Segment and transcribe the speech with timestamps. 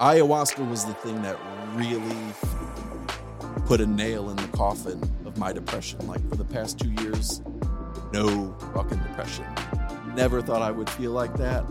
[0.00, 1.38] ayahuasca was the thing that
[1.74, 2.32] really
[3.66, 6.04] put a nail in the coffin of my depression.
[6.06, 7.42] Like for the past two years,
[8.12, 9.44] no fucking depression.
[10.14, 11.64] Never thought I would feel like that.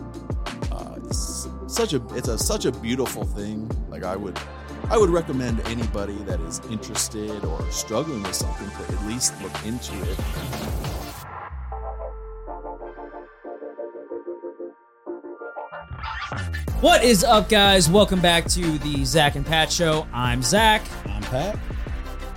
[0.70, 3.68] Uh, it's such a it's a such a beautiful thing.
[3.88, 4.38] Like I would
[4.90, 9.66] I would recommend anybody that is interested or struggling with something to at least look
[9.66, 10.99] into it.
[16.80, 17.90] What is up, guys?
[17.90, 20.06] Welcome back to the Zach and Pat Show.
[20.14, 20.80] I'm Zach.
[21.04, 21.58] I'm Pat.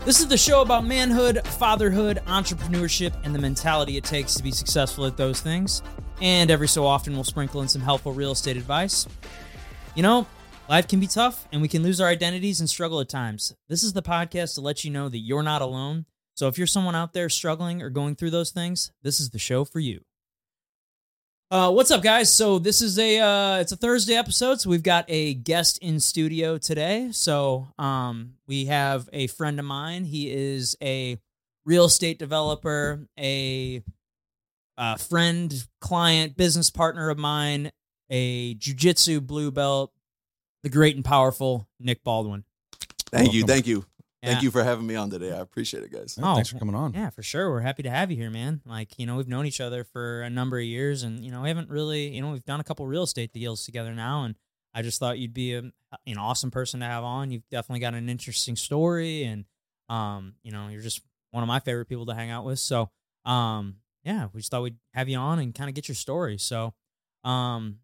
[0.04, 4.52] This is the show about manhood, fatherhood, entrepreneurship, and the mentality it takes to be
[4.52, 5.82] successful at those things.
[6.20, 9.08] And every so often, we'll sprinkle in some helpful real estate advice.
[9.96, 10.28] You know,
[10.68, 13.56] life can be tough, and we can lose our identities and struggle at times.
[13.70, 16.06] This is the podcast to let you know that you're not alone.
[16.34, 19.40] So if you're someone out there struggling or going through those things, this is the
[19.40, 20.02] show for you.
[21.52, 22.34] Uh, what's up, guys?
[22.34, 26.00] So this is a uh, it's a Thursday episode, so we've got a guest in
[26.00, 27.10] studio today.
[27.12, 30.06] So um, we have a friend of mine.
[30.06, 31.20] He is a
[31.66, 33.84] real estate developer, a,
[34.78, 37.72] uh friend, client, business partner of mine,
[38.10, 39.94] a jujitsu blue belt,
[40.64, 42.46] the great and powerful Nick Baldwin.
[43.12, 43.86] Thank you, thank you.
[44.24, 45.32] Thank you for having me on today.
[45.32, 46.18] I appreciate it, guys.
[46.22, 46.94] Oh, thanks for coming on.
[46.94, 47.50] Yeah, for sure.
[47.50, 48.62] We're happy to have you here, man.
[48.66, 51.42] Like, you know, we've known each other for a number of years and, you know,
[51.42, 54.24] we haven't really, you know, we've done a couple real estate deals together now.
[54.24, 54.36] And
[54.74, 55.64] I just thought you'd be a,
[56.08, 57.32] an awesome person to have on.
[57.32, 59.46] You've definitely got an interesting story and,
[59.90, 61.02] um, you know, you're just
[61.32, 62.60] one of my favorite people to hang out with.
[62.60, 62.90] So,
[63.26, 66.38] um, yeah, we just thought we'd have you on and kind of get your story.
[66.38, 66.74] So,
[67.24, 67.80] um,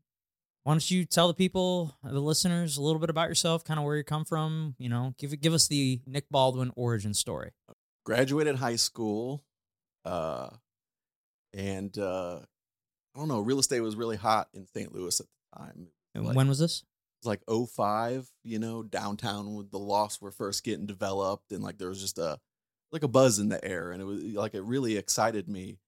[0.69, 3.85] why don't you tell the people, the listeners, a little bit about yourself, kind of
[3.87, 4.75] where you come from?
[4.77, 7.53] You know, give give us the Nick Baldwin origin story.
[8.05, 9.43] Graduated high school,
[10.05, 10.51] uh,
[11.55, 12.41] and uh,
[13.15, 13.39] I don't know.
[13.39, 14.93] Real estate was really hot in St.
[14.93, 15.87] Louis at the time.
[16.13, 16.83] And Like- when was this?
[16.83, 17.41] It was like
[17.75, 21.99] 05, you know, downtown with the lofts were first getting developed and like there was
[21.99, 22.39] just a
[22.91, 25.79] like a buzz in the air and it was like it really excited me.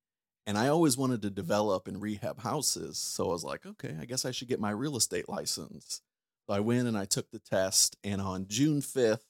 [0.51, 2.97] And I always wanted to develop and rehab houses.
[2.97, 6.01] So I was like, okay, I guess I should get my real estate license.
[6.45, 9.21] So I went and I took the test and on June 5th,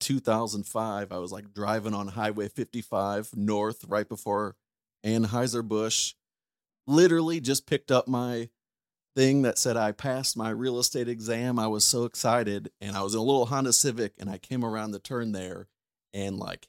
[0.00, 4.56] 2005, I was like driving on Highway 55 north right before
[5.04, 6.14] Anheuser-Busch.
[6.86, 8.48] Literally just picked up my
[9.14, 11.58] thing that said I passed my real estate exam.
[11.58, 14.64] I was so excited and I was in a little Honda Civic and I came
[14.64, 15.68] around the turn there
[16.14, 16.68] and like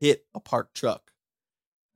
[0.00, 1.12] hit a parked truck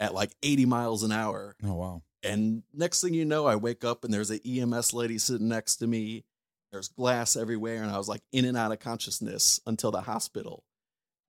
[0.00, 1.54] at like 80 miles an hour.
[1.64, 2.02] Oh wow.
[2.22, 5.76] And next thing you know, I wake up and there's an EMS lady sitting next
[5.76, 6.24] to me.
[6.72, 10.64] There's glass everywhere and I was like in and out of consciousness until the hospital.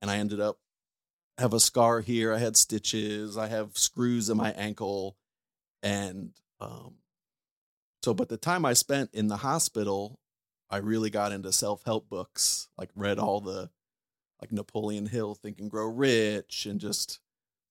[0.02, 0.58] And I ended up
[1.38, 2.34] have a scar here.
[2.34, 3.38] I had stitches.
[3.38, 5.18] I have screws in my ankle.
[5.84, 6.96] And um
[8.04, 10.20] so, but the time I spent in the hospital,
[10.70, 13.70] I really got into self help books, like read all the,
[14.42, 17.20] like Napoleon Hill, Think and Grow Rich, and just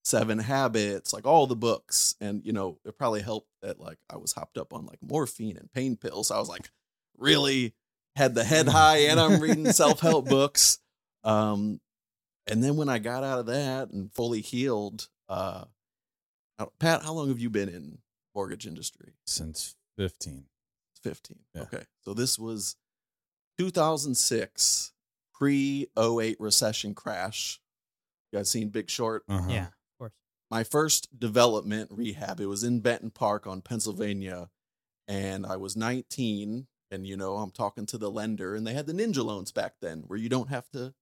[0.04, 2.16] Seven Habits, like all the books.
[2.20, 5.56] And, you know, it probably helped that like I was hopped up on like morphine
[5.56, 6.28] and pain pills.
[6.28, 6.70] So I was like
[7.18, 7.74] really
[8.16, 10.78] had the head high and I'm reading self help books.
[11.24, 11.80] Um,
[12.46, 15.64] and then when I got out of that and fully healed, uh,
[16.78, 17.98] Pat, how long have you been in
[18.34, 19.12] mortgage industry?
[19.26, 20.44] Since 15.
[21.02, 21.38] 15.
[21.54, 21.62] Yeah.
[21.62, 21.84] Okay.
[22.02, 22.76] So this was
[23.58, 24.92] 2006,
[25.34, 27.60] pre 08 recession crash.
[28.32, 29.24] You guys seen Big Short?
[29.28, 29.48] Uh-huh.
[29.48, 29.79] Yeah, of course.
[30.50, 34.50] My first development rehab, it was in Benton Park on Pennsylvania.
[35.06, 36.66] And I was 19.
[36.92, 39.74] And, you know, I'm talking to the lender, and they had the ninja loans back
[39.80, 40.92] then where you don't have to,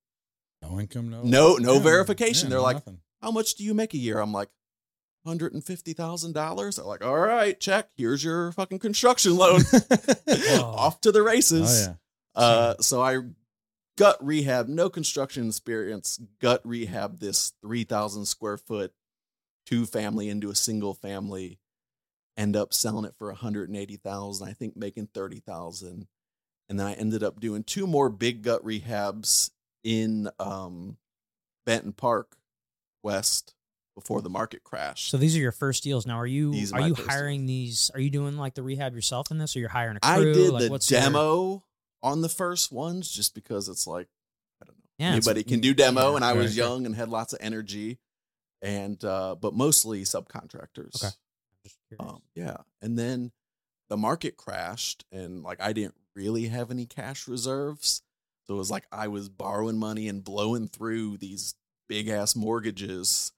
[0.61, 1.23] No income, no.
[1.23, 2.45] No- no Yeah, verification.
[2.47, 2.99] yeah, They're no like, nothing.
[3.23, 4.19] how much do you make a year?
[4.19, 4.49] I'm like,
[5.25, 6.75] $150,000.
[6.75, 7.89] They're like, all right, check.
[7.95, 9.61] Here's your fucking construction loan.
[10.61, 11.87] Off to the races.
[11.87, 12.41] oh yeah.
[12.41, 13.17] Uh, so I
[13.97, 18.93] gut rehab, no construction experience, gut rehab this 3,000 square foot
[19.69, 21.59] two family into a single family,
[22.37, 26.07] end up selling it for 180,000, I think making 30,000.
[26.69, 29.51] And then I ended up doing two more big gut rehabs
[29.83, 30.97] in um,
[31.65, 32.37] Benton Park
[33.03, 33.53] West
[33.95, 35.09] before the market crash.
[35.09, 36.05] So these are your first deals.
[36.05, 37.91] Now, are you These are are you hiring these?
[37.93, 40.31] Are you doing like the rehab yourself in this, or you're hiring a crew?
[40.31, 41.63] I did like, the what's your- demo
[42.01, 44.07] on the first ones just because it's like
[44.61, 44.83] I don't know.
[44.99, 46.69] Yeah, Anybody can do demo yeah, and I was right, right.
[46.69, 47.99] young and had lots of energy
[48.61, 51.03] and uh but mostly subcontractors.
[51.03, 51.15] Okay.
[51.99, 52.57] Um yeah.
[52.81, 53.31] And then
[53.89, 58.01] the market crashed and like I didn't really have any cash reserves.
[58.47, 61.55] So it was like I was borrowing money and blowing through these
[61.87, 63.31] big ass mortgages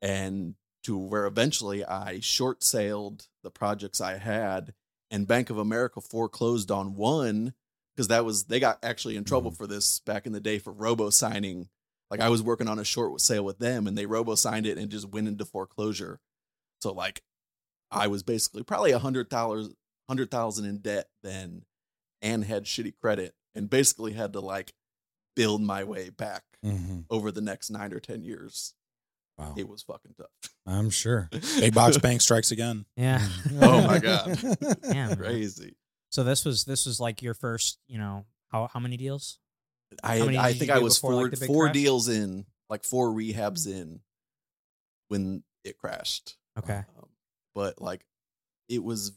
[0.00, 0.54] and
[0.84, 4.74] to where eventually I short sailed the projects I had
[5.10, 7.54] and Bank of America foreclosed on one
[7.94, 10.72] because that was they got actually in trouble for this back in the day for
[10.72, 11.68] robo signing.
[12.10, 14.78] Like I was working on a short sale with them, and they robo signed it
[14.78, 16.20] and just went into foreclosure.
[16.80, 17.22] So like,
[17.90, 19.68] I was basically probably a hundred dollars,
[20.08, 21.62] hundred thousand in debt then,
[22.22, 24.72] and had shitty credit, and basically had to like
[25.36, 27.04] build my way back Mhm.
[27.10, 28.74] over the next nine or ten years.
[29.36, 29.54] Wow.
[29.56, 30.52] It was fucking tough.
[30.66, 31.28] I'm sure.
[31.60, 32.86] Big box bank strikes again.
[32.96, 33.26] Yeah.
[33.60, 34.36] Oh my God.
[34.82, 34.92] Yeah.
[34.92, 35.16] man.
[35.16, 35.76] Crazy.
[36.10, 39.38] So this was this was like your first, you know, how how many deals?
[40.02, 41.74] I I think I was before, four like, four crash?
[41.74, 44.00] deals in, like four rehabs in,
[45.08, 46.36] when it crashed.
[46.58, 46.82] Okay.
[46.98, 47.08] Um,
[47.54, 48.04] but like,
[48.68, 49.12] it was.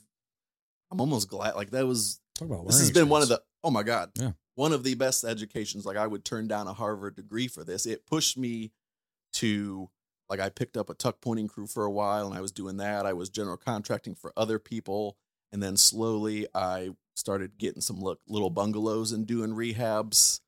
[0.91, 1.56] I'm almost glad.
[1.56, 2.19] Like that was.
[2.39, 3.41] This has been one of the.
[3.63, 4.12] Oh my god.
[4.15, 4.31] Yeah.
[4.56, 5.85] One of the best educations.
[5.85, 7.85] Like I would turn down a Harvard degree for this.
[7.85, 8.71] It pushed me
[9.33, 9.89] to
[10.29, 12.77] like I picked up a tuck pointing crew for a while, and I was doing
[12.77, 13.06] that.
[13.06, 15.17] I was general contracting for other people,
[15.51, 20.39] and then slowly I started getting some look, little bungalows and doing rehabs,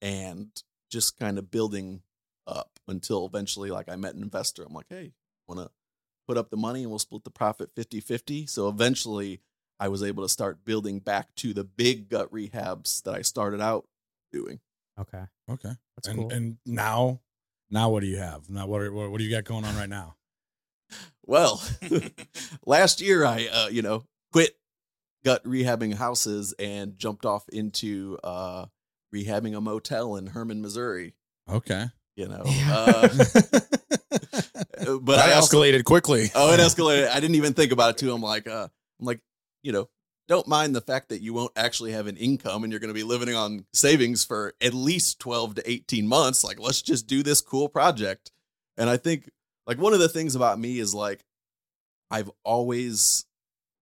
[0.00, 0.50] and
[0.90, 2.02] just kind of building
[2.46, 4.64] up until eventually, like I met an investor.
[4.64, 5.12] I'm like, hey,
[5.48, 5.70] want to
[6.26, 8.48] put up the money and we'll split the profit 50-50.
[8.48, 9.40] So eventually,
[9.78, 13.60] I was able to start building back to the big gut rehabs that I started
[13.60, 13.86] out
[14.32, 14.60] doing.
[14.98, 15.22] Okay.
[15.50, 15.72] Okay.
[15.96, 16.30] That's and, cool.
[16.30, 17.20] and now,
[17.70, 18.50] now what do you have?
[18.50, 20.16] Now what, are, what what do you got going on right now?
[21.24, 21.62] Well,
[22.66, 24.02] last year I, uh, you know,
[24.32, 24.56] quit
[25.24, 28.66] gut rehabbing houses and jumped off into uh,
[29.14, 31.14] rehabbing a motel in Hermann, Missouri.
[31.48, 31.86] Okay.
[32.16, 33.08] You know, uh,
[35.00, 36.30] but that I also, escalated quickly.
[36.34, 37.08] oh, it escalated.
[37.08, 38.12] I didn't even think about it too.
[38.12, 38.68] I'm like, uh,
[39.00, 39.20] I'm like,
[39.62, 39.88] you know,
[40.28, 42.94] don't mind the fact that you won't actually have an income and you're going to
[42.94, 46.44] be living on savings for at least 12 to 18 months.
[46.44, 48.30] Like, let's just do this cool project.
[48.76, 49.30] And I think
[49.66, 51.24] like one of the things about me is like
[52.10, 53.24] I've always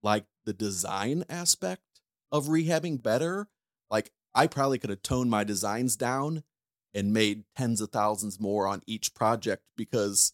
[0.02, 1.82] liked the design aspect
[2.30, 3.48] of rehabbing better.
[3.90, 6.44] Like I probably could have toned my designs down
[6.94, 10.32] and made tens of thousands more on each project because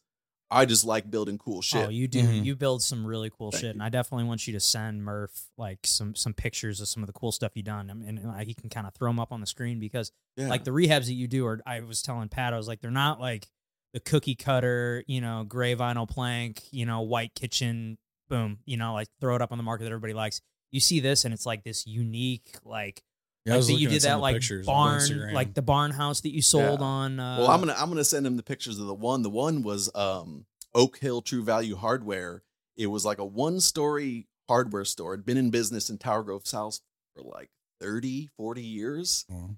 [0.50, 1.86] I just like building cool shit.
[1.86, 2.22] Oh, you do.
[2.22, 2.44] Mhm.
[2.44, 3.70] You build some really cool Thank shit, you.
[3.70, 7.06] and I definitely want you to send Murph like some some pictures of some of
[7.06, 7.90] the cool stuff you've done.
[7.90, 10.12] I mean, and, like, he can kind of throw them up on the screen because
[10.36, 10.48] yeah.
[10.48, 11.60] like the rehabs that you do are.
[11.64, 13.48] I was telling Pat, I was like, they're not like
[13.94, 17.96] the cookie cutter, you know, gray vinyl plank, you know, white kitchen,
[18.28, 20.42] boom, you know, like throw it up on the market that everybody likes.
[20.70, 23.02] You see this, and it's like this unique, like
[23.44, 26.22] Yeah, I like was that you did that like pictures barn, like the barn house
[26.22, 26.86] that you sold Yeah.
[26.86, 27.20] on.
[27.20, 29.22] Uh, well, I'm gonna I'm gonna send him the pictures of the one.
[29.22, 32.42] The one was um Oak Hill True Value Hardware.
[32.76, 35.14] It was like a one story hardware store.
[35.14, 36.80] It'd been in business in Tower Grove South
[37.14, 37.50] for like
[37.80, 39.26] 30, 40 years.
[39.30, 39.56] Oh,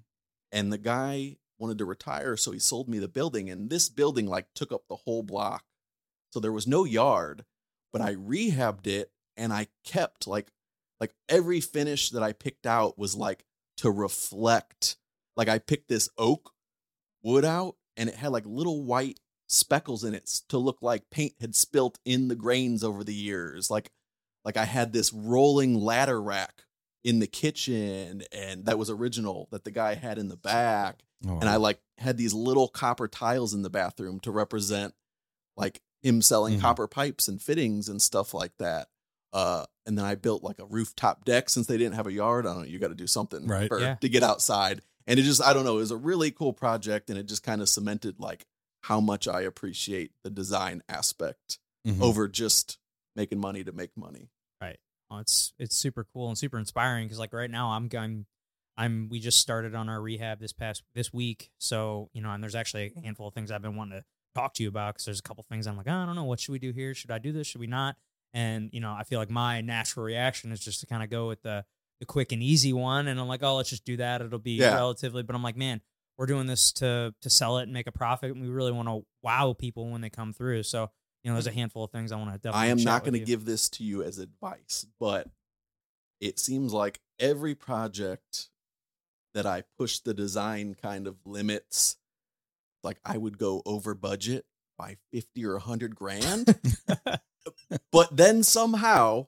[0.51, 4.27] and the guy wanted to retire so he sold me the building and this building
[4.27, 5.63] like took up the whole block
[6.31, 7.43] so there was no yard
[7.91, 10.51] but i rehabbed it and i kept like
[10.99, 13.43] like every finish that i picked out was like
[13.77, 14.97] to reflect
[15.35, 16.51] like i picked this oak
[17.23, 21.33] wood out and it had like little white speckles in it to look like paint
[21.39, 23.89] had spilt in the grains over the years like
[24.43, 26.63] like i had this rolling ladder rack
[27.03, 31.39] in the kitchen and that was original that the guy had in the back oh,
[31.39, 34.93] and I like had these little copper tiles in the bathroom to represent
[35.55, 36.61] like him selling Mhm.
[36.61, 38.89] copper pipes and fittings and stuff like that.
[39.33, 42.45] Uh, and then I built like a rooftop deck since they didn't have a yard.
[42.45, 42.67] I don't know.
[42.67, 43.67] You got to do something Right.
[43.67, 43.95] for, Yeah.
[43.95, 44.81] to get outside.
[45.05, 47.09] And it just, I don't know, it was a really cool project.
[47.09, 48.45] And it just kind of cemented like
[48.83, 52.01] how much I appreciate the design aspect Mhm.
[52.01, 52.77] over just
[53.15, 54.29] making money to make money.
[55.09, 58.25] Oh, it's it's super cool and super inspiring because like right now I'm I'm
[58.75, 62.43] I'm we just started on our rehab this past this week, so you know, and
[62.43, 64.05] there's actually a handful of things I've been wanting to
[64.35, 66.25] talk to you about because there's a couple things I'm like, "Oh, I don't know,
[66.25, 66.93] what should we do here?
[66.93, 67.47] Should I do this?
[67.47, 67.95] Should we not?
[68.37, 71.27] And you know, I feel like my natural reaction is just to kind of go
[71.27, 71.65] with the
[71.99, 74.21] the quick and easy one, and I'm like, oh, let's just do that.
[74.21, 74.75] It'll be Yeah.
[74.75, 75.81] relatively, but I'm like, man,
[76.19, 78.87] we're doing this to to sell it and make a profit, and we really want
[78.89, 80.61] to wow people when they come through.
[80.63, 80.91] So
[81.23, 82.67] you know, there's a handful of things I want to definitely.
[82.67, 85.27] I am not going to give this to you as advice, but
[86.21, 88.49] it seems like every project
[89.33, 91.97] that I push the design kind of limits,
[92.83, 94.45] like I would go over budget
[94.77, 96.55] by 50 or 100 grand,
[97.91, 99.27] but then somehow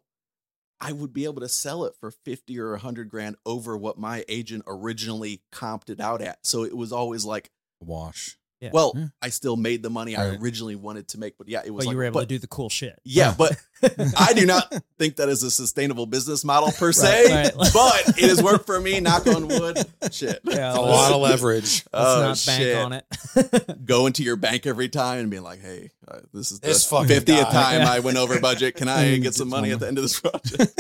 [0.81, 4.23] I would be able to sell it for 50 or 100 grand over what my
[4.27, 6.39] agent originally comped it out at.
[6.45, 8.38] So it was always like, wash.
[8.61, 8.71] Yeah.
[8.73, 9.05] well, Yeah.
[9.21, 11.87] I still made the money I originally wanted to make, but yeah, it was but
[11.87, 12.99] like, you were able but- to do the cool shit.
[13.05, 13.55] yeah, but
[14.17, 17.53] I do not think that is a sustainable business model per se, right.
[17.73, 18.99] but it has worked for me.
[18.99, 19.77] Knock on wood.
[20.11, 20.39] Shit.
[20.43, 21.85] Yeah, a lot of leverage.
[21.93, 22.75] Let's Oh, not bank shit.
[22.77, 23.85] on it.
[23.85, 26.83] Go into your bank every time and being like, "Hey, uh, this is the This
[26.85, 27.91] fucking fiftieth time Yeah.
[27.93, 28.75] I went over budget.
[28.75, 30.73] Can I get some money at the end of this project?"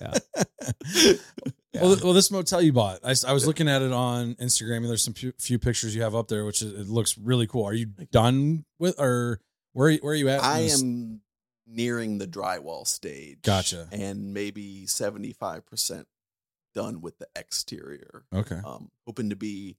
[0.00, 1.12] Yeah.
[1.74, 5.04] Well, well, this motel you bought, I was looking at it on Instagram, and there's
[5.04, 7.64] some few, few pictures you have up there, which is, it looks really cool.
[7.64, 9.40] Are you done with, or
[9.72, 10.42] where are you, where are you at?
[10.42, 11.20] I this- am
[11.66, 13.38] nearing the drywall stage.
[13.42, 13.86] Gotcha.
[13.92, 16.06] And maybe 75%
[16.74, 18.24] done with the exterior.
[18.34, 18.58] okay.
[18.64, 19.76] Um, hoping to be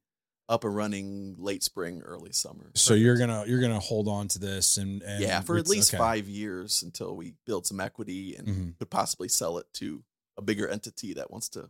[0.48, 2.72] up and running late spring, early summer.
[2.76, 5.94] So you're gonna you're gonna hold on to this and, and yeah, for at least
[5.94, 5.98] okay.
[5.98, 8.78] five years until we build some equity and Mhm.
[8.80, 10.04] could possibly sell it to
[10.38, 11.70] a bigger entity that wants to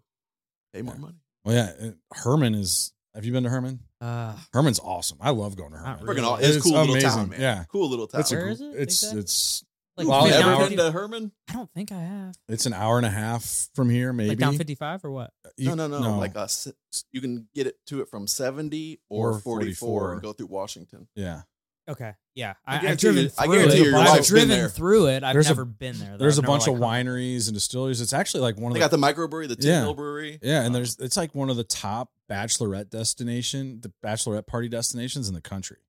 [0.74, 1.00] pay more Yeah.
[1.02, 1.18] money.
[1.44, 2.94] Well, yeah, uh, Hermann is.
[3.16, 3.80] Have you been to Hermann?
[4.00, 5.18] Uh, Hermann's awesome.
[5.20, 6.06] I love going to Hermann.
[6.06, 6.22] really.
[6.22, 7.42] Freaking aw- it's, a cool little town, man.
[7.42, 8.22] Yeah, Cool little town.
[8.22, 9.20] it's a Where gr- is it It's exactly?
[9.20, 9.64] it's
[9.98, 11.32] like Well, like Ever been to Hermann?
[11.50, 12.36] I don't think I have.
[12.48, 14.30] it's an hour and a half from here, maybe.
[14.30, 15.34] Like down 55 or what?
[15.58, 16.70] You- no, no, no, Like uh, s-
[17.12, 20.14] you can get it to it from 70 or, Or 44, 44.
[20.14, 21.10] and go through Washington.
[21.14, 21.42] yeah.
[21.90, 22.14] Okay.
[22.36, 22.54] Yeah.
[22.66, 23.84] I I, I've driven you- I through guarantee it.
[23.84, 24.70] your but I've wife's been driven there.
[24.70, 25.24] through it.
[25.24, 26.12] I've There's a- never been there.
[26.12, 26.18] though.
[26.18, 28.00] There's a I've never, bunch of wineries and distilleries.
[28.02, 29.82] It's actually like one of They the got the microbrewery, the Tin Yeah.
[29.82, 30.40] Mill Brewery.
[30.42, 34.70] Yeah, and Uh, there's it's like one of the top bachelorette destination, the bachelorette party
[34.70, 35.80] destinations in the country,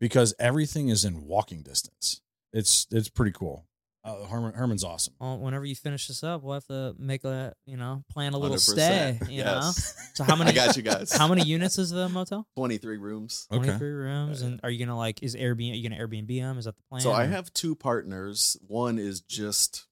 [0.00, 2.20] because everything is in walking distance.
[2.52, 3.66] It's it's pretty cool.
[4.04, 5.14] Uh, Hermann Hermann's awesome.
[5.18, 8.38] Well, whenever you finish this up, we'll have to make a you know plan a
[8.38, 8.60] little 100%.
[8.60, 9.18] stay.
[9.30, 9.46] You yes.
[9.46, 10.02] know.
[10.14, 10.50] So how many?
[10.50, 11.10] I got you guys.
[11.10, 12.46] How many units is the motel?
[12.56, 13.46] 23 rooms.
[13.50, 13.64] Okay.
[13.64, 14.42] Twenty three rooms.
[14.42, 15.72] And are you gonna like is Airbnb?
[15.72, 16.58] Are you gonna Airbnb them?
[16.58, 17.00] Is that the plan?
[17.00, 18.58] So I have two partners.
[18.66, 19.86] One is just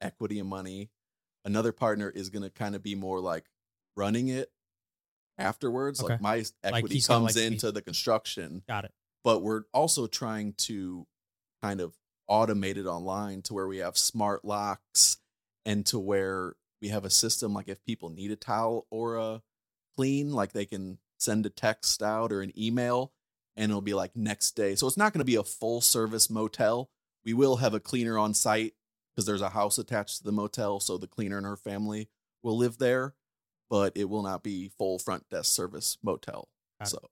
[0.00, 0.90] equity and money.
[1.44, 3.44] Another partner is going to kind of be more like
[3.96, 4.50] running it
[5.38, 6.02] afterwards.
[6.02, 6.14] Okay.
[6.14, 8.92] Like my equity he's gonna, comes like, into the construction, got it.
[9.24, 11.06] but we're also trying to
[11.62, 11.94] kind of
[12.28, 15.18] automate it online to where we have smart locks
[15.64, 19.42] and to where we have a system like if people need a towel or a
[19.96, 23.12] clean, like they can send a text out or an email
[23.56, 24.74] and it'll be like next day.
[24.74, 26.90] So it's not going to be a full service motel.
[27.24, 28.74] We will have a cleaner on site
[29.14, 30.80] because there's a house attached to the motel.
[30.80, 32.08] So the cleaner and her family
[32.42, 33.14] will live there,
[33.70, 36.48] but it will not be full front desk service motel.
[36.80, 37.10] Got it.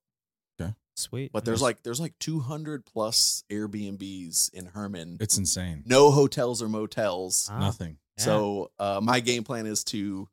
[1.02, 1.32] So, Sweet.
[1.32, 1.62] but there's Nice.
[1.62, 5.16] like there's like 200 plus Airbnbs in Hermann.
[5.20, 5.82] It's insane.
[5.86, 7.48] no hotels or motels.
[7.50, 7.98] Ah, Nothing.
[8.18, 8.24] yeah.
[8.24, 10.28] So uh, my game plan is to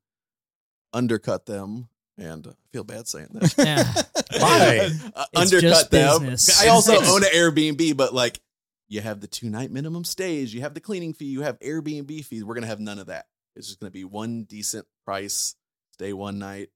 [0.93, 3.53] undercut them, and I feel bad saying that.
[3.57, 4.39] Yeah.
[4.41, 4.89] Why?
[5.15, 6.19] Uh, undercut them.
[6.21, 6.61] business.
[6.63, 8.39] I also own an Airbnb, but like
[8.87, 12.25] you have the two night minimum stays, you have the cleaning fee, you have Airbnb
[12.25, 12.43] fees.
[12.43, 13.27] We're gonna have none of that.
[13.55, 15.55] It's just gonna be one decent price,
[15.93, 16.69] stay one night,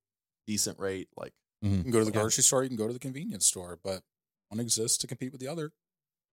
[0.47, 1.07] decent rate.
[1.17, 1.33] Like
[1.63, 2.19] You can go to the Yeah.
[2.21, 4.03] grocery store, you can go to the convenience store, but
[4.49, 5.71] one exists to compete with the other.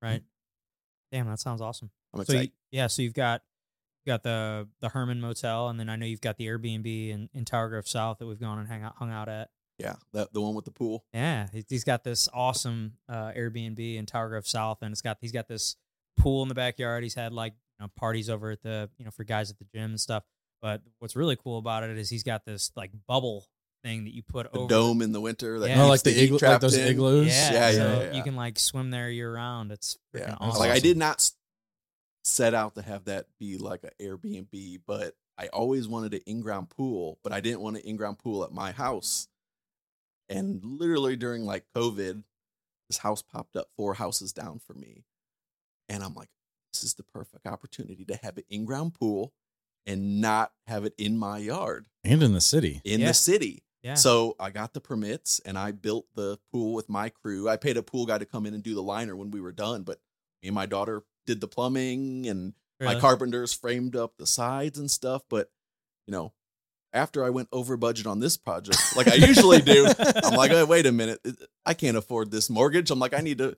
[0.03, 0.23] right.
[1.13, 1.91] Damn, that sounds awesome.
[2.15, 2.43] I'm So excited.
[2.71, 3.43] you, yeah, so you've got
[4.05, 7.29] you got the the Hermann Motel, and then I know you've got the Airbnb in,
[7.35, 9.51] in Tower Grove South that we've gone and hang out hung out at.
[9.79, 11.05] yeah, that the one with the pool.
[11.13, 15.19] Yeah, he- he's got this awesome uh, Airbnb in Tower Grove South, and it's got
[15.21, 15.77] he's got this
[16.17, 17.03] pool in the backyard.
[17.03, 19.65] He's had like you know parties over at the you know for guys at the
[19.75, 20.25] gym and stuff.
[20.63, 23.47] But what's really cool about it is he's got this like bubble
[23.83, 25.59] thing that you put The over dome in the winter.
[25.59, 25.75] That Yeah.
[25.77, 26.87] Oh, no, like the, heat igloo, like those in.
[26.89, 27.27] igloos.
[27.29, 28.13] Yeah, Yeah, yeah, so yeah, yeah.
[28.13, 29.73] you can like swim there year round.
[29.73, 30.37] It's Yeah.
[30.41, 30.59] awesome.
[30.61, 31.31] Like I did not
[32.25, 36.69] set out to have that be like an Airbnb, but I always wanted an in-ground
[36.69, 39.27] pool, but I didn't want an in-ground pool at my house.
[40.29, 42.23] And literally during like COVID,
[42.89, 45.05] this house popped up four houses down for me.
[45.89, 46.29] And I'm like,
[46.73, 49.33] this is the perfect opportunity to have an in-ground pool
[49.87, 52.81] and not have it in my yard And in the city.
[52.85, 53.09] in Yeah.
[53.09, 53.65] the city.
[53.83, 53.95] Yeah.
[53.95, 57.49] So I got the permits and I built the pool with my crew.
[57.49, 59.53] I paid a pool guy to come in and do the liner when we were
[59.53, 59.99] done, but
[60.43, 62.95] me and my daughter did the plumbing and Really?
[62.95, 65.23] my carpenters framed up the sides and stuff.
[65.29, 65.51] But
[66.07, 66.33] you know,
[66.95, 69.87] after I went over budget on this project, like I usually do,
[70.25, 71.21] I'm like, oh, wait a minute,
[71.67, 72.91] I can't afford this mortgage.
[72.91, 73.57] I'm like, I need to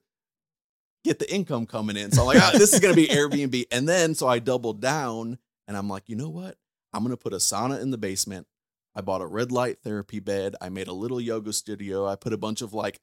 [1.04, 2.10] get the income coming in.
[2.12, 3.64] So I'm like, ah, this is gonna be Airbnb.
[3.70, 5.38] And then so I doubled down
[5.68, 6.56] and I'm like, you know what?
[6.92, 8.46] I'm gonna put a sauna in the basement.
[8.94, 10.54] I bought a red light therapy bed.
[10.60, 12.06] I made a little yoga studio.
[12.06, 13.00] I put a bunch of like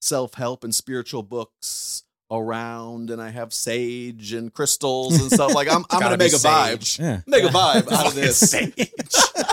[0.00, 5.54] self help and spiritual books around, and I have sage and crystals and stuff.
[5.54, 6.98] Like I'm, I'm gonna make a vibe.
[6.98, 7.20] Yeah.
[7.26, 8.54] make a vibe out of this.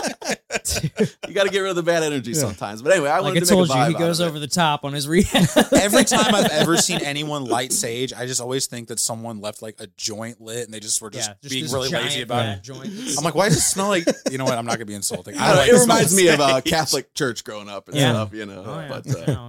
[0.80, 1.16] Sage.
[1.28, 2.40] you got to get rid of the bad energy Yeah.
[2.40, 2.82] sometimes.
[2.82, 4.26] But anyway, I like I wanted to told make a you, vibe he goes of
[4.26, 4.30] it.
[4.30, 5.46] over the top on his rehab.
[5.72, 9.62] Every time I've ever seen anyone light sage, I just always think that someone left
[9.62, 12.68] like a joint lit and they just were just, yeah, being really lazy about fat
[12.68, 13.18] it.
[13.18, 14.06] I'm like, why does it smell like?
[14.30, 14.58] You know what?
[14.58, 15.36] I'm not gonna be insulting.
[15.38, 16.60] I don't know, like it the smell reminds of me of uh.
[16.60, 18.12] Catholic church growing up and Yeah.
[18.12, 18.64] stuff, you know.
[18.66, 18.88] Oh, yeah.
[18.88, 19.48] But uh,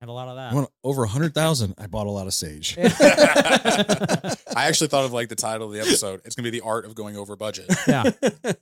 [0.00, 0.06] Yeah.
[0.06, 0.06] yeah.
[0.06, 0.54] had a lot of I that.
[0.54, 1.74] want over a hundred thousand.
[1.78, 2.76] I bought a lot of sage.
[2.80, 4.36] I
[4.68, 6.20] actually thought of like the title of the episode.
[6.24, 7.66] It's gonna be the art of going over budget.
[7.86, 8.52] yeah, yeah,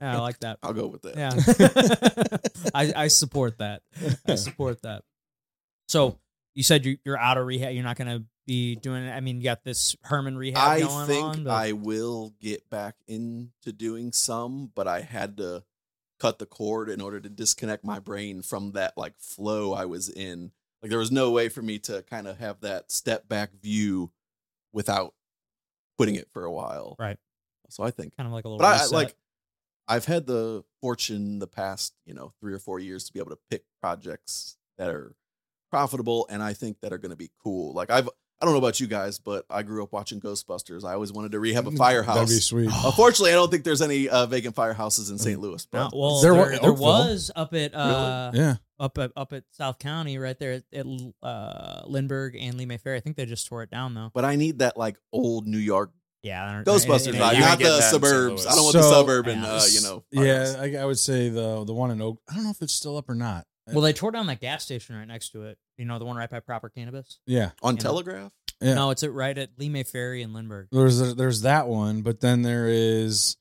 [0.00, 0.58] I like that.
[0.62, 1.16] I'll go with that.
[1.16, 3.82] Yeah, I, I support that.
[4.26, 5.02] I support that.
[5.88, 6.18] So
[6.54, 7.72] you said you, you're out of rehab.
[7.74, 9.10] You're not going to be doing it.
[9.10, 11.44] I mean, you got this Hermann rehab I going think on.
[11.44, 15.64] but- I will get back into doing some, but I had to
[16.20, 20.08] cut the cord in order to disconnect my brain from that like flow I was
[20.08, 20.52] in.
[20.82, 24.10] Like there was no way for me to kind of have that step back view
[24.72, 25.14] without
[25.98, 26.96] putting it for a while.
[26.98, 27.18] Right.
[27.68, 28.58] So I think Kind of like a little.
[28.58, 29.14] but I, I like
[29.86, 33.30] I've had the fortune the past, you know, three or four years to be able
[33.30, 35.14] to pick projects that are
[35.70, 37.72] profitable and I think that are going to be cool.
[37.74, 38.08] Like I've
[38.42, 40.82] I don't know about you guys, but I grew up watching Ghostbusters.
[40.82, 42.14] I always wanted to rehab a firehouse.
[42.14, 42.70] That'd be sweet.
[42.72, 45.38] Unfortunately, I don't think there's any uh, vacant firehouses in St.
[45.38, 45.66] Louis.
[45.74, 48.56] No, well, There there, there, was up at uh, yeah.
[48.80, 50.86] Up at up at South County, right there at, at
[51.22, 52.96] uh, Lindbergh and Lemay Ferry.
[52.96, 54.10] I think they just tore it down though.
[54.14, 55.90] but I need that like old New York
[56.22, 57.90] Yeah, I don't- Ghostbusters it- it- vibe, you not the that in St.
[57.92, 58.46] suburbs.
[58.46, 58.84] I don't want Louis.
[58.84, 59.52] the suburban, Yeah.
[59.52, 60.04] uh, you know.
[60.10, 60.54] Yeah.
[60.58, 62.22] I, I would say the the one in Oak.
[62.30, 63.46] I don't know if it's still up or not.
[63.72, 65.58] Well, they tore down that gas station right next to it.
[65.76, 67.20] You know, the one right by Proper Cannabis.
[67.26, 67.82] yeah, on you know.
[67.82, 68.32] Telegraph.
[68.62, 68.74] yeah.
[68.74, 70.68] No, it's at right at Lemay Ferry and Lindbergh.
[70.72, 73.36] There's there's that one, but then there is,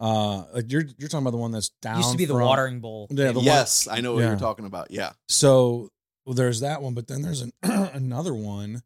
[0.00, 1.98] uh, like you're you're talking about the one that's down.
[1.98, 3.06] Used to be the from- watering bowl.
[3.10, 4.30] Yeah, the one- yes, I know what Yeah.
[4.30, 4.90] you're talking about.
[4.90, 5.88] Yeah, So
[6.26, 8.82] well, there's that one, but then there's an, another one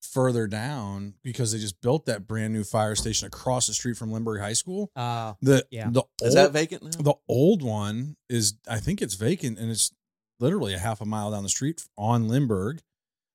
[0.00, 4.10] further down because they just built that brand new fire station across the street from
[4.10, 4.90] Lindbergh High School.
[4.96, 5.90] Uh, The Yeah.
[5.90, 6.90] the is old, that vacant now?
[7.02, 9.90] the old one is I think it's vacant and it's
[10.40, 12.80] literally a half a mile down the street on Lindbergh,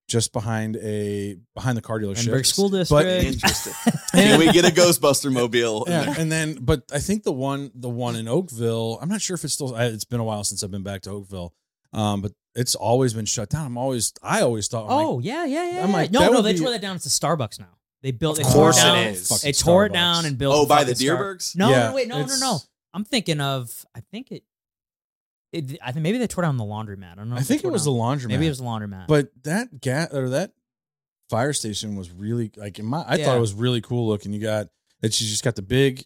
[0.07, 2.25] just behind a behind the car dealership.
[2.25, 3.24] Lindbergh School But- District.
[3.25, 3.74] Interesting.
[4.13, 5.86] Can we get a Ghostbuster mobile?
[5.86, 6.15] in yeah, there?
[6.19, 9.43] and then but I think the one the one in Oakville, I'm not sure if
[9.43, 9.75] it's still.
[9.75, 11.53] It's been a while since I've been back to Oakville,
[11.93, 13.65] um, but it's always been shut down.
[13.65, 14.83] I'm always I always thought.
[14.86, 15.83] I'm like, oh yeah, yeah, yeah.
[15.83, 16.95] I'm like, no, no, they be- tore that down.
[16.98, 17.77] It's a Starbucks now.
[18.03, 18.38] They built.
[18.38, 18.98] Of They tore it course it down.
[19.07, 19.27] is.
[19.29, 20.53] fucking They tore it down and built.
[20.55, 21.55] oh, by the fucking Star- Dierbergs.
[21.55, 22.60] No, Yeah, no, wait, no, no, no.
[22.93, 23.86] I'm thinking of.
[23.95, 24.43] I think it.
[25.53, 27.12] It, I think maybe they tore down the laundromat.
[27.12, 27.36] I don't know.
[27.36, 28.29] I think it tore was the laundromat.
[28.29, 29.07] Maybe it was the laundromat.
[29.07, 30.51] But that gas or that
[31.29, 33.05] fire station was really like in my.
[33.07, 34.33] I thought it was really cool looking.
[34.33, 34.67] You got
[35.01, 35.22] that.
[35.22, 36.03] You just got the big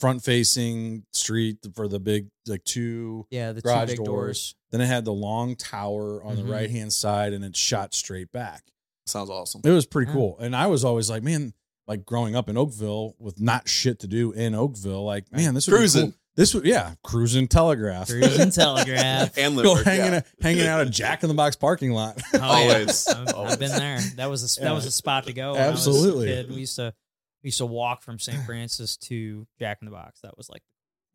[0.00, 3.26] front facing street for the big like two.
[3.30, 4.06] yeah, the two garage big doors.
[4.06, 4.54] doors.
[4.70, 6.44] Then it had the long tower on Mhm.
[6.46, 8.64] the right hand side, and it shot straight back.
[9.06, 9.60] Sounds awesome.
[9.64, 10.14] It was pretty Yeah.
[10.16, 10.38] cool.
[10.40, 11.54] And I was always like, man,
[11.86, 15.66] like growing up in Oakville with not shit to do in Oakville, like, man, this
[15.68, 16.06] would Cruising.
[16.06, 16.20] Be cool.
[16.36, 18.08] This was yeah, cruising telegraph.
[18.08, 19.38] Cruising Telegraph.
[19.38, 20.16] and Go hanging, yeah.
[20.18, 22.20] out, hanging out a Jack in the Box parking lot.
[22.34, 22.46] Oh, yeah.
[22.46, 23.06] Always.
[23.08, 24.00] I've, I've been there.
[24.16, 24.68] That was a Yeah.
[24.68, 25.52] that was a spot to go.
[25.52, 26.26] when I was a Absolutely.
[26.26, 26.50] kid.
[26.50, 26.92] We used to
[27.44, 28.42] we used to walk from St.
[28.44, 30.20] Francis to Jack in the Box.
[30.22, 30.62] That was like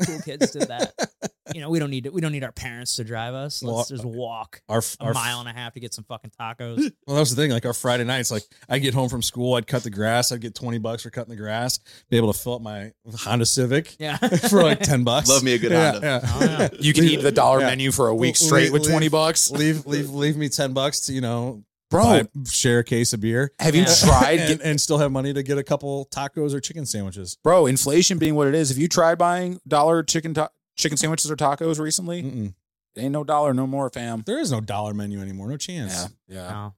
[0.05, 0.93] cool kids did that.
[1.51, 3.63] You know, we don't need to, we don't need our parents to drive us.
[3.63, 6.31] Let's Well, just walk Our, a our mile and a half to get some fucking
[6.39, 6.77] tacos.
[7.07, 7.49] Well, that was the thing.
[7.49, 10.31] Like our Friday nights, like I get home from school, I'd cut the grass.
[10.31, 11.79] I'd get twenty bucks for cutting the grass.
[12.11, 14.17] Be able to fill up my Honda Civic Yeah,
[14.49, 15.27] for like ten bucks.
[15.27, 16.07] Love me a good Yeah, Honda.
[16.07, 16.19] yeah.
[16.23, 16.69] Oh, yeah.
[16.79, 17.65] You can eat the dollar Yeah.
[17.69, 19.49] menu for a week Leave- straight with leave- 20 bucks.
[19.49, 23.21] leave, leave, leave me ten bucks to you know, Bro, buy, share a case of
[23.21, 23.51] beer.
[23.59, 26.85] have you tried and, and still have money to get a couple tacos or chicken
[26.85, 27.37] sandwiches.
[27.43, 31.29] bro, inflation being what it is, have you tried buying dollar chicken ta- chicken sandwiches
[31.31, 32.21] or tacos recently?
[32.23, 32.53] Mm-mm.
[32.97, 34.23] Ain't no dollar no more, fam.
[34.25, 35.47] There is no dollar menu anymore.
[35.49, 36.09] No chance.
[36.27, 36.35] Yeah.
[36.35, 36.49] Yeah.
[36.51, 36.73] no,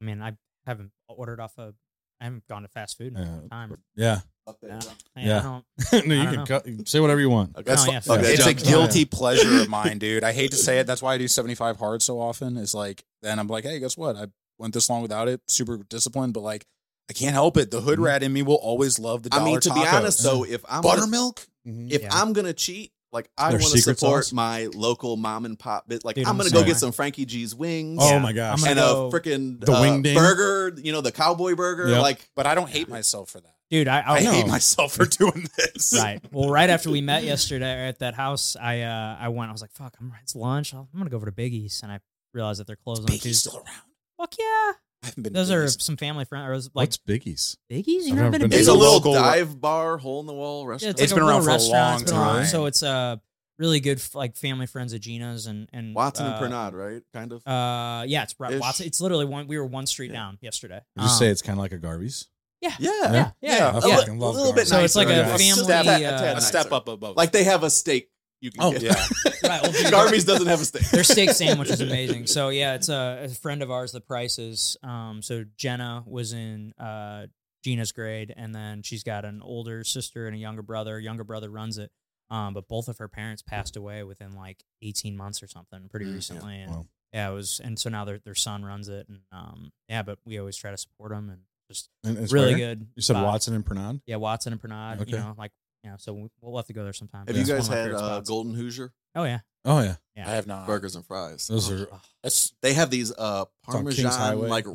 [0.00, 1.74] I mean, I haven't ordered off a.
[2.20, 3.30] I haven't gone to fast food in a Yeah.
[3.30, 3.76] long time.
[3.96, 4.20] Yeah.
[4.62, 4.80] Yeah,
[5.16, 5.60] Yeah.
[6.06, 7.54] No, you can don't cut, say whatever you want.
[7.56, 7.62] Okay.
[7.64, 8.64] That's Oh, fu- yeah, fuck it's a junk.
[8.64, 10.24] guilty pleasure of mine, dude.
[10.24, 10.86] I hate to say it.
[10.86, 12.56] That's why I do 75 hard so often.
[12.56, 14.16] Is like, then I'm like, hey, guess what?
[14.16, 14.26] I
[14.58, 15.40] went this long without it.
[15.48, 16.66] Super disciplined, but like,
[17.10, 17.70] I can't help it.
[17.70, 18.04] The hood Mhm.
[18.04, 20.64] rat in me will always love the dollar I mean, to be honest though, if
[20.68, 21.46] I'm gonna- buttermilk.
[21.66, 21.92] Mhm.
[21.92, 22.08] if Yeah.
[22.12, 24.32] I'm gonna cheat, like I want to support sauce?
[24.32, 26.04] my local mom and pop bit.
[26.04, 27.98] Like Dude, I'm I'm gonna the go get some Frankie G's wings.
[28.02, 28.18] Oh Yeah.
[28.20, 28.64] my gosh.
[28.66, 31.88] And go- a freaking The uh, wing burger, you know, the cowboy burger.
[31.88, 32.02] Yep.
[32.02, 33.54] Like But I don't hate myself for that.
[33.72, 33.88] Dude.
[33.88, 35.92] I, I I, hate myself for doing this.
[36.00, 36.20] right.
[36.30, 39.48] Well, right after we met yesterday at that house, I uh, I went.
[39.48, 40.72] I was like, "Fuck, I'm it's lunch.
[40.72, 41.98] I'm gonna go over to Biggie's," and I
[42.34, 43.50] realized that they're closed on Biggie's Tuesday.
[43.50, 43.82] still around.
[44.18, 44.44] Fuck yeah!
[44.44, 45.32] I haven't been.
[45.32, 45.84] Those are Biggie's.
[45.84, 46.46] some family friends.
[46.46, 47.56] Or was like What's Biggie's?
[47.70, 48.06] Biggie's.
[48.06, 48.60] You I've never never been been to Biggie's?
[48.60, 50.94] it's a little local- dive bar, hole in the wall Yeah, restaurant.
[50.94, 52.34] it's, It's like been around little for a long It's been around.
[52.36, 52.46] time.
[52.46, 53.16] So it's uh
[53.58, 57.02] really good f- like family friends of Gina's and and Watson and uh, Pernod, right?
[57.12, 57.46] Kind of.
[57.46, 58.52] Uh, yeah, it's right.
[58.54, 58.60] Ish.
[58.60, 58.86] Watson.
[58.86, 59.46] It's literally one.
[59.46, 60.18] We were one street Yeah.
[60.18, 60.80] down yesterday.
[60.96, 62.28] You just Um, say it's kind of like a Garvey's.
[62.62, 62.90] Yeah, yeah.
[62.90, 63.66] yeah, yeah, Yeah, yeah.
[63.66, 63.96] I A, yeah.
[63.98, 65.36] li- a little bit So it's like a yeah.
[65.36, 67.16] family, Step- uh, tad a step up above.
[67.16, 68.08] Like they have a steak.
[68.40, 68.82] You can Oh, get.
[68.82, 68.94] yeah.
[69.44, 70.88] Right, well, dude, Garvey's doesn't have a steak.
[70.90, 72.26] Their steak sandwich is amazing.
[72.28, 73.90] So yeah, it's a, a friend of ours.
[73.92, 74.76] The prices.
[74.84, 77.26] Um, so Jenna was in uh
[77.64, 80.98] Gina's grade, and then she's got an older sister and a younger brother.
[81.00, 81.90] Younger brother runs it.
[82.30, 86.06] Um, but both of her parents passed away within like 18 months or something, pretty
[86.06, 86.14] Mm, yeah.
[86.14, 86.60] recently.
[86.62, 86.86] And Wow.
[87.12, 90.18] yeah, it was, and so now their their son runs it, and um, yeah, but
[90.24, 92.86] we always try to support them and just it's really good.
[92.94, 93.24] You said spot.
[93.26, 94.00] Watson and Pernod.
[94.06, 95.00] Yeah, Watson and Pernod.
[95.02, 95.12] Okay.
[95.12, 95.52] You know, like
[95.84, 97.26] yeah, so we- we'll have to go there sometime.
[97.26, 98.20] Have It's you guys had uh.
[98.20, 100.28] Golden Hoosier Oh yeah, Oh yeah, yeah.
[100.30, 100.66] I have not.
[100.66, 101.46] burgers and fries?
[101.48, 101.86] those are
[102.22, 104.48] That's They have these uh Parmesan Highway.
[104.48, 104.66] like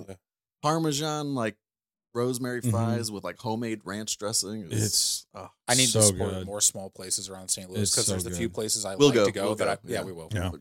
[0.62, 1.56] Parmesan like
[2.14, 2.72] rosemary Mhm.
[2.72, 4.64] fries with like homemade ranch dressing.
[4.72, 6.46] is- It's oh, I need so to support good.
[6.46, 7.70] more small places around St.
[7.70, 9.68] Louis because so there's a few places I We'll like go, to go we'll that
[9.70, 10.00] I, yeah.
[10.00, 10.04] yeah.
[10.04, 10.30] we will.
[10.34, 10.50] Yeah.
[10.52, 10.60] we're.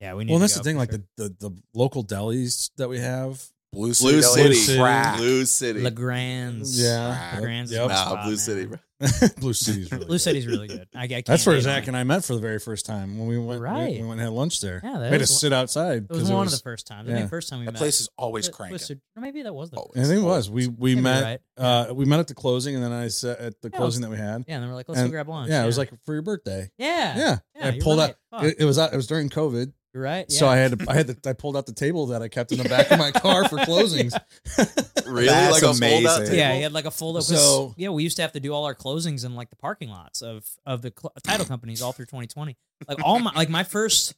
[0.00, 0.32] Yeah, we need.
[0.32, 0.76] well, to that's go the thing.
[0.76, 3.42] for Like the, the the local delis that we have.
[3.76, 4.78] Blue Blue Deli is City.
[4.80, 5.18] crack.
[5.18, 5.80] Blue City.
[5.80, 6.82] Legrand's.
[6.82, 7.32] Yeah.
[7.36, 7.70] Legrand's.
[7.72, 7.82] Yep.
[7.82, 8.38] is Nah, spot, Blue man.
[8.38, 8.64] City.
[8.66, 8.78] bro.
[9.40, 10.20] Blue City's really Blue good.
[10.20, 10.88] City's really good.
[10.94, 13.28] I, I That's where Zach on and I met for the very first time when
[13.28, 13.60] we went.
[13.60, 13.90] Right.
[13.92, 14.80] We, we went and had lunch there.
[14.82, 16.54] Yeah, that we had to sit outside It was one it was.
[16.54, 17.02] of the first times.
[17.02, 17.22] I think yeah.
[17.24, 17.74] the first time we met.
[17.74, 17.78] That met.
[17.80, 18.72] place is always cranking.
[18.78, 19.76] Twisted- or maybe that was the.
[19.76, 19.98] Always.
[19.98, 20.48] I think it was.
[20.48, 21.22] We we met.
[21.22, 21.40] right.
[21.58, 24.10] Uh, we met at the closing, and then I said at the Yeah, closing that
[24.10, 24.46] we had.
[24.48, 25.50] Yeah, and then we're like, let's And- go grab lunch.
[25.50, 26.70] Yeah, it was like for your birthday.
[26.78, 28.10] yeah, Yeah, Yeah, I pulled right.
[28.32, 28.40] out.
[28.40, 28.44] Fuck.
[28.44, 28.78] It, it was.
[28.78, 30.30] It was during COVID, You're right.
[30.30, 30.46] so.
[30.46, 30.90] I had to.
[30.90, 31.30] I had to.
[31.30, 33.56] I pulled out the table that I kept in the back of my car for
[33.60, 34.12] closings.
[35.06, 35.26] Really?
[35.26, 36.24] That's like a fold out amazing.
[36.26, 36.36] table?
[36.36, 37.22] Yeah, he had like a full up.
[37.22, 39.88] So- yeah, we used to have to do all our closings in like the parking
[39.88, 42.56] lots of of the cl- title companies all through 2020.
[42.86, 44.14] Like all my like my first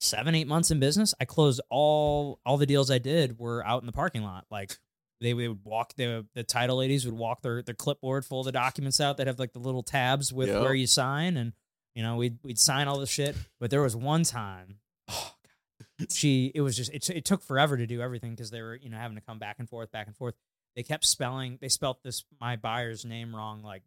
[0.00, 3.82] seven eight months in business, I closed all all the deals I did were out
[3.82, 4.44] in the parking lot.
[4.50, 4.76] Like
[5.20, 8.52] they would walk the the title ladies would walk their their clipboard full of the
[8.52, 10.62] documents out that have like the little tabs with Yep.
[10.62, 11.52] where you sign and
[11.94, 13.36] you know we'd we'd sign all the shit.
[13.60, 14.78] But there was one time.
[15.10, 15.32] Oh,
[15.98, 16.12] God.
[16.12, 18.88] She, it was just, it, it took forever to do everything because they were, you
[18.88, 20.34] know, having to come back and forth, back and forth
[20.76, 23.82] they kept spelling they spelt this my buyer's name wrong like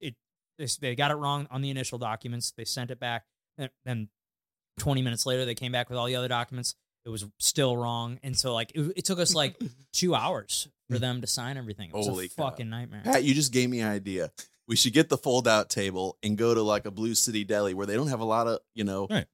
[0.00, 0.16] it
[0.58, 3.24] they, they got it wrong on the initial documents they sent it back
[3.56, 4.08] and then
[4.80, 6.74] 20 minutes later they came back with all the other documents
[7.06, 9.56] it was still wrong and so like it, it took us like
[9.92, 12.50] two hours for them to sign everything it was Holy a cow.
[12.50, 14.32] fucking nightmare Pat, you just gave me an idea.
[14.66, 17.74] We should get the fold out table and go to like a Blue City deli
[17.74, 19.26] where they don't have a lot of, you know, Right.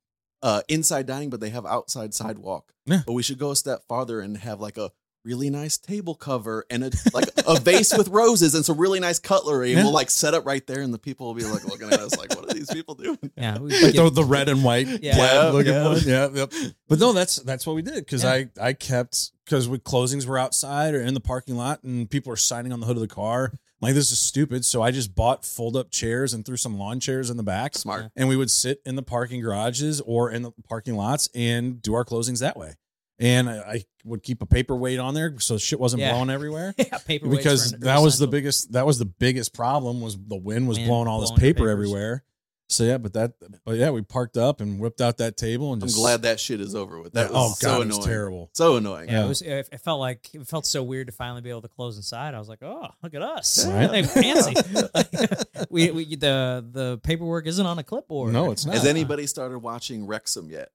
[0.44, 2.72] Uh, inside dining, but they have outside sidewalk.
[2.86, 3.00] Yeah.
[3.04, 4.92] But we should go a step farther and have like a
[5.24, 9.18] really nice table cover and a like a vase with roses and some really nice
[9.18, 9.70] cutlery.
[9.70, 9.84] And Yeah.
[9.84, 12.14] we'll like set up right there and the people will be like looking at us
[12.18, 13.18] like, what are these people doing?
[13.36, 15.16] yeah we like get- the, the red and white Yeah.
[15.16, 15.88] Yeah, looking yeah.
[15.88, 16.00] one.
[16.04, 16.52] Yeah, yep.
[16.88, 18.32] But no, that's that's what we did because Yeah.
[18.32, 22.30] I I kept because with closings were outside or in the parking lot and people
[22.30, 23.54] are signing on the hood of the car.
[23.84, 26.78] I'm like this is stupid, so I just bought fold up chairs and threw some
[26.78, 28.10] lawn chairs in the back, Smart.
[28.16, 31.92] and we would sit in the parking garages or in the parking lots and do
[31.92, 32.76] our closings that way.
[33.18, 36.12] And I, I would keep a paperweight on there so shit wasn't Yeah.
[36.12, 36.74] blowing everywhere.
[36.78, 40.66] yeah, paperweights because that was the biggest that was the biggest problem was the wind
[40.66, 42.24] was Wind blowing all this blowing your paper everywhere.
[42.70, 43.32] So yeah, but that
[43.64, 45.96] but yeah, we parked up and whipped out that table and just.
[45.96, 47.12] I'm glad that shit is over with.
[47.12, 48.08] That Yeah, oh, was oh god, so it was annoying.
[48.08, 48.50] terrible.
[48.54, 49.08] So annoying.
[49.10, 49.24] Yeah, Yeah.
[49.24, 49.42] it was.
[49.42, 52.34] It it felt like it felt so weird to finally be able to close inside.
[52.34, 53.90] I was like, "Oh, look at us, Right.
[53.90, 54.54] like fancy."
[55.70, 58.32] we, we the the paperwork isn't on a clipboard.
[58.32, 58.74] No, it's not.
[58.74, 60.70] Has anybody started watching Wrexham yet?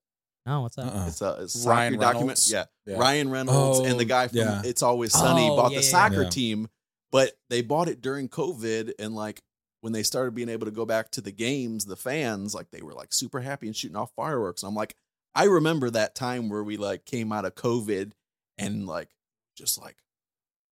[0.45, 0.85] No, what's that?
[0.85, 1.07] Uh-uh.
[1.07, 2.47] It's a, it's a Ryan soccer document.
[2.49, 2.65] Yeah.
[2.85, 2.97] Yeah.
[2.97, 4.61] Ryan Reynolds and the Oh, guy from yeah.
[4.63, 6.29] It's Always Sunny Oh, bought yeah, the yeah, soccer yeah.
[6.29, 6.69] team,
[7.11, 9.41] but they bought it during COVID and like
[9.81, 12.81] when they started being able to go back to the games, the fans like they
[12.81, 14.61] were like super happy and shooting off fireworks.
[14.63, 14.95] And I'm like,
[15.35, 18.11] I remember that time where we like came out of COVID
[18.57, 19.09] and like
[19.55, 19.95] just like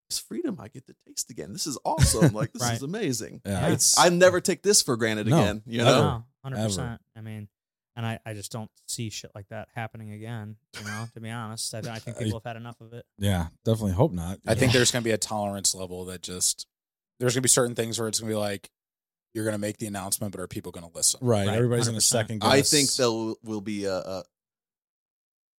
[0.09, 1.53] this freedom I get to taste again.
[1.53, 2.33] This is awesome.
[2.33, 2.75] Like this Right.
[2.75, 3.41] is amazing.
[3.45, 3.73] Yeah, Yeah.
[3.73, 5.61] it's I never take this for granted No, again.
[5.65, 5.89] You ever.
[5.91, 6.01] know?
[6.01, 7.01] No, hundred percent.
[7.15, 7.47] I mean,
[7.95, 10.55] and I, I just don't see shit like that happening again.
[10.79, 13.05] You know, to be honest, I, I think people have had enough of it.
[13.17, 14.39] yeah, definitely hope not.
[14.47, 16.67] I think there's going to be a tolerance level that just
[17.19, 18.69] there's going to be certain things where it's going to be like
[19.33, 21.19] you're going to make the announcement, but are people going to listen?
[21.21, 21.47] right.
[21.47, 22.01] Right, Everybody's in a 100%.
[22.01, 22.43] second.
[22.43, 24.23] I think there will be a, a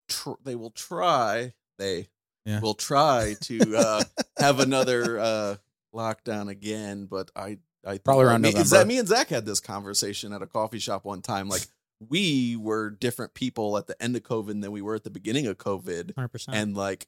[0.09, 2.09] tr- they will try they
[2.45, 2.61] Yeah.
[2.61, 4.03] will try to uh,
[4.39, 5.57] have another uh,
[5.95, 8.67] lockdown again, but I I Probably around me, November.
[8.69, 11.49] Zach, me and Zach had this conversation at a coffee shop one time.
[11.49, 11.63] Like
[12.09, 15.47] we were different people at the end of COVID than we were at the beginning
[15.47, 16.57] of COVID, Hundred percent.
[16.57, 17.07] and like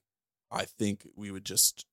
[0.52, 1.84] I think we would just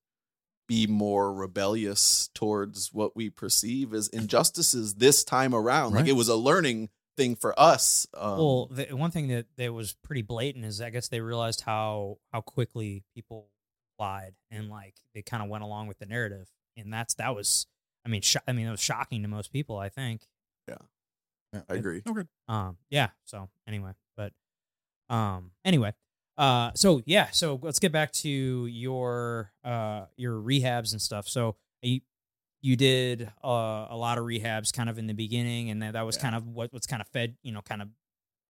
[0.68, 5.94] be more rebellious towards what we perceive as injustices this time around.
[5.94, 8.06] Like it was a learning thing for us.
[8.14, 11.62] Um, Well, the, one thing that, that was pretty blatant is I guess they realized
[11.62, 13.48] how how quickly people
[13.98, 17.66] lied and like they kind of went along with the narrative, and that's that was
[18.06, 19.78] I mean sho- I mean it was shocking to most people.
[19.78, 20.22] I think.
[20.68, 21.62] Yeah.
[21.70, 22.02] I agree.
[22.06, 22.28] Okay.
[22.50, 23.10] Um, yeah.
[23.24, 24.34] So anyway, but
[25.10, 25.94] um, anyway,
[26.38, 28.30] uh, so yeah, so let's get back to
[28.68, 31.28] your uh your rehabs and stuff.
[31.28, 32.02] So you
[32.62, 36.02] you did uh, a lot of rehabs kind of in the beginning, and that that
[36.06, 36.22] was Yeah.
[36.24, 37.90] kind of what what's kind of fed you know kind of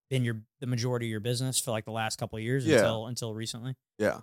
[0.10, 2.78] been your the majority of your business for like the last couple of years Yeah.
[2.78, 3.76] until until recently.
[3.98, 4.22] Yeah.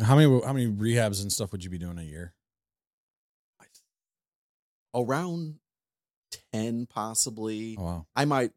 [0.00, 2.34] how many how many rehabs and stuff would you be doing a year?
[4.94, 5.54] Around
[6.52, 7.76] 10, possibly.
[7.78, 8.06] Oh wow.
[8.14, 8.52] I might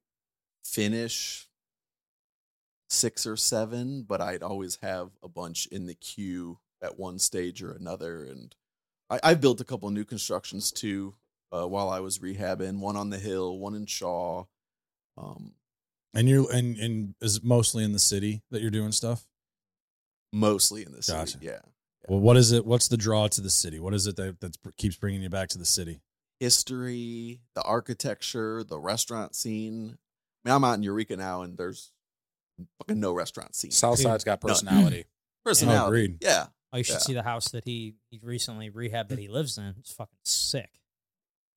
[0.66, 1.48] finish
[2.90, 7.64] six or seven, but I'd always have a bunch in the queue at one stage
[7.64, 8.24] or another.
[8.24, 8.56] And
[9.10, 11.16] I, I've built a couple new constructions too
[11.52, 14.46] uh, while I was rehabbing one on the hill, one in Shaw.
[15.18, 15.54] Um,
[16.14, 19.26] And you're and and is it mostly in the city that you're doing stuff?
[20.34, 21.18] mostly in the city.
[21.18, 21.38] Gotcha.
[21.42, 21.60] Yeah.
[22.10, 22.66] Well, what is it?
[22.66, 23.80] What's the draw to the city?
[23.80, 26.02] What is it that that keeps bringing you back to the city?
[26.42, 29.98] history, the architecture, the restaurant scene.
[30.44, 31.94] I mean, I'm out in Eureka now, and there's
[32.80, 33.72] fucking no restaurant scene.
[33.72, 34.50] Southside's got No.
[34.50, 35.06] personality.
[35.46, 35.86] Personality.
[36.06, 36.18] agreed.
[36.24, 36.48] Yeah.
[36.74, 37.00] Oh, you should Yeah.
[37.00, 39.76] see the house that he he recently rehabbed that he lives in.
[39.80, 40.70] It's fucking sick.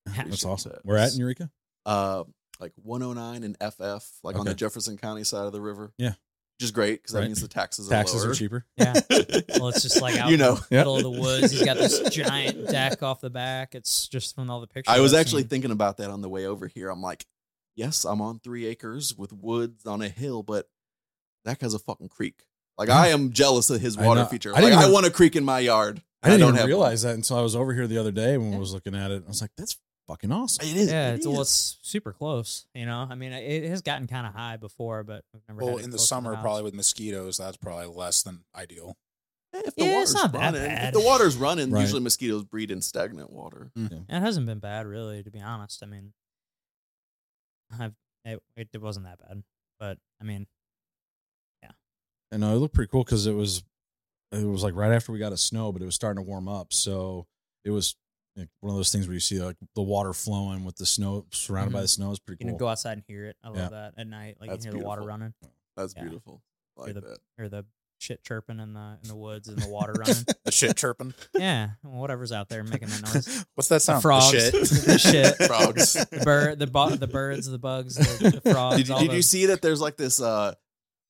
[0.05, 0.73] That's awesome.
[0.73, 1.51] do We're at in Eureka.
[1.87, 2.25] Uh,
[2.61, 5.93] like 109 and FF, like on the Jefferson County side of the river.
[5.99, 6.11] Yeah.
[6.59, 7.27] Which is great because that Right.
[7.29, 8.33] means the taxes are Taxes lower.
[8.33, 8.67] are cheaper.
[8.77, 8.95] Yeah.
[9.59, 10.55] Well, it's just like out you in know.
[10.57, 11.51] the middle of the woods.
[11.53, 13.75] He's got this giant deck off the back.
[13.75, 14.93] It's just from all the pictures.
[14.95, 15.49] I was I've actually seen.
[15.51, 16.91] thinking about that on the way over here.
[16.91, 17.27] I'm like,
[17.77, 20.69] yes, I'm on three acres with woods on a hill, but
[21.45, 22.45] that has a fucking creek.
[22.77, 24.27] Like I am jealous of his water know.
[24.27, 24.51] feature.
[24.51, 26.03] I Like, didn't I want a creek in my yard.
[26.23, 26.69] I didn't don't even have one.
[26.69, 28.57] realize that until I was over here the other day when Yeah.
[28.57, 29.23] I was looking at it.
[29.25, 30.67] I was like, that's fucking awesome.
[30.69, 30.91] It is.
[30.91, 32.67] Yeah, it it's, well, it's super close.
[32.75, 35.61] You know, I mean, it has gotten kind of high before, but we've never.
[35.61, 36.43] Well, had it in the summer, house.
[36.43, 38.97] probably with mosquitoes, that's probably less than ideal.
[39.55, 40.89] Eh, if the Yeah, water's it's not that running, bad.
[40.89, 41.81] if the water's running, Right.
[41.81, 43.71] usually mosquitoes breed in stagnant water.
[43.77, 44.05] Mm.
[44.09, 45.83] It hasn't been bad, really, to be honest.
[45.83, 46.13] I mean,
[47.79, 49.43] I've it, it, it wasn't that bad,
[49.79, 50.47] but I mean,
[52.31, 53.63] And uh, it looked pretty cool because it was
[54.33, 56.49] it was like right after we got a snow, but it was starting to warm
[56.49, 56.73] up.
[56.73, 57.27] So
[57.65, 57.97] it was
[58.37, 61.25] like one of those things where you see like the water flowing with the snow
[61.33, 61.83] surrounded by Mhm.
[61.83, 62.53] the snow is pretty you cool.
[62.53, 63.37] You can go outside and hear it.
[63.43, 63.69] I love Yeah.
[63.71, 64.37] that at night.
[64.41, 65.33] Like That's you hear the water running,
[65.77, 66.03] That's Yeah.
[66.03, 66.43] beautiful.
[66.79, 67.19] I Hear like the- that.
[67.39, 67.65] hear the
[68.01, 70.25] shit chirping in the in the woods and the water running.
[70.45, 71.15] The shit chirping.
[71.35, 73.45] yeah, whatever's out there making that noise.
[73.55, 74.03] What's that The sound?
[74.03, 74.85] frogs, The shit.
[74.87, 75.93] the shit, Frogs.
[75.95, 78.77] the bird, the bu- the birds, the bugs, the, the frogs.
[78.77, 80.55] Did, all did you see that there's like this uh,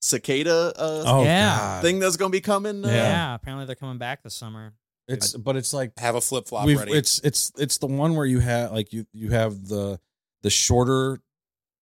[0.01, 1.81] cicada uh, oh Yeah.
[1.81, 2.83] thing that's going to be coming?
[2.85, 2.93] Uh, Yeah.
[2.95, 3.35] Yeah.
[3.35, 4.73] apparently they're coming back this summer.
[5.07, 6.91] it's but it's like Have a flip flop ready.
[6.93, 9.99] it's it's it's the one where you have like you you have the
[10.41, 11.19] the shorter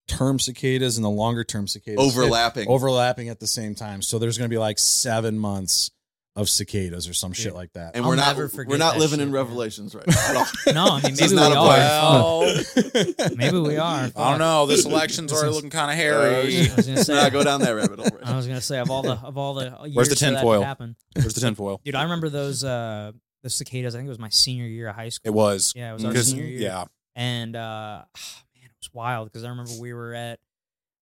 [0.08, 2.66] term cicadas and the longer term cicadas Overlapping.
[2.68, 4.00] overlapping at the same time.
[4.02, 5.90] So there's going to be like seven months
[6.38, 7.94] of cicadas or some shit like that.
[7.96, 9.44] and I'll we're not never forget we're not that living in shit, man.
[9.44, 10.14] revelations right now.
[10.28, 10.72] at all.
[10.74, 13.14] No, I mean This is maybe we not a are.
[13.14, 13.34] play.
[13.36, 14.10] Maybe we are.
[14.16, 14.66] I don't know.
[14.66, 16.70] This election's already looking kind of hairy.
[16.70, 17.14] I was gonna say.
[17.14, 18.08] not go down that rabbit hole.
[18.18, 20.24] Right I was gonna say of all the of all the years Where's the for
[20.26, 20.62] that tinfoil?
[20.62, 20.96] happen.
[21.14, 21.80] Where's the tinfoil?
[21.84, 23.94] Dude, I remember those uh the cicadas.
[23.94, 25.28] I think it was my senior year of high school.
[25.28, 25.72] It was.
[25.76, 26.60] Yeah, it was our Because- senior year.
[26.60, 26.84] yeah.
[27.16, 30.38] and uh man, it was wild because I remember we were at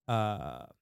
[0.09, 0.76] uh it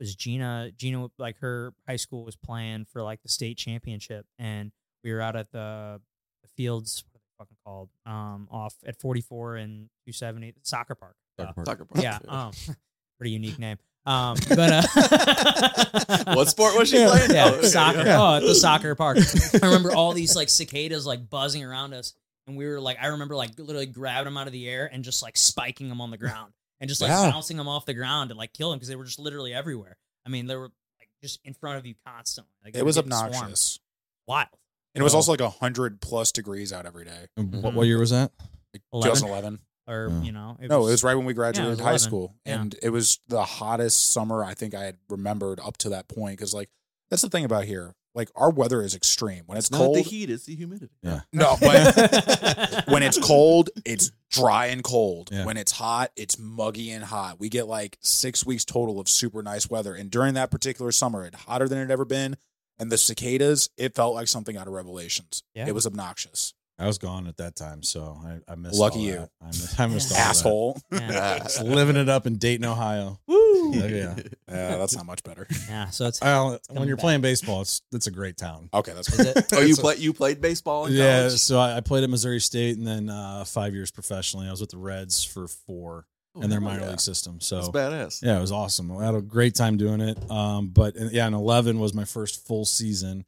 [0.00, 4.72] was Gina Gina like her high school was playing for like the state championship and
[5.04, 6.00] we were out at the
[6.42, 11.14] the fields what are they fucking called um off at 44 and 270 soccer park.
[11.38, 11.66] Uh, Soccer park.
[11.66, 12.02] Soccer park.
[12.02, 12.52] yeah, um
[13.18, 13.76] pretty unique name.
[14.06, 14.82] Um but uh
[16.34, 17.30] what sport was she yeah, playing?
[17.30, 17.98] Yeah, Oh, okay, soccer.
[18.04, 18.20] yeah.
[18.20, 19.18] Oh, at the soccer park.
[19.62, 22.14] I remember all these like cicadas like buzzing around us,
[22.48, 25.04] and we were like, I remember like literally grabbing them out of the air and
[25.04, 27.30] just like spiking them on the ground and just like Yeah.
[27.30, 29.96] bouncing them off the ground and like killing them because they were just literally everywhere.
[30.26, 32.52] I mean, they were like just in front of you constantly.
[32.62, 33.34] Like, It was getting swarmed.
[33.36, 33.80] obnoxious.
[34.26, 34.48] Wild.
[34.94, 37.26] And it was also like 100 plus degrees out every day.
[37.38, 38.30] And What, what year was that?
[38.74, 39.14] Like 11?
[39.16, 39.58] 2011.
[39.88, 40.22] Or Yeah.
[40.22, 41.98] you know, it no, it was right when we graduated was high 11.
[42.00, 42.34] school.
[42.44, 42.60] Yeah.
[42.60, 46.38] And it was the hottest summer I think I had remembered up to that point.
[46.38, 46.68] Cause like,
[47.10, 47.94] that's the thing about here.
[48.14, 49.44] Like, our weather is extreme.
[49.46, 50.92] When it's, It's not cold, the heat, it's the humidity.
[51.02, 51.20] Yeah.
[51.32, 55.28] no, but when it's cold, it's dry and cold.
[55.30, 55.44] Yeah.
[55.44, 57.38] When it's hot, it's muggy and hot.
[57.38, 59.94] We get like six weeks total of super nice weather.
[59.94, 62.36] And during that particular summer, it hotter than it ever been.
[62.78, 65.44] And the cicadas, it felt like something out of Revelations.
[65.54, 65.68] Yeah.
[65.68, 66.54] It was obnoxious.
[66.78, 68.74] I was gone at that time, so I, I missed.
[68.74, 69.12] Lucky all you.
[69.12, 69.30] that.
[69.40, 70.28] I missed, I missed all that.
[70.30, 70.80] Asshole.
[70.90, 71.38] yeah.
[71.42, 73.20] Just living it up in Dayton, Ohio.
[73.28, 73.51] Woo.
[73.70, 74.14] Yeah, yeah.
[74.48, 75.46] Yeah, that's not much better.
[75.68, 75.88] Yeah.
[75.90, 77.02] So it's Well, when coming you're back.
[77.02, 78.68] playing baseball, it's it's a great town.
[78.74, 79.46] Okay, that's Is it?
[79.54, 81.38] oh, you play you played baseball in Yeah, college?
[81.38, 84.48] so I, I played at Missouri State and then uh, five years professionally.
[84.48, 86.06] I was with the Reds for four
[86.40, 86.90] in their minor yeah.
[86.90, 87.34] league system.
[87.34, 88.22] That's So badass.
[88.22, 88.90] yeah, it was awesome.
[88.96, 90.18] I had a great time doing it.
[90.30, 93.24] Um, but yeah, in eleven was my first full season,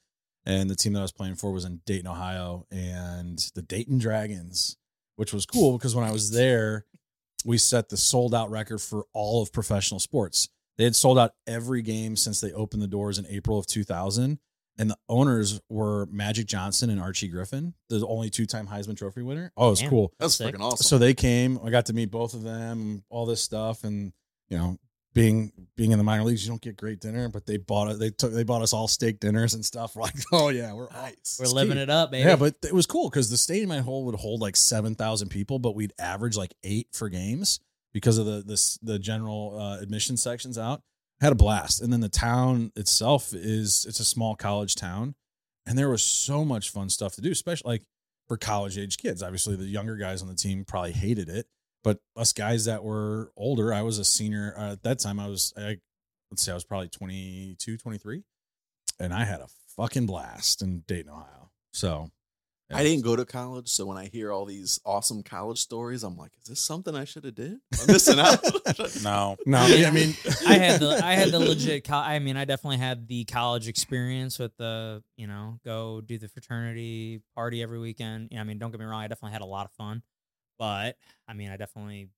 [0.47, 3.99] and the team that I was playing for was in Dayton, Ohio, and the Dayton
[3.99, 4.77] Dragons,
[5.16, 6.87] which was cool because when I was there,
[7.44, 10.48] we set the sold out record for all of professional sports.
[10.76, 14.38] They had sold out every game since they opened the doors in April of 2000.
[14.76, 19.22] And the owners were Magic Johnson and Archie Griffin, the only two time Heisman Trophy
[19.22, 19.52] winner.
[19.57, 19.90] Oh, it was Damn.
[19.90, 20.12] cool.
[20.18, 20.83] That's freaking awesome.
[20.83, 21.61] So they came.
[21.64, 24.12] I got to meet both of them, all this stuff, and
[24.48, 24.78] you know,
[25.14, 27.98] being being in the minor leagues, you don't get great dinner, but they bought it.
[27.98, 29.94] They took they bought us all steak dinners and stuff.
[29.94, 31.38] We're like, oh yeah, we're nice.
[31.40, 32.29] We're living it up, baby.
[32.29, 35.29] yeah, but it was cool because the stadium I hold would hold like seven thousand
[35.29, 37.61] people, but we'd average like eight for games
[37.92, 40.83] because of the the the general uh, admission sections out.
[41.20, 45.14] Had a blast, and then the town itself is it's a small college town,
[45.64, 47.83] and there was so much fun stuff to do, especially like
[48.27, 49.22] for college age kids.
[49.22, 51.46] Obviously, the younger guys on the team probably hated it,
[51.85, 55.20] but us guys that were older, I was a senior uh, at that time.
[55.20, 55.77] I was I,
[56.31, 58.23] let's say I was probably 22, 23,
[58.99, 61.51] and I had a fucking blast in Dayton, Ohio.
[61.73, 62.11] So
[62.70, 62.79] yeah.
[62.79, 66.16] I didn't go to college, so when I hear all these awesome college stories, I'm
[66.16, 67.59] like, is this something I should have did?
[67.79, 68.42] I'm missing out.
[69.03, 69.37] No.
[69.44, 70.16] No, I mean,
[70.47, 71.85] I had the I had the legit.
[71.85, 76.16] Co- I mean, I definitely had the college experience with the you know go do
[76.16, 78.29] the fraternity party every weekend.
[78.33, 80.03] Yeah, I mean, don't get me wrong, I definitely had a lot of fun,
[80.58, 80.96] but
[81.28, 82.08] I mean, I definitely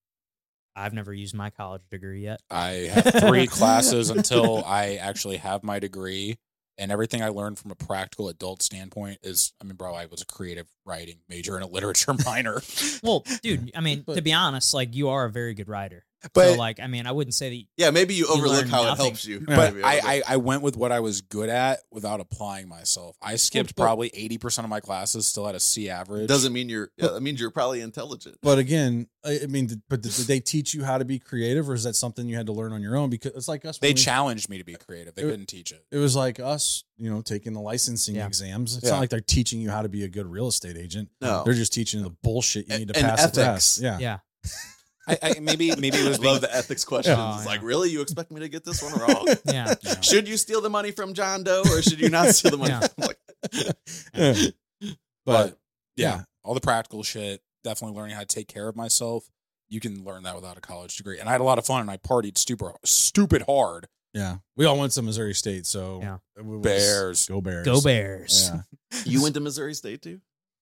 [0.77, 2.41] I've never used my college degree yet.
[2.51, 6.37] I have three classes until I actually have my degree.
[6.79, 10.21] And everything I learned from a practical adult standpoint is, I mean, bro, I was
[10.21, 12.61] a creative writing major and a literature minor.
[13.03, 16.05] Well, dude, I mean, to be honest, like you are a very good writer.
[16.35, 17.65] But so, like, I mean, I wouldn't say that.
[17.77, 19.41] yeah, maybe you overlook learn how it helps you.
[19.47, 23.17] but I, I, I went with what I was good at without applying myself.
[23.23, 26.29] I skipped but- probably 80% of my classes, still at a C average.
[26.29, 26.91] doesn't mean you're.
[26.97, 28.39] Yeah, that means you're probably intelligent.
[28.43, 31.69] but again, I I mean, but did did they teach you how to be creative,
[31.69, 33.11] or is that something you had to learn on your own?
[33.11, 33.79] Because it's like us.
[33.79, 35.15] They we- challenged me to be creative.
[35.15, 35.85] They It- couldn't teach it.
[35.91, 38.27] It was like us, you know, taking the licensing Yeah.
[38.27, 38.77] exams.
[38.77, 38.93] It's Yeah.
[38.93, 41.09] not like they're teaching you how to be a good real estate agent.
[41.21, 41.43] No.
[41.45, 43.81] They're just teaching you the bullshit you need to And pass the test.
[43.81, 43.99] Yeah.
[43.99, 44.19] Yeah,
[45.09, 47.17] I, I, maybe maybe it was being, love the ethics questions.
[47.19, 47.51] Oh, it's yeah.
[47.51, 47.91] like, really?
[47.91, 49.27] You expect me to get this one wrong?
[49.47, 49.75] yeah.
[49.83, 50.01] Yeah.
[50.01, 52.71] should you steal the money from John Doe or should you not steal the money?
[52.73, 52.81] Yeah.
[52.89, 53.19] from like,
[54.15, 54.35] Yeah.
[54.81, 55.59] but But
[55.97, 56.23] yeah, yeah.
[56.45, 57.41] all the practical shit.
[57.65, 59.29] Definitely learning how to take care of myself.
[59.69, 61.19] You can learn that without a college degree.
[61.19, 63.89] And I had a lot of fun, and I partied stupid stupid hard.
[64.15, 66.19] yeah, we all went to Missouri State, so Yeah.
[66.43, 67.27] was- Bears.
[67.27, 68.51] go Bears, Go Bears.
[68.53, 69.01] Yeah.
[69.05, 70.21] you went to Missouri State too?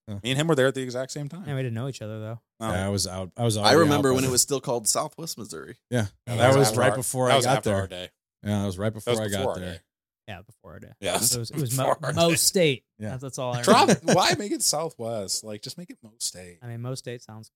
[0.09, 1.45] Me and him were there at the exact same time.
[1.47, 2.41] Yeah, we didn't know each other though.
[2.71, 2.73] Oh.
[2.75, 3.31] Yeah, I was out.
[3.37, 3.57] I was.
[3.59, 3.65] Out.
[3.65, 5.77] I remember out when it was still called Southwest Missouri.
[5.91, 7.81] Yeah, Yeah, that was after right our- before that I was got after there.
[7.81, 8.09] Our day.
[8.43, 9.65] Yeah, that was right before That I was got there.
[9.75, 9.79] day.
[10.29, 10.93] Yeah, before our day.
[11.01, 12.35] Yeah, So it was, it was Mo, Mo.
[12.35, 12.85] State.
[12.99, 13.11] Yeah.
[13.11, 13.89] That's, that's all I Drop.
[13.89, 14.15] remember.
[14.15, 15.45] Why make it Southwest?
[15.45, 16.59] Like, just make it Mo State.
[16.63, 17.51] I mean, Mo State sounds.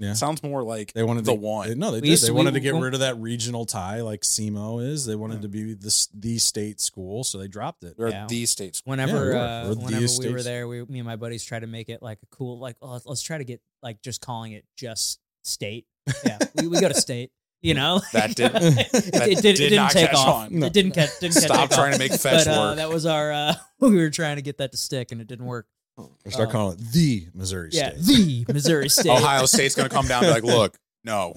[0.00, 0.12] Yeah.
[0.12, 1.68] Sounds more like They wanted the to, one.
[1.68, 2.20] They, no, they We did.
[2.20, 5.06] They wanted we- to get rid of that regional tie like SEMO is.
[5.06, 5.40] They wanted Yeah.
[5.42, 7.94] to be this the state school, so they dropped it.
[7.98, 8.26] We're Yeah.
[8.28, 8.92] the state school.
[8.92, 9.36] Whenever, Yeah, we were.
[9.36, 12.00] uh, We're whenever we were there, we, me and my buddies tried to make it
[12.02, 15.18] like a cool, like, oh, let's, let's try to get like just calling it just
[15.42, 15.86] state.
[16.24, 17.32] Yeah, we, we go to state.
[17.60, 20.46] You know, That did- it, that it, did, did not not take catch off.
[20.46, 20.62] on.
[20.62, 21.18] It didn't catch.
[21.18, 21.94] Didn't Stop catch trying off.
[21.94, 22.76] to make fetch But uh, work.
[22.76, 23.32] that was our.
[23.32, 25.66] Uh, we were trying to get that to stick, and it didn't work.
[25.98, 28.46] Or start Uh, calling it the Missouri Yeah, State.
[28.46, 29.10] the Missouri State.
[29.10, 31.34] Ohio State's going to come down and be like, look, no.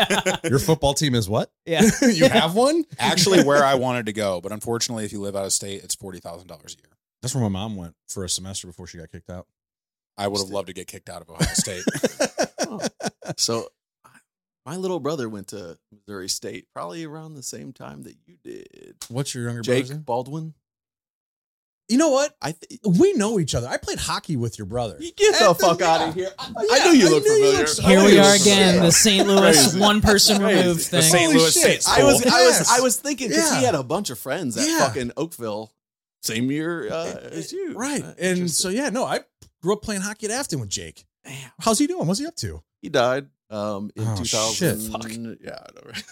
[0.44, 1.50] Your football team is what?
[1.66, 1.82] yeah.
[2.02, 2.84] you have one?
[2.98, 5.94] Actually, where I wanted to go, but unfortunately, if you live out of state, it's
[5.94, 6.96] forty thousand dollars a year.
[7.22, 9.46] That's where my mom went for a semester before she got kicked out.
[10.16, 11.84] I would have loved to get kicked out of Ohio State.
[13.36, 13.68] So
[14.66, 18.96] my little brother went to Missouri State probably around the same time that you did.
[19.08, 20.02] What's your younger Jake brother's name?
[20.02, 20.54] Baldwin.
[21.90, 22.36] You know what?
[22.40, 23.66] I th- We know each other.
[23.68, 24.96] I played hockey with your brother.
[25.00, 26.30] you get the the- fuck out of here.
[26.38, 27.58] I, Yeah, I knew you I looked knew you familiar.
[27.58, 28.86] looked so- Here we you're again, bad.
[28.86, 29.26] the St.
[29.26, 30.58] Louis one person Crazy.
[30.60, 31.02] removed The.
[31.02, 31.24] St.
[31.26, 31.82] Holy Louis shit.
[31.82, 32.32] State I was, School.
[32.32, 33.58] I was, I was thinking because Yeah.
[33.58, 34.86] he had a bunch of friends at Yeah.
[34.86, 35.72] fucking Oakville,
[36.22, 38.04] same year uh, as you, Right.
[38.04, 39.20] Uh, and so, yeah, no, I
[39.60, 41.04] grew up playing hockey at Affton with Jake.
[41.24, 41.50] Damn.
[41.58, 42.06] How's he doing?
[42.06, 42.62] What's he up to?
[42.80, 44.54] he died um, in Oh, 2000.
[44.54, 44.92] shit.
[44.92, 45.10] Fuck.
[45.10, 46.04] Yeah, I know, right?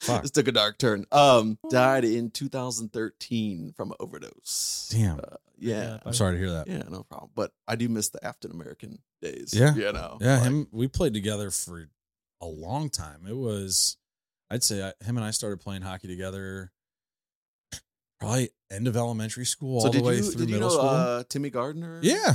[0.00, 0.22] Fuck.
[0.22, 1.04] this took a dark turn.
[1.12, 4.88] Um, died in 2013 from an overdose.
[4.90, 5.18] Damn.
[5.18, 5.98] Uh, yeah.
[6.06, 6.68] I'm sorry to hear that.
[6.68, 7.30] Yeah, no problem.
[7.34, 9.52] But I do miss the Affton American days.
[9.54, 9.74] Yeah.
[9.74, 10.16] You know.
[10.20, 10.68] Yeah, like- him.
[10.72, 11.88] We played together for
[12.40, 13.26] a long time.
[13.28, 13.98] It was,
[14.50, 16.72] I'd say, I, him and I started playing hockey together.
[18.18, 20.68] Probably end of elementary school, So all the did way you through did you middle
[20.68, 20.88] know school.
[20.88, 22.00] uh, Timmy Gardner?
[22.02, 22.34] yeah,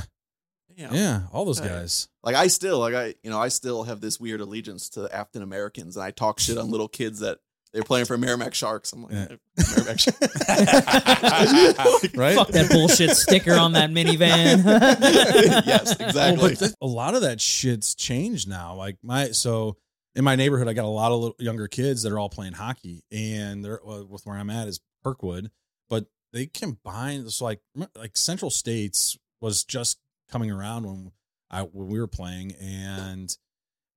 [0.75, 2.07] yeah, yeah, all those guys.
[2.23, 5.43] Like I still like I you know I still have this weird allegiance to Affton
[5.43, 7.37] Americans, and I talk shit on little kids that
[7.75, 8.93] they're playing for Meramec Sharks.
[8.93, 9.27] I'm like Yeah.
[9.59, 12.13] Meramec Sharks.
[12.15, 12.35] Right?
[12.35, 14.63] Fuck that bullshit sticker on that minivan.
[15.65, 16.49] yes, Well, exactly.
[16.51, 18.75] but th- a lot of that shit's changed now.
[18.75, 19.75] Like my so
[20.15, 22.53] in my neighborhood, I got a lot of little, younger kids that are all playing
[22.53, 25.51] hockey, and they're well, with where I'm at is Kirkwood,
[25.89, 27.29] but they combine.
[27.29, 27.59] So like
[27.97, 29.99] like Central States was just
[30.31, 31.11] coming around when
[31.51, 33.35] I when we were playing, and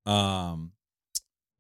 [0.07, 0.73] um,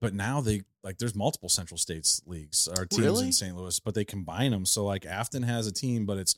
[0.00, 3.26] but now they like there's multiple Central States leagues or teams Really?
[3.26, 3.56] in St.
[3.56, 4.64] Louis, but they combine them.
[4.64, 6.36] So like Affton has a team, but it's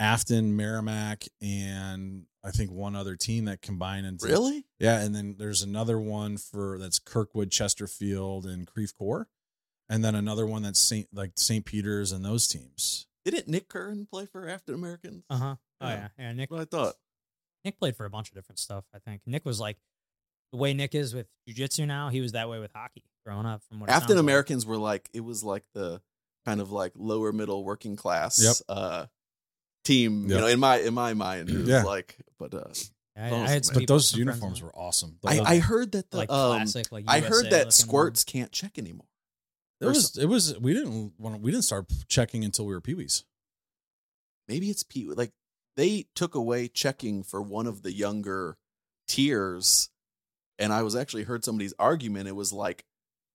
[0.00, 4.64] Affton, Meramec, and I think one other team that combine into really?
[4.78, 9.28] yeah, and then there's another one for that's Kirkwood, Chesterfield, and Creve Coeur,
[9.88, 11.64] and then another one that's Saint like St.
[11.64, 13.06] Peter's and those teams.
[13.24, 15.24] Didn't Nick Curran play for Affton Americans?
[15.30, 15.54] Uh huh.
[15.80, 15.94] Oh Yeah.
[15.94, 16.32] yeah, yeah.
[16.32, 16.94] Nick That's what I thought.
[17.64, 18.84] Nick played for a bunch of different stuff.
[18.94, 19.78] I think Nick was like
[20.54, 22.08] the way Nick is with jujitsu now.
[22.08, 23.62] He was that way with hockey growing up.
[23.68, 24.18] From what it sounds Affton like.
[24.20, 26.00] Americans were like it was like the
[26.46, 28.56] kind of like lower middle working class Yep.
[28.68, 29.06] uh
[29.84, 30.28] team.
[30.30, 31.82] You know, in my in my mind, it was Yeah.
[31.84, 32.64] like, but uh,
[33.16, 35.18] I, Those- I had some But those some uniforms were awesome.
[35.24, 36.90] I, I heard that the like um, classic.
[36.92, 37.74] Like I heard looking that ones.
[37.74, 39.06] squirts can't check anymore.
[39.80, 43.24] it was it was we didn't when we didn't start checking until we were peewees.
[44.48, 45.32] Maybe it's Pee like
[45.76, 48.56] they took away checking for one of the younger
[49.08, 49.90] tiers,
[50.58, 52.28] and I was actually heard somebody's argument.
[52.28, 52.84] It was like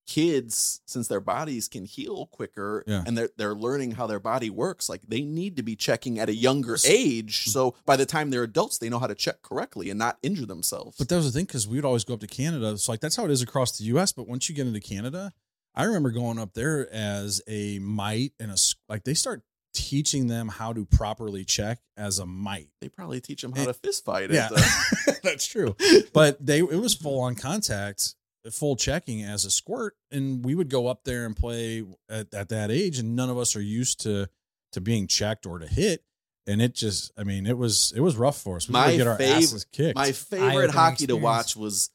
[0.08, 3.04] kids, since their bodies can heal quicker, Yeah.
[3.06, 6.30] and they're they're learning how their body works, like they need to be checking at
[6.30, 7.46] a younger age.
[7.46, 7.50] Mm.
[7.50, 10.48] So by the time they're adults, they know how to check correctly and not injure
[10.48, 10.98] themselves.
[10.98, 12.72] But that was the thing because we would always go up to Canada.
[12.72, 14.12] It's like that's how it is across the U.S.
[14.12, 15.32] But once you get into Canada,
[15.76, 18.56] I remember going up there as a mite and a
[18.88, 19.44] like they start
[19.80, 22.70] teaching them how to properly check as a mite.
[22.82, 24.30] they probably teach them how Eh, to fist fight.
[24.32, 24.50] Yeah,
[25.24, 25.76] that's true.
[26.14, 28.16] But they it was full on contact,
[28.52, 32.50] full checking as a squirt, and we would go up there and play at, at
[32.50, 34.28] that age, and none of us are used to
[34.74, 36.04] to being checked or to hit.
[36.48, 38.68] And it just, I mean, it was it was rough for us.
[38.68, 39.96] We My get our fav- asses kicked.
[39.96, 41.92] My favorite Eye-opening hockey to watch was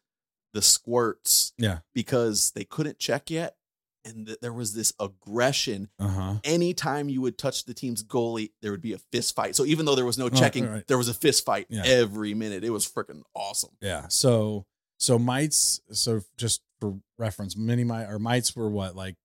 [0.52, 1.78] the squirts yeah.
[1.92, 3.56] because they couldn't check yet.
[4.04, 5.88] And th- there was this aggression.
[5.98, 6.34] Uh huh.
[6.44, 9.56] Anytime you would touch the team's goalie, there would be a fist fight.
[9.56, 10.86] So even though there was no checking, right.
[10.86, 11.82] there was a fist fight Yeah.
[11.84, 12.64] every minute.
[12.64, 13.70] It was freaking awesome.
[13.80, 14.08] Yeah.
[14.08, 14.66] So
[14.98, 15.80] so mites.
[15.92, 19.16] So just for reference, mini mite or mites were what like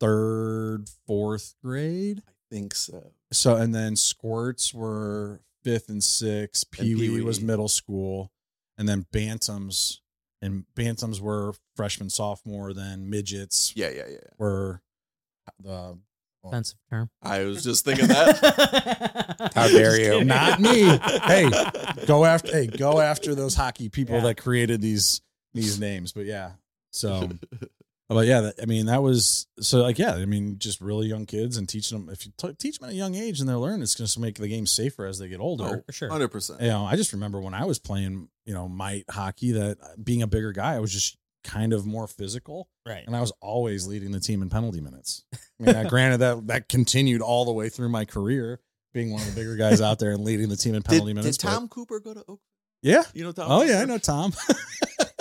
[0.00, 2.22] third, fourth grade.
[2.26, 3.12] I think so.
[3.32, 6.70] So and then squirts were fifth and sixth.
[6.70, 8.30] Pee wee was middle school,
[8.78, 9.98] and then bantams
[10.42, 12.72] and bantams were freshman, sophomore.
[12.74, 14.18] Then midgets Yeah, yeah, yeah.
[14.38, 14.80] were
[15.62, 15.98] the
[16.44, 17.10] Offensive term.
[17.22, 19.50] I was just thinking that.
[19.56, 20.22] How dare you.
[20.24, 20.82] Not me.
[21.24, 21.50] Hey,
[22.06, 24.20] go after hey go after those hockey people Yeah.
[24.22, 25.22] that created these
[25.54, 26.12] these names.
[26.12, 26.52] But yeah,
[26.90, 27.30] so.
[28.08, 31.26] But yeah, that, I mean that was so like yeah, I mean just really young
[31.26, 33.54] kids and teaching them if you t- teach them at a young age and they
[33.54, 35.64] learn, it's going to make the game safer as they get older.
[35.64, 36.08] Oh, For sure.
[36.10, 36.60] Hundred percent.
[36.60, 39.88] You know, I just remember when I was playing, you know, mite hockey that uh,
[40.02, 43.04] being a bigger guy, I was just kind of more physical, Right.
[43.06, 45.24] and I was always leading the team in penalty minutes.
[45.34, 48.60] I mean, uh, granted that that continued all the way through my career,
[48.94, 51.16] being one of the bigger guys out there and leading the team in penalty did
[51.16, 51.38] minutes.
[51.38, 52.40] but- Tom Cooper go to Oak?
[52.82, 53.02] yeah.
[53.14, 53.50] You know Tom?
[53.50, 54.32] Oh yeah, I know Tom.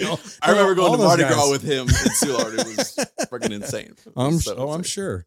[0.08, 0.16] Yeah.
[0.42, 1.34] I remember going to Mardi guys.
[1.34, 2.58] Gras with him in Soulard.
[2.58, 2.96] It was
[3.30, 3.94] freaking insane.
[4.16, 5.26] I'm So oh, I'm sure.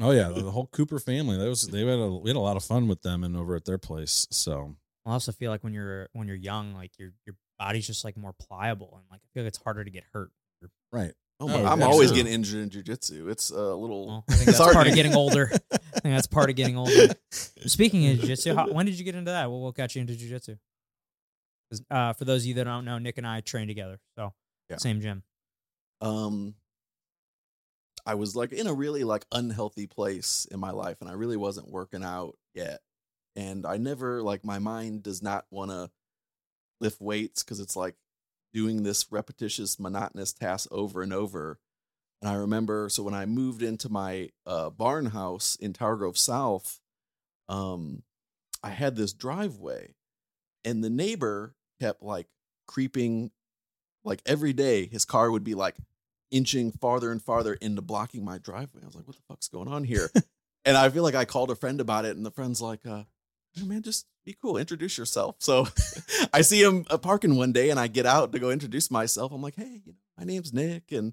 [0.00, 1.36] Oh yeah, the whole Cooper family.
[1.38, 3.56] That was they had a we had a lot of fun with them and over
[3.56, 4.26] at their place.
[4.30, 8.04] So I also feel like when you're when you're young, like your your body's just
[8.04, 10.30] like more pliable, and like I feel like it's harder to get hurt.
[10.92, 11.12] right.
[11.40, 13.28] Oh, Oh, I'm yeah, always getting injured in jujitsu.
[13.28, 14.06] It's a little.
[14.06, 14.72] Well, I think that's Sorry.
[14.72, 15.50] part of getting older.
[15.72, 17.08] I think that's part of getting older.
[17.32, 19.50] Speaking of jiu-jitsu, when did you get into that?
[19.50, 20.56] What, what got you into jiu-jitsu?
[21.90, 24.32] Uh, for those of you that don't know, Nick and I train together, so
[24.68, 24.76] Yeah.
[24.76, 25.22] same gym.
[26.00, 26.54] um
[28.06, 31.38] I was like in a really like unhealthy place in my life and I really
[31.38, 32.80] wasn't working out yet.
[33.34, 35.90] And I never like my mind does not want to
[36.80, 37.96] lift weights cuz it's like
[38.52, 41.58] doing this repetitious monotonous task over and over.
[42.20, 46.18] And I remember so when I moved into my uh barn house in Tower Grove
[46.18, 46.80] South
[47.48, 48.02] um
[48.62, 49.94] I had this driveway
[50.64, 52.26] and the neighbor kept like
[52.66, 53.30] creeping
[54.04, 55.76] like every day his car would be like
[56.30, 58.82] inching farther and farther into blocking my driveway.
[58.82, 60.10] I was like, what the fuck's going on here?
[60.64, 63.04] and I feel like I called a friend about it, and the friend's like, uh,
[63.54, 65.36] "Hey, man, just be cool, introduce yourself.
[65.38, 65.66] So
[66.32, 69.32] I see him uh, parking one day and I get out to go introduce myself.
[69.32, 70.92] I'm like, hey, you know, my name's Nick.
[70.92, 71.12] And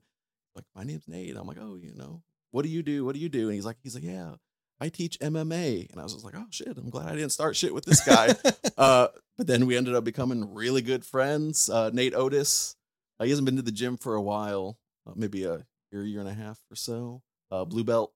[0.56, 1.36] like, my name's Nate.
[1.36, 3.06] I'm like, oh, you know, what do you do?
[3.06, 3.48] What do you do?
[3.48, 4.36] And he's like, he's like, yeah,
[4.80, 5.92] I teach MMA.
[5.92, 8.06] And I was just like, oh shit, I'm glad I didn't start shit with this
[8.06, 8.34] guy.
[8.78, 9.08] uh,
[9.42, 11.68] but then we ended up becoming really good friends.
[11.68, 12.76] Uh, Nate Otis,
[13.20, 14.78] uh, he hasn't been to the gym for a while,
[15.08, 17.24] uh, maybe a year, year and a half or so.
[17.50, 18.14] Uh, blue belt,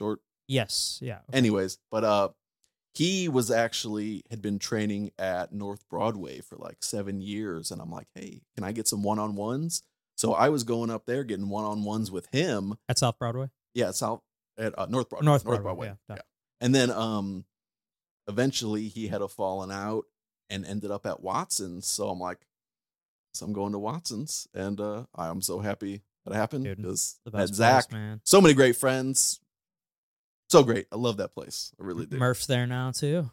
[0.00, 0.20] short.
[0.48, 1.18] Yes, yeah.
[1.30, 2.28] Anyways, but uh,
[2.94, 7.90] he was actually had been training at North Broadway for like seven years, and I'm
[7.90, 9.82] like, hey, can I get some one on ones?
[10.16, 12.78] So I was going up there getting one on ones with him.
[12.88, 14.22] At South Broadway, Yeah, South
[14.56, 15.26] at uh, North Broadway.
[15.26, 16.22] North Broadway, yeah, yeah.
[16.62, 17.44] And then um
[18.26, 20.04] eventually he had a falling out
[20.50, 21.86] and ended up at Watson's.
[21.86, 22.38] So I'm like,
[23.32, 27.38] so I'm going to Watson's and uh I'm so happy that happened Dude, because the
[27.38, 28.20] at Zach, place, man.
[28.24, 29.40] so many great friends.
[30.48, 30.86] So great.
[30.92, 31.72] I love that place.
[31.80, 32.18] I really do.
[32.18, 33.30] Murph's there now too.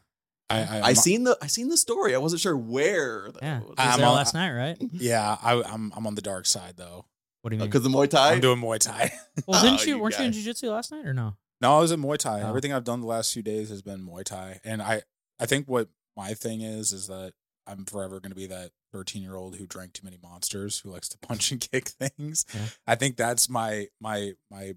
[0.49, 2.15] I, I, I seen the I seen the story.
[2.15, 3.29] I wasn't sure where.
[3.41, 4.77] Yeah, was I'm there on- last night, right?
[4.93, 7.05] Yeah, I, I'm I'm on the dark side though.
[7.41, 7.69] What do you mean?
[7.69, 8.33] because the Muay Thai.
[8.33, 9.11] I'm doing Muay Thai.
[9.45, 9.95] well, didn't Oh, you?
[9.95, 11.35] you weren't you in jiu-jitsu last night or no?
[11.59, 12.41] No, I was in Muay Thai.
[12.43, 12.49] Oh.
[12.49, 15.01] Everything I've done the last few days has been Muay Thai, and I
[15.39, 17.33] I think what my thing is is that
[17.67, 20.89] I'm forever going to be that 13 year old who drank too many monsters, who
[20.89, 22.45] likes to punch and kick things.
[22.53, 22.61] Yeah.
[22.87, 24.73] I think that's my my my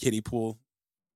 [0.00, 0.58] kiddie pool.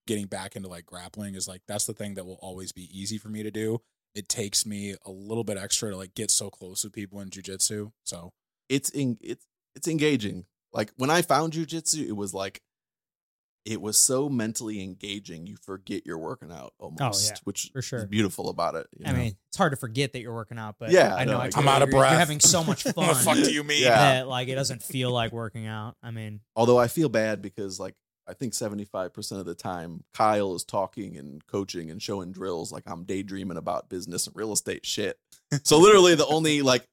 [0.07, 3.17] Getting back into like grappling is like that's the thing that will always be easy
[3.17, 3.81] for me to do.
[4.15, 7.31] It takes me a little bit extra to like get so close with people in
[7.31, 7.93] jujitsu.
[8.05, 8.33] So
[8.69, 9.47] it's in it's
[9.77, 10.47] it's engaging.
[10.73, 12.61] Like when I found jujitsu, it was like
[13.65, 15.47] it was so mentally engaging.
[15.47, 18.01] You forget you're working out oh, almost, yeah, which for sure.
[18.01, 18.87] is beautiful about it.
[18.97, 19.19] you I know?
[19.19, 21.45] mean, it's hard to forget that you're working out, but Yeah, I know no, I
[21.45, 21.59] I totally get it.
[21.59, 22.11] I'm out of breath.
[22.11, 22.93] You're having so much fun.
[22.95, 23.83] what the fuck do you mean?
[23.83, 23.99] Yeah.
[23.99, 25.97] that like it doesn't feel like working out.
[26.03, 27.95] I mean, although I feel bad because like
[28.27, 32.85] I think 75% of the time Kyle is talking and coaching and showing drills like
[32.87, 35.19] I'm daydreaming about business and real estate shit.
[35.65, 36.87] So literally the only like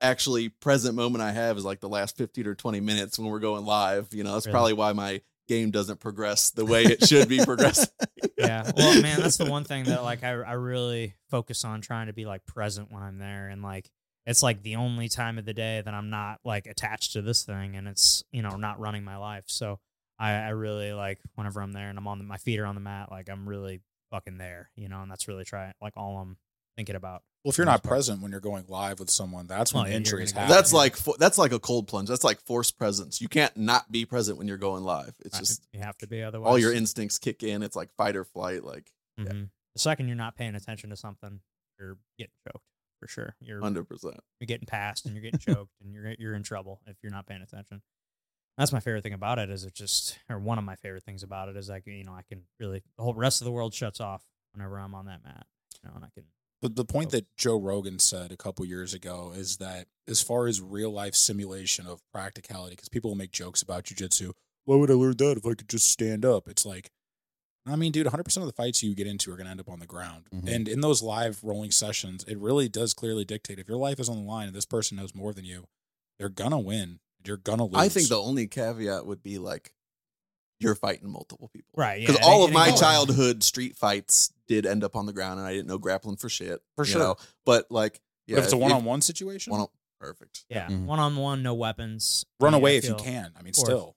[0.00, 3.38] actually present moment I have is like the last 15 or 20 minutes when we're
[3.38, 4.08] going live.
[4.12, 4.52] You know, that's Really?
[4.52, 5.22] probably why my
[5.52, 7.88] game doesn't progress the way it should be progressing.
[8.38, 8.70] yeah.
[8.76, 12.12] Well, man, that's the one thing that like I I really focus on trying to
[12.12, 13.90] be like present when I'm there, and like
[14.26, 17.44] it's like the only time of the day that I'm not like attached to this
[17.44, 19.44] thing, and it's you know not running my life.
[19.46, 19.78] So
[20.18, 22.74] I I really like whenever I'm there and I'm on the, my feet are on
[22.74, 26.18] the mat, like I'm really fucking there, you know, and that's really try like all
[26.18, 26.36] I'm
[26.76, 27.22] thinking about.
[27.44, 29.94] Well, if you're not present when you're going live with someone, that's when Well, yeah,
[29.94, 30.48] you're injuries happen.
[30.48, 32.08] That's like that's like a cold plunge.
[32.08, 33.20] That's like forced presence.
[33.20, 35.14] You can't not be present when you're going live.
[35.24, 36.48] It's just you have to be otherwise.
[36.48, 37.62] all your instincts kick in.
[37.64, 38.62] It's like fight or flight.
[38.64, 39.50] Like Mhm.
[39.74, 41.40] The second you're not paying attention to something,
[41.80, 42.64] you're getting choked
[43.00, 43.34] for sure.
[43.40, 44.20] You're hundred percent.
[44.38, 47.26] you're getting passed and you're getting choked and you're you're in trouble if you're not
[47.26, 47.82] paying attention.
[48.56, 51.22] That's my favorite thing about it is it just or one of my favorite things
[51.24, 53.74] about it is like you know I can really the whole rest of the world
[53.74, 54.22] shuts off
[54.52, 55.46] whenever I'm on that mat.
[55.82, 56.24] You know, and I can
[56.62, 60.46] But the point that Joe Rogan said a couple years ago is that as far
[60.46, 64.30] as real life simulation of practicality, because people will make jokes about jujitsu,
[64.64, 66.48] why would I learn that if I could just stand up?
[66.48, 66.92] It's like,
[67.66, 69.68] I mean, dude, 100% of the fights you get into are going to end up
[69.68, 70.28] on the ground.
[70.32, 70.48] Mhm.
[70.48, 74.08] And in those live rolling sessions, it really does clearly dictate if your life is
[74.08, 75.66] on the line and this person knows more than you,
[76.18, 77.00] they're going to win.
[77.24, 77.76] You're going to lose.
[77.76, 79.74] I think the only caveat would be like
[80.62, 81.72] you're fighting multiple people.
[81.76, 82.00] right.
[82.00, 85.12] Because it all of my ain't going- childhood street fights did end up on the
[85.12, 86.60] ground, and I didn't know grappling for shit.
[86.76, 87.00] For sure.
[87.00, 87.16] know?
[87.44, 89.66] But like, yeah, if it's a one on one situation, one on
[90.00, 90.44] perfect.
[90.48, 93.32] yeah one on one no weapons run Yeah, away if you can.
[93.38, 93.96] I mean, Or- still.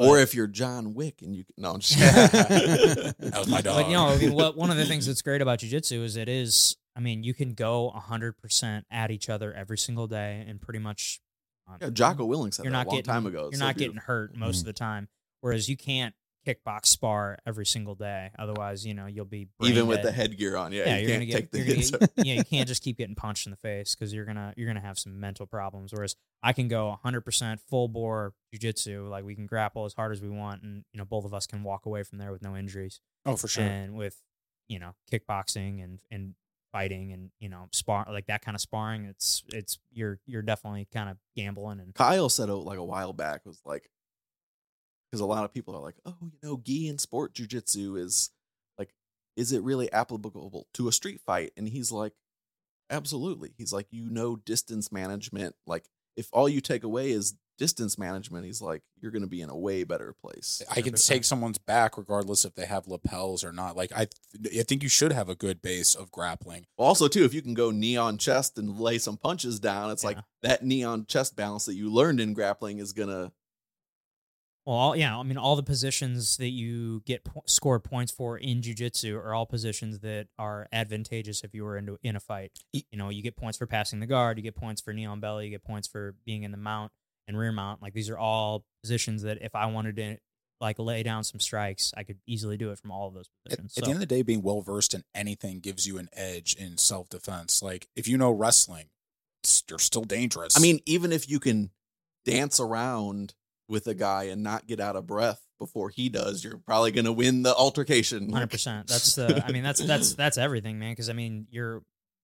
[0.00, 3.82] Or if you're John Wick and you no, I'm just that was my dog.
[3.82, 6.16] But you know, I mean, what one of the things that's great about jujitsu is
[6.16, 6.76] it is.
[6.96, 10.78] I mean, you can go hundred percent at each other every single day, and pretty
[10.78, 11.20] much.
[11.68, 13.42] uh, yeah, Jocko Willink said you're that not a long getting time ago.
[13.50, 14.60] You're so not getting hurt most Mhm.
[14.60, 15.08] of the time,
[15.40, 16.14] whereas you can't
[16.46, 18.30] kickbox spar every single day.
[18.38, 20.06] Otherwise, you know you'll be even with dead.
[20.06, 20.72] the headgear on.
[20.72, 21.52] Yeah, Yeah, you you're can't gonna take get.
[21.52, 21.90] the You're hits.
[21.90, 24.54] gonna get yeah, you can't just keep getting punched in the face because you're gonna
[24.56, 25.92] you're gonna have some mental problems.
[25.92, 30.12] Whereas I can go 100 percent full bore jujitsu, like we can grapple as hard
[30.12, 32.42] as we want, and you know both of us can walk away from there with
[32.42, 33.00] no injuries.
[33.26, 33.64] oh, for sure.
[33.64, 34.20] And with
[34.68, 36.34] you know kickboxing and and
[36.72, 40.86] fighting and you know spar like that kind of sparring, it's it's you're you're definitely
[40.92, 43.90] kind of gambling and Kyle said it like a while back was like
[45.10, 48.30] because a lot of people are like, oh, you know, gi and sport jujitsu is
[48.78, 48.94] like,
[49.36, 51.52] is it really applicable to a street fight?
[51.56, 52.12] And he's like,
[52.90, 53.52] absolutely.
[53.56, 55.54] He's like, you know, distance management.
[55.66, 55.86] Like,
[56.16, 59.50] if all you take away is distance management, he's like, you're going to be in
[59.50, 60.62] a way better place.
[60.70, 63.76] I can take someone's back regardless if they have lapels or not.
[63.76, 64.08] Like I,
[64.56, 66.66] I think you should have a good base of grappling.
[66.76, 70.04] Also, too, if you can go knee on chest and lay some punches down, it's
[70.04, 73.32] like that knee on chest balance that you learned in grappling is gonna.
[74.68, 78.36] Well, all, yeah, I mean, all the positions that you get po- score points for
[78.36, 82.52] in jujitsu are all positions that are advantageous if you were into in a fight.
[82.74, 85.20] You know, you get points for passing the guard, you get points for knee on
[85.20, 86.92] belly, you get points for being in the mount
[87.26, 87.80] and rear mount.
[87.80, 90.18] Like these are all positions that if I wanted to
[90.60, 93.52] like lay down some strikes, I could easily do it from all of those At,
[93.52, 93.78] positions.
[93.78, 96.54] at the end of the day, being well versed in anything gives you an edge
[96.54, 97.62] in self defense.
[97.62, 98.90] Like if you know wrestling,
[99.66, 100.58] you're still dangerous.
[100.58, 101.70] I mean, even if you can
[102.26, 103.32] dance around
[103.68, 107.12] with a guy and not get out of breath before he does, you're probably gonna
[107.12, 108.30] win the altercation.
[108.30, 108.86] Hundred percent.
[108.88, 109.44] That's the.
[109.46, 110.92] I mean, that's that's that's everything, man.
[110.92, 111.82] Because I mean, you're.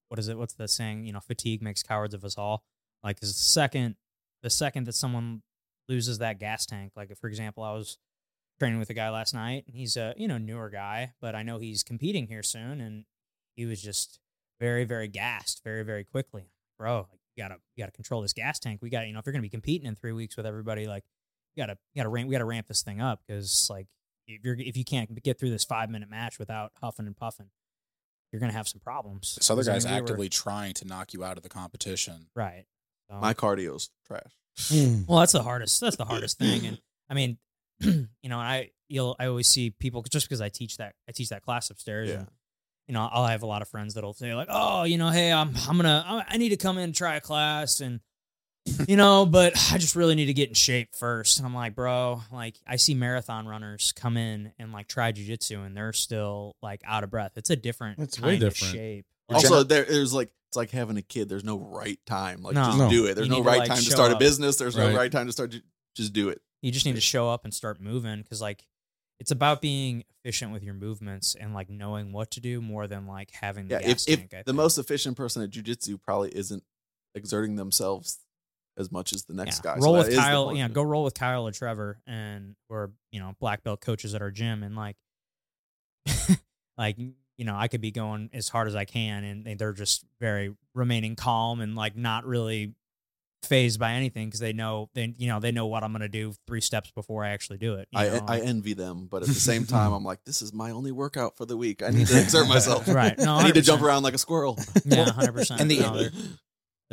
[0.08, 0.38] What is it?
[0.38, 1.06] What's the saying?
[1.06, 2.62] You know, fatigue makes cowards of us all.
[3.02, 3.96] Like, the second,
[4.42, 5.42] the second that someone
[5.88, 7.98] loses that gas tank, like for example, I was
[8.58, 11.42] training with a guy last night, and he's a you know newer guy, but I
[11.42, 13.04] know he's competing here soon, and
[13.56, 14.18] he was just
[14.60, 17.08] very very gassed, very very quickly, bro.
[17.10, 18.80] Like, you gotta you gotta control this gas tank.
[18.82, 21.04] We got you know if you're gonna be competing in three weeks with everybody, like
[21.56, 23.86] you gotta you gotta ramp we gotta ramp this thing up because like
[24.26, 27.50] if you're if you can't get through this five minute match without huffing and puffing,
[28.32, 29.34] you're gonna have some problems.
[29.36, 31.42] this other 'Cause, I guy's mean, we were- actively trying to knock you out of
[31.42, 32.28] the competition.
[32.34, 32.64] right.
[33.10, 34.32] So- My cardio's trash.
[35.06, 35.80] well, that's the hardest.
[35.80, 36.78] That's the hardest thing, and
[37.10, 37.38] I mean,
[37.80, 41.28] you know, I you'll I always see people just because I teach that I teach
[41.30, 42.18] that class upstairs, Yeah.
[42.20, 42.28] and
[42.86, 45.32] you know, I'll have a lot of friends that'll say like, oh, you know, hey,
[45.32, 48.00] I'm I'm gonna I I need to come in and try a class, and
[48.88, 51.38] you know, but I just really need to get in shape first.
[51.38, 55.64] And I'm like, bro, like I see marathon runners come in and like try jujitsu,
[55.64, 57.32] and they're still like out of breath.
[57.36, 58.74] It's a different, It's way kind of different.
[58.74, 59.06] shape.
[59.28, 61.28] Like, Also, there, there's like it's like having a kid.
[61.28, 62.42] There's no right time.
[62.42, 62.64] Like No.
[62.64, 62.90] just No.
[62.90, 63.14] do it.
[63.14, 64.56] There's You no need to, right like, time to show start a business.
[64.56, 64.96] There's no Right.
[64.96, 65.54] right time to start.
[65.94, 66.40] Just do it.
[66.62, 68.66] you just need to show up and start moving because like
[69.20, 73.06] it's about being efficient with your movements and like knowing what to do more than
[73.06, 74.34] like having the Yeah, gas if, if tank.
[74.34, 76.64] I the most efficient person at jujitsu probably isn't
[77.14, 78.18] exerting themselves
[78.76, 79.74] as much as the next yeah.
[79.74, 79.80] guy.
[79.80, 80.58] Roll that with is the Kyle, point.
[80.58, 84.22] yeah, go roll with Kyle or Trevor, and we're you know black belt coaches at
[84.22, 84.96] our gym, and like,
[86.78, 89.72] like you know, I could be going as hard as I can, and they- they're
[89.72, 92.74] just very remaining calm and like not really
[93.44, 96.32] phased by anything because they know they you know they know what I'm gonna do
[96.46, 97.88] three steps before I actually do it.
[97.94, 100.92] I, I envy them, but at the same time, I'm like, this is my only
[100.92, 101.82] workout for the week.
[101.82, 102.88] I need to exert myself.
[102.88, 103.18] right.
[103.18, 104.58] No, I need to jump around like a squirrel.
[104.84, 105.60] Yeah, hundred percent.
[105.60, 106.08] And the- no,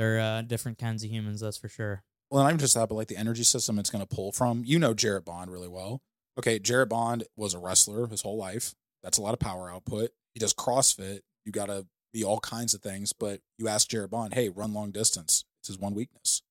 [0.02, 1.41] they're, they're uh, different kinds of humans.
[1.41, 2.04] That's for sure.
[2.30, 4.64] Well, I'm just that, but like the energy system it's going to pull from.
[4.66, 6.02] You know Jarrett Bond really well.
[6.39, 8.74] Okay, Jarrett Bond was a wrestler his whole life.
[9.04, 10.12] That's a lot of power output.
[10.34, 11.20] He does CrossFit.
[11.45, 13.12] You got to be all kinds of things.
[13.14, 15.43] But you ask Jarrett Bond, hey, run long distance.
[15.60, 16.41] It's his one weakness.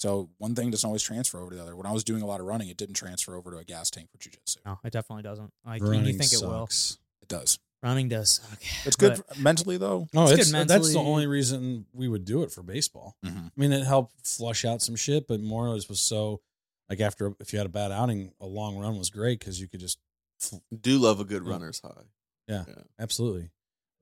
[0.00, 1.76] So one thing doesn't always transfer over to the other.
[1.76, 3.88] When I was doing a lot of running, it didn't transfer over to a gas
[3.90, 4.56] tank for jujitsu.
[4.66, 5.52] No, it definitely doesn't.
[5.64, 6.64] Like you- Running you think it will.
[7.22, 7.60] It does.
[7.82, 8.40] Running does.
[8.52, 8.68] Okay.
[8.84, 10.06] It's good But- for- mentally though.
[10.12, 13.16] No, It's it's, good that's the only reason we would do it for baseball.
[13.24, 13.38] Mm-hmm.
[13.46, 16.40] I mean, it helped flush out some shit, but more it was so
[16.88, 19.66] like after if you had a bad outing, a long run was great because you
[19.68, 19.98] could just
[20.80, 21.50] Do love a good Yeah.
[21.50, 21.90] runner's high.
[22.48, 22.64] Yeah.
[22.98, 23.50] Absolutely.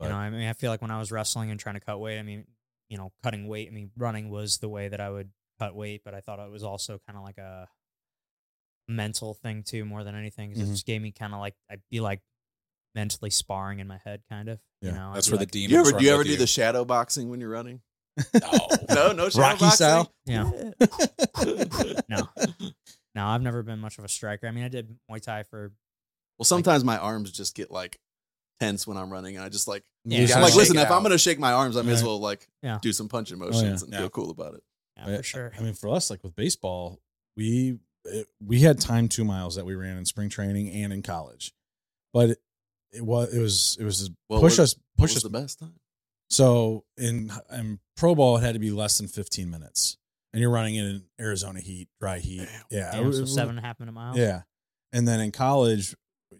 [0.00, 2.00] You know, I mean, I feel like when I was wrestling and trying to cut
[2.00, 2.46] weight, I mean,
[2.88, 3.68] you know, cutting weight.
[3.68, 6.50] I mean, running was the way that I would cut weight, but I thought it
[6.50, 7.68] was also kind of like a
[8.88, 10.52] mental thing too, more than anything.
[10.52, 12.22] 'cause It just gave me kind of like I'd be like
[12.94, 14.58] mentally sparring in my head, kind of.
[14.82, 14.94] You Yeah.
[14.96, 15.72] know, That's where like, the demons.
[15.72, 17.80] You ever run do you ever with do the shadow boxing when you're running?
[18.40, 18.50] No.
[18.90, 19.70] No, no shadow Rocky boxing.
[19.70, 20.12] style?
[20.26, 20.50] Yeah.
[22.08, 22.28] no,
[23.14, 24.46] no, I've never been much of a striker.
[24.46, 25.72] I mean, I did Muay Thai for
[26.38, 27.98] Well, sometimes my arms just get like
[28.58, 30.82] tense when I'm running, and I just like Yeah, You gotta I'm like, listen, it
[30.82, 32.78] if I'm gonna shake my arms, I may as well like Yeah.
[32.82, 34.00] do some punching oh, motions and Yeah.
[34.00, 34.62] feel cool about it.
[34.96, 35.52] yeah, for sure.
[35.56, 36.98] I mean, for us, like with baseball,
[37.36, 41.02] we it, we had time two miles that we ran in spring training and in
[41.02, 41.52] college,
[42.12, 42.38] but
[42.92, 45.22] it, it was it was it was What push was- us What push was us.
[45.24, 45.74] the best time?
[46.28, 49.96] So in in pro ball, it had to be less than fifteen minutes,
[50.32, 52.46] and you're running in Arizona heat, dry heat.
[52.46, 52.62] Damn.
[52.70, 54.16] Yeah, Damn, it so was- seven and a half minute miles.
[54.16, 54.42] Yeah.
[54.92, 55.94] And then in college,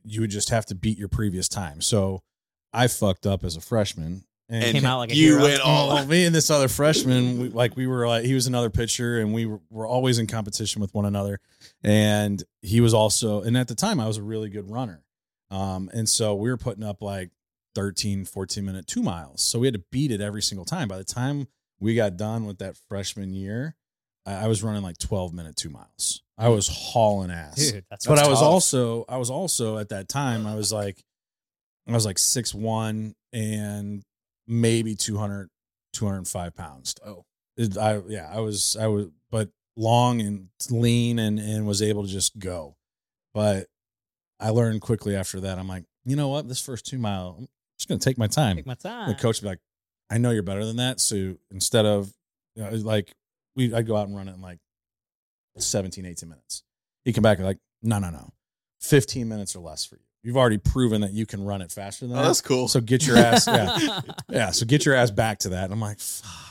[0.04, 1.80] you would just have to beat your previous time.
[1.80, 2.20] So
[2.72, 4.24] I fucked up as a freshman.
[4.48, 5.42] And, And Came out like a you hero.
[5.44, 8.48] went all oh, me and this other freshman, we, like we were like, he was
[8.48, 11.38] another pitcher and we were, were always in competition with one another.
[11.84, 15.04] And he was also, and at the time I was a really good runner.
[15.50, 17.30] Um, and so we were putting up like
[17.74, 19.42] 13, 14 minute two miles.
[19.42, 20.88] So we had to beat it every single time.
[20.88, 21.48] By the time
[21.80, 23.74] we got done with that freshman year,
[24.26, 26.22] I I was running like 12 minute two miles.
[26.38, 28.48] I was hauling ass dude, that's but I was tough.
[28.48, 31.02] also I was also at that time I was like
[31.88, 34.02] I was like six one and
[34.46, 35.48] maybe 200
[35.92, 36.94] 205 pounds.
[37.04, 37.24] Oh.
[37.56, 42.04] It- I yeah, I was I was but long and lean and and was able
[42.04, 42.76] to just go.
[43.34, 43.66] But
[44.40, 46.48] I learned quickly after that I'm like, you know what?
[46.48, 48.56] This first 2 mile I'm just going to take my time.
[48.56, 49.08] take my time.
[49.08, 49.60] The coach would be like,
[50.10, 51.00] I know you're better than that.
[51.00, 52.12] So instead of,
[52.56, 53.12] you know, like,
[53.56, 54.58] we, I'd go out and run it in like
[55.58, 56.62] 17, 18 minutes.
[57.04, 58.30] He'd come back and like, no, no, no.
[58.80, 60.02] 15 minutes or less for you.
[60.22, 62.26] You've already proven that you can run it faster than Oh, that.
[62.28, 62.68] that's cool.
[62.68, 64.00] So get your ass, yeah.
[64.28, 64.50] Yeah.
[64.50, 65.64] So get your ass back to that.
[65.64, 66.49] And I'm like, fuck.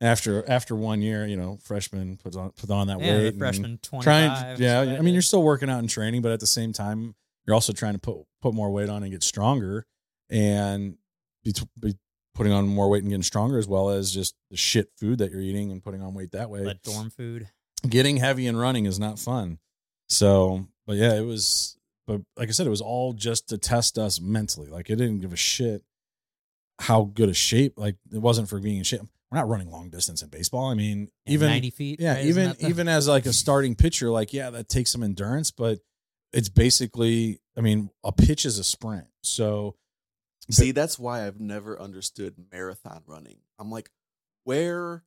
[0.00, 3.38] After after one year, you know, freshman puts on put on that yeah, weight.
[3.38, 6.46] freshman twenty trying yeah i mean you're still working out and training but at the
[6.46, 9.86] same time you're also trying to put put more weight on and get stronger
[10.30, 10.96] and
[11.42, 11.94] be, be
[12.34, 15.32] putting on more weight and getting stronger as well as just the shit food that
[15.32, 17.48] you're eating and putting on weight that way that dorm food.
[17.88, 19.58] getting heavy and running is not fun
[20.08, 21.76] so but yeah it was
[22.06, 25.20] but like i said it was all just to test us mentally like it didn't
[25.20, 25.82] give a shit
[26.80, 29.00] how good a shape like it wasn't for being in shape
[29.30, 32.00] we're not running long distance in baseball i mean Yeah, even ninety feet.
[32.00, 32.24] yeah, right?
[32.26, 35.80] Even the- even as like a starting pitcher, like yeah, that takes some endurance, but
[36.32, 39.06] it's basically, I mean, a pitch is a sprint.
[39.22, 39.76] So
[40.50, 43.38] See, that's why I've never understood marathon running.
[43.58, 43.90] I'm like,
[44.44, 45.04] where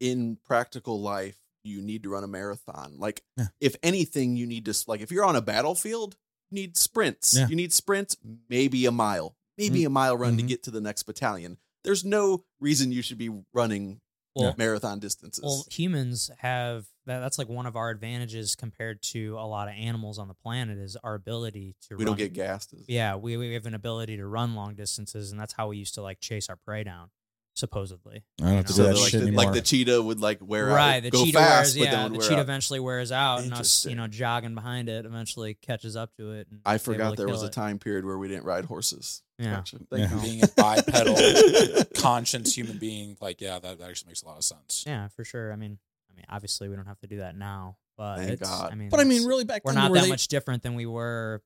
[0.00, 2.96] in practical life you need to run a marathon?
[2.98, 3.46] Like, Yeah.
[3.60, 6.16] if anything, you need to like if you're on a battlefield,
[6.50, 7.36] you need sprints.
[7.36, 7.48] Yeah.
[7.48, 8.16] You need sprints,
[8.48, 10.48] maybe a mile, maybe a mile run to Mhm.
[10.48, 11.58] get to the next battalion.
[11.84, 14.00] There's no reason you should be running
[14.34, 15.44] well, marathon distances.
[15.44, 17.20] well, humans have that.
[17.20, 20.78] That's like one of our advantages compared to a lot of animals on the planet
[20.78, 21.96] is our ability to.
[21.96, 22.06] we run.
[22.06, 22.74] don't get gassed.
[22.88, 25.94] Yeah, we we have an ability to run long distances, and that's how we used
[25.94, 27.10] to like chase our prey down,
[27.54, 28.22] supposedly.
[28.40, 29.44] I don't have to You do know, that like, shit the, anymore.
[29.44, 31.86] like the cheetah would like wear out, right, the go cheetah fast, wears.
[31.88, 32.40] but Yeah, the cheetah out.
[32.40, 36.48] eventually wears out, and us, you know, jogging behind it eventually catches up to it.
[36.50, 39.22] And I forgot there was kill a time period where we didn't ride horses.
[39.38, 39.62] Yeah.
[39.90, 40.20] Thank Yeah.
[40.22, 43.16] being a bipedal conscious human being.
[43.20, 44.84] Like, yeah, that, that actually makes a lot of sense.
[44.86, 45.52] Yeah, for sure.
[45.52, 45.78] I mean,
[46.10, 48.70] I mean, obviously we don't have to do that now, but Thank God.
[48.72, 50.62] I mean, But I mean, really, back we're then, not were that they- much different
[50.62, 51.42] than we were,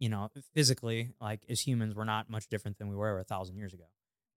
[0.00, 1.10] you know, physically.
[1.20, 3.84] Like as humans, we're not much different than we were a thousand years ago.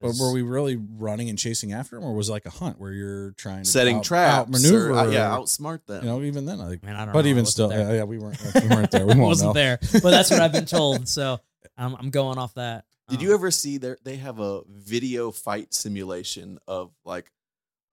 [0.02, 2.80] But were we really running and chasing after them, or was it like a hunt
[2.80, 4.90] where you're trying to Setting out, traps, maneuver?
[4.92, 6.04] or, uh, yeah, outsmart them.
[6.04, 7.30] You know, even then, like, I mean, I don't but know.
[7.30, 7.80] Even wasn't still, there.
[7.80, 9.02] yeah, yeah, we weren't, we weren't there.
[9.06, 9.54] We won't wasn't know.
[9.54, 11.08] there, but that's what I've been told.
[11.08, 11.40] So
[11.78, 12.86] I'm, I'm going off that.
[13.10, 13.98] Did Um, you ever see there?
[14.04, 17.32] They have a video fight simulation of like,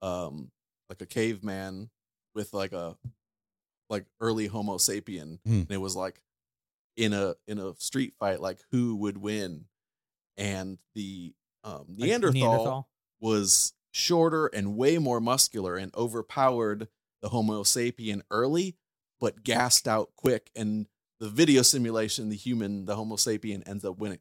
[0.03, 0.51] um,
[0.89, 1.91] like a caveman
[2.35, 2.97] with like a
[3.91, 5.53] like early Homo sapien, Hmm.
[5.63, 6.21] and it was like
[6.97, 9.65] in a in a street fight, like who would win,
[10.37, 11.33] and the
[11.65, 12.89] um, like, Neanderthal,
[13.21, 16.89] was shorter and way more muscular and overpowered
[17.23, 18.77] the Homo sapien early,
[19.21, 20.51] but gassed out quick.
[20.55, 20.87] And
[21.21, 24.21] the video simulation, the human, the Homo sapien, ends up winning.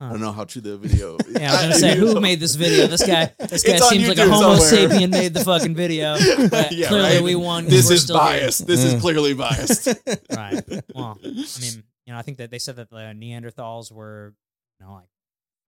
[0.00, 1.18] I don't know how true the video.
[1.28, 2.86] Yeah, I was gonna say who made this video.
[2.86, 4.88] This guy, this guy seems like a Homo somewhere.
[4.98, 6.16] sapien made the fucking video.
[6.48, 7.22] But Yeah, clearly, right.
[7.22, 7.64] we won.
[7.64, 8.40] This is still here.
[8.42, 8.64] biased.
[8.66, 9.88] This is clearly biased.
[10.30, 10.62] Right.
[10.94, 14.34] Well, I mean, you know, I think that they said that the Neanderthals were,
[14.78, 15.08] you know, like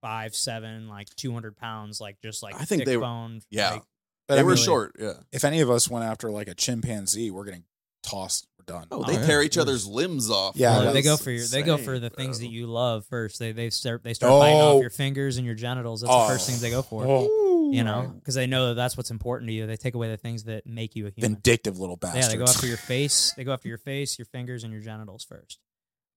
[0.02, 3.44] five, seven, like two hundred pounds, like just like I think they were- boned.
[3.50, 3.72] Yeah.
[3.72, 3.82] like,
[4.28, 4.96] But they I were mean, short.
[4.98, 5.14] Yeah.
[5.32, 7.64] If any of us went after like a chimpanzee, we're getting
[8.02, 8.46] tossed.
[8.58, 8.86] We're done.
[8.90, 9.26] Oh, Oh, they yeah.
[9.26, 10.56] tear each other's limbs off.
[10.56, 10.92] Yeah, well, bro.
[10.92, 12.46] they go for your, they go for the things bro.
[12.46, 13.38] that you love first.
[13.38, 14.76] They they start they start biting Oh.
[14.76, 16.00] off your fingers and your genitals.
[16.02, 16.22] That's Oh.
[16.28, 17.04] the first things they go for.
[17.06, 19.66] Oh, You know, because they know that that's what's important to you.
[19.66, 21.34] They take away the things that make you a human.
[21.34, 22.26] vindictive little bastards.
[22.26, 23.32] Yeah, they go after your face.
[23.36, 25.58] They go after your face, your fingers, and your genitals first.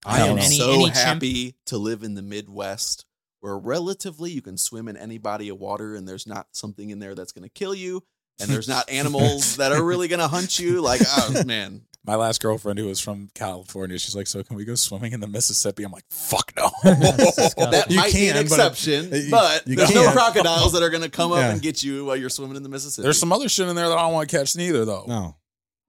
[0.05, 3.05] I I am don't so Any- any chimp- happy to live in the Midwest
[3.43, 6.99] where relatively you can swim in any body of water and there's not something in
[6.99, 8.01] there that's going to kill you
[8.39, 10.79] and there's not animals that are really going to hunt you.
[10.79, 11.81] Like, oh, man.
[12.05, 15.19] My last girlfriend who was from California, she's like, "So can we go swimming in
[15.21, 17.53] the Mississippi?" I'm like, "Fuck no." That's.
[17.55, 20.83] That You might be an can, but- exception, you- but, you there's no crocodiles that
[20.83, 21.51] are going to come up Yeah.
[21.51, 23.03] and get you while you're swimming in the Mississippi.
[23.03, 25.05] There's some other shit in there that I don't want to catch neither, though.
[25.07, 25.35] No,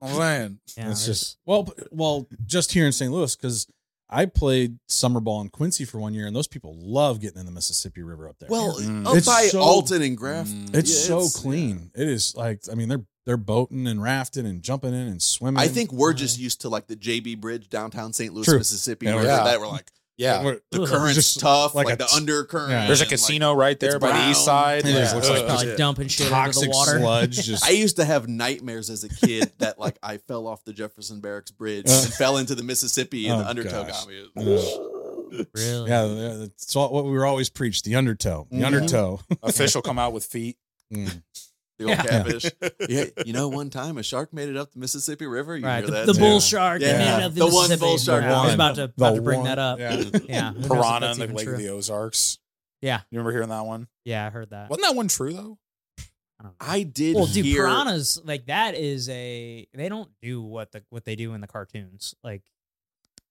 [0.02, 0.58] I'm saying.
[0.76, 3.10] Yeah, it's just well, well, just here in St.
[3.12, 3.66] Louis because
[4.14, 7.46] I played summer ball in Quincy for one year, and those people love getting in
[7.46, 8.48] the Mississippi River up there.
[8.48, 9.06] well, Mm.
[9.06, 10.48] up It's by so- Alton and Graff.
[10.48, 10.74] Mm.
[10.74, 11.90] it's yeah, so it's- clean.
[11.94, 15.58] It is like I mean they're they're boating and rafting and jumping in and swimming.
[15.60, 18.32] I think we're just used to like the JB Bridge downtown St.
[18.34, 18.58] Louis, True.
[18.58, 19.44] Mississippi, Yeah, where yeah.
[19.44, 20.44] that we're like Yeah.
[20.44, 20.88] We're- the Ugh.
[20.88, 22.70] current's Just tough, like like, a the t- undercurrent.
[22.70, 22.86] Yeah.
[22.86, 24.30] There's a and, like, casino right there it's by the brown.
[24.30, 24.78] east side.
[24.80, 24.94] It is.
[25.10, 25.14] Yeah.
[25.14, 25.46] Looks like Ugh.
[25.48, 26.98] Probably dumping shit into toxic the water.
[26.98, 27.42] sludge.
[27.46, 30.72] Just I used to have nightmares as a kid that like I fell off the
[30.72, 32.02] Jefferson Barracks Bridge Uh.
[32.04, 34.04] and fell into the Mississippi and Oh, the undertow gosh.
[34.04, 34.28] got me.
[35.52, 35.90] Really?
[35.90, 38.64] yeah, yeah, that's all, what we were always preached: the undertow, the Mhm.
[38.66, 39.20] undertow.
[39.42, 40.56] A fish will come out with feet.
[40.94, 41.22] Mm.
[41.78, 42.02] The old Yeah.
[42.02, 42.46] catfish.
[42.88, 45.56] Yeah, you know, one time a shark made it up the Mississippi River.
[45.56, 45.78] You Right.
[45.78, 46.38] hear The, that the bull Yeah.
[46.38, 46.80] shark.
[46.82, 46.92] Yeah.
[46.92, 47.80] that made it up The one Mississippi.
[47.80, 49.48] bull shark Yeah, I was about to, The about to bring one.
[49.48, 49.78] that up.
[49.80, 49.90] Yeah.
[50.28, 50.52] Yeah.
[50.52, 51.54] who knows if Piranha in the Lake true.
[51.54, 52.38] of the Ozarks.
[52.80, 53.00] Yeah.
[53.10, 53.88] You remember hearing that one?
[54.04, 54.70] Yeah, I heard that.
[54.70, 55.58] Wasn't that one true though?
[56.38, 56.56] I don't know.
[56.60, 57.62] I did Well, dude, hear.
[57.64, 61.46] piranhas like that is a they don't do what the what they do in the
[61.46, 62.14] cartoons.
[62.22, 62.42] Like,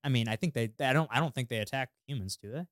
[0.04, 2.66] I mean, I think they I don't I don't think they attack humans, do they?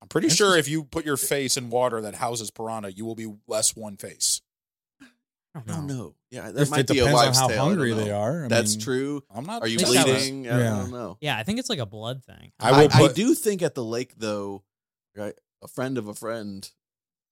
[0.00, 3.14] I'm pretty sure if you put your face in water that houses piranha, you will
[3.14, 4.40] be less one face.
[5.54, 5.94] I I don't don't know.
[5.94, 6.14] know.
[6.30, 7.64] Yeah, that If might it be a depends on how tale.
[7.66, 8.46] Hungry they are.
[8.46, 9.22] I That's mean, true.
[9.30, 9.62] I'm not.
[9.62, 10.48] Are you think that was- bleeding?
[10.48, 10.68] I Yeah.
[10.70, 11.18] don't know.
[11.20, 12.52] Yeah, I think it's like a blood thing.
[12.58, 14.62] I I, will I put- do think at the lake though,
[15.16, 16.68] right, a friend of a friend,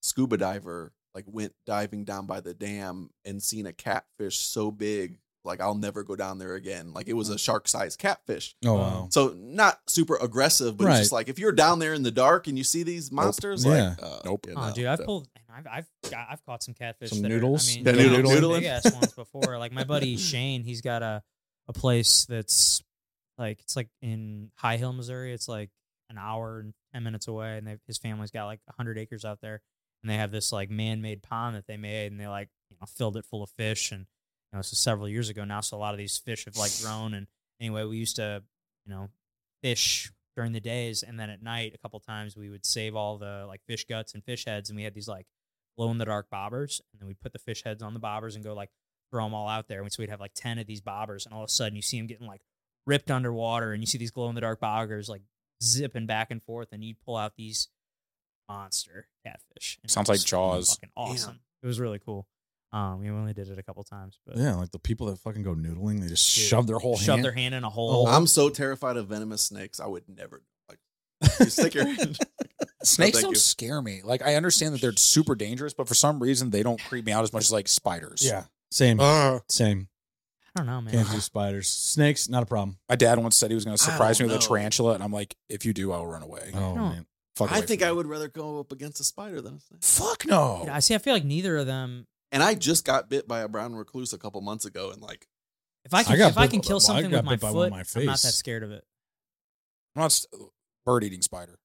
[0.03, 5.19] scuba diver, like went diving down by the dam and seen a catfish so big,
[5.45, 6.93] like I'll never go down there again.
[6.93, 8.55] Like it was a shark sized catfish.
[8.65, 9.09] Oh wow.
[9.11, 10.93] So not super aggressive, but Right.
[10.93, 13.65] it's just like if you're down there in the dark and you see these monsters,
[13.65, 13.91] Yeah.
[13.99, 14.47] like uh, Nope.
[14.49, 17.11] you Oh, dude, I've so- pulled, I've, I've, got, I've caught some catfish.
[17.11, 17.69] Some that noodles?
[17.77, 18.55] Are, I mean, Yeah, noodle- some noodling?
[18.61, 19.59] big ass ones before.
[19.59, 21.23] Like my buddy Shane, he's got a,
[21.69, 22.83] a place that's
[23.39, 25.33] like it's like in High Hill, Missouri.
[25.33, 25.71] It's like
[26.11, 29.63] an hour and ten minutes away, and his family's got like hundred acres out there,
[30.03, 32.87] and they have this like man-made pond that they made, and they like you know
[32.87, 34.07] filled it full of fish, and
[34.53, 36.57] you know this is several years ago now, so a lot of these fish have
[36.57, 37.15] like grown.
[37.15, 37.27] And
[37.61, 38.43] anyway, we used to
[38.85, 39.09] you know
[39.63, 43.19] fish during the days, and then at night, a couple times we would save all
[43.19, 45.27] the like fish guts and fish heads, and we had these like
[45.77, 48.35] glow in the dark bobbers, and then we'd put the fish heads on the bobbers
[48.35, 48.71] and go like
[49.11, 49.83] throw them all out there.
[49.83, 51.83] And so we'd have like ten of these bobbers, and all of a sudden you
[51.83, 52.43] see them getting like
[52.87, 55.23] ripped underwater, and you see these glow in the dark bobbers like
[55.63, 57.69] zipping back and forth, and you'd pull out these
[58.49, 59.79] monster catfish.
[59.83, 60.75] And Sounds like Jaws.
[60.75, 61.41] Fucking awesome.
[61.63, 62.27] It was really cool.
[62.73, 65.43] Um, we only did it a couple times, but Yeah, like the people that fucking
[65.43, 67.25] go noodling, they just Dude, shove their whole shove hand.
[67.25, 68.07] their hand in a hole.
[68.07, 69.81] I'm so terrified of venomous snakes.
[69.81, 70.79] I would never like
[71.41, 72.19] you stick your hand.
[72.83, 73.39] Snakes thank don't you.
[73.39, 74.01] scare me.
[74.03, 77.13] Like I understand that they're super dangerous, but for some reason they don't creep me
[77.13, 78.23] out as much as like spiders.
[78.25, 79.89] yeah, same, Uh, same.
[80.57, 80.95] I don't know, man.
[80.95, 82.79] Can't do spiders, snakes, not a problem.
[82.89, 84.49] my dad once said he was going to I surprise me don't with a know.
[84.57, 86.51] tarantula, and I'm like, if you do, I will run away.
[86.55, 86.89] Oh No.
[86.89, 87.07] man,
[87.37, 87.97] Fuck I away think from I me.
[87.99, 89.83] would rather go up against a spider than a snake.
[89.85, 90.67] Fuck no.
[90.71, 90.95] I see.
[90.95, 92.07] I feel like neither of them.
[92.33, 95.27] And I just got bit by a brown recluse a couple months ago, and like
[95.85, 97.33] If I can, I got if I bit- can kill I something got with my
[97.33, 98.85] bit by one foot, of my I'm not that scared of it.
[99.97, 100.25] I'm not
[100.87, 101.59] bird eating spider.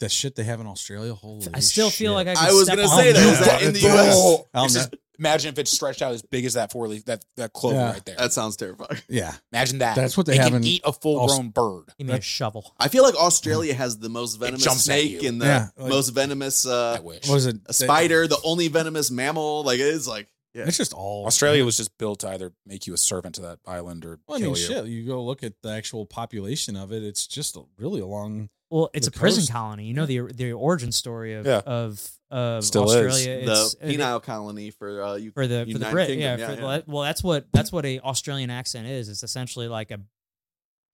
[0.00, 1.12] That shit they have in Australia.
[1.14, 2.26] Holy I still feel shit.
[2.26, 2.34] like I.
[2.34, 3.20] Could I was step gonna on say that.
[3.20, 3.32] it.
[3.32, 4.44] Is that in the US?
[4.54, 7.24] I'll It's just- imagine if it's stretched out as big as that four leaf that
[7.36, 7.92] that clover Yeah.
[7.92, 8.16] right there.
[8.16, 9.00] That sounds terrifying.
[9.08, 9.96] yeah, imagine that.
[9.96, 11.84] That's what they It have can in eat a full grown bird.
[11.98, 12.74] Give me a shovel.
[12.78, 15.28] I feel like Australia has the most venomous jumps at snake you.
[15.28, 17.28] and the Yeah, like- most venomous uh, I wish.
[17.28, 17.56] what was it?
[17.66, 19.62] a spider, the only venomous mammal.
[19.64, 20.64] Like it is like yeah.
[20.66, 23.58] It's just all Australia was just built to either make you a servant to that
[23.66, 24.66] island or Well, I kill mean, you.
[24.66, 24.86] shit.
[24.86, 27.02] You go look at the actual population of it.
[27.04, 28.48] It's just really a long.
[28.70, 29.52] Well, it's The a prison coast.
[29.52, 29.84] colony.
[29.86, 31.60] You know the the origin story of Yeah.
[31.66, 32.96] of of Still is.
[32.96, 33.46] Australia.
[33.46, 36.08] the It's, uh, penile colony for uh, you for the for the Brit.
[36.08, 36.66] Kingdom, Yeah, yeah, for, yeah.
[36.66, 39.08] Well, well, that's what that's what a Australian accent is.
[39.08, 40.00] It's essentially like a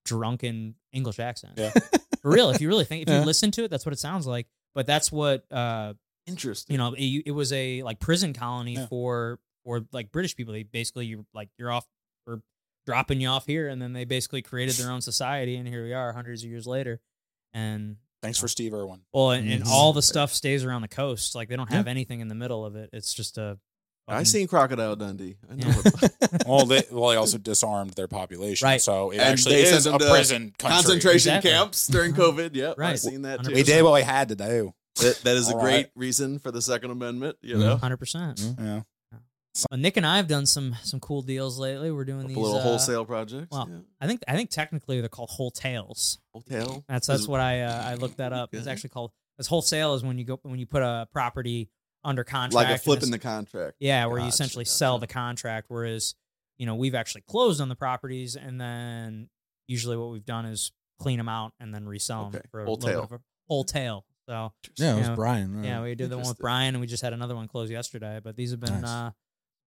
[0.04, 1.54] drunken English accent.
[1.56, 1.70] Yeah.
[2.22, 2.50] for real.
[2.50, 3.20] If you really think, if Yeah.
[3.20, 4.46] you listen to it, that's what it sounds like.
[4.74, 5.94] But that's what uh,
[6.26, 6.74] interesting.
[6.74, 6.94] you know.
[6.94, 8.86] It, it was a like prison colony Yeah.
[8.86, 10.52] for for like British people.
[10.52, 11.86] They basically you like you're off
[12.26, 12.42] or
[12.86, 15.92] dropping you off here, and then they basically created their own society, and here we
[15.94, 17.00] are, hundreds of years later,
[17.52, 19.00] and Thanks for Steve Irwin.
[19.12, 21.34] well, and, and all the stuff stays around the coast.
[21.34, 22.90] Like they don't have anything in the middle of it.
[22.92, 23.58] It's just a.
[24.08, 25.36] I fucking- seen Crocodile Dundee.
[25.50, 25.66] I know.
[25.68, 25.74] Yeah.
[25.74, 28.80] what- Well, they well they also disarmed their population, Right.
[28.82, 30.74] so it And actually they is sent a to prison country.
[30.74, 31.50] Concentration Exactly.
[31.52, 32.32] camps during uh-huh.
[32.32, 32.54] COVID.
[32.54, 32.90] Yep, Right.
[32.90, 33.50] I've seen that too.
[33.50, 34.74] We We did what we had to do.
[35.00, 35.90] That, that is a All great right.
[35.96, 37.36] reason for the Second Amendment.
[37.42, 37.64] You Yeah.
[37.66, 38.38] know, Hundred percent.
[38.40, 38.64] Mm-hmm.
[38.64, 38.80] Yeah.
[39.72, 41.90] Nick and I have done some some cool deals lately.
[41.90, 43.48] We're doing a these little uh, wholesale projects.
[43.50, 43.78] well, yeah.
[44.00, 46.18] I think I think technically they're called wholesales.
[46.32, 46.84] Wholesale.
[46.88, 48.50] That's that's what I uh, I looked that up.
[48.52, 51.70] It's actually called as wholesale is when you go when you put a property
[52.02, 52.54] under contract.
[52.54, 53.76] like a and flip in the contract.
[53.80, 54.74] Yeah, where you essentially gotcha.
[54.76, 56.14] sell the contract, whereas
[56.58, 59.28] you know we've actually closed on the properties, and then
[59.68, 62.48] usually what we've done is clean them out and then resell them Okay.
[62.50, 64.04] for a little bit of a whole tail.
[64.28, 65.14] So Yeah, it was Yeah.
[65.14, 65.56] Brian.
[65.56, 65.64] right.
[65.64, 68.20] yeah, we did the one with Brian, and we just had another one close yesterday.
[68.22, 68.90] But these have been Nice.
[68.90, 69.10] uh,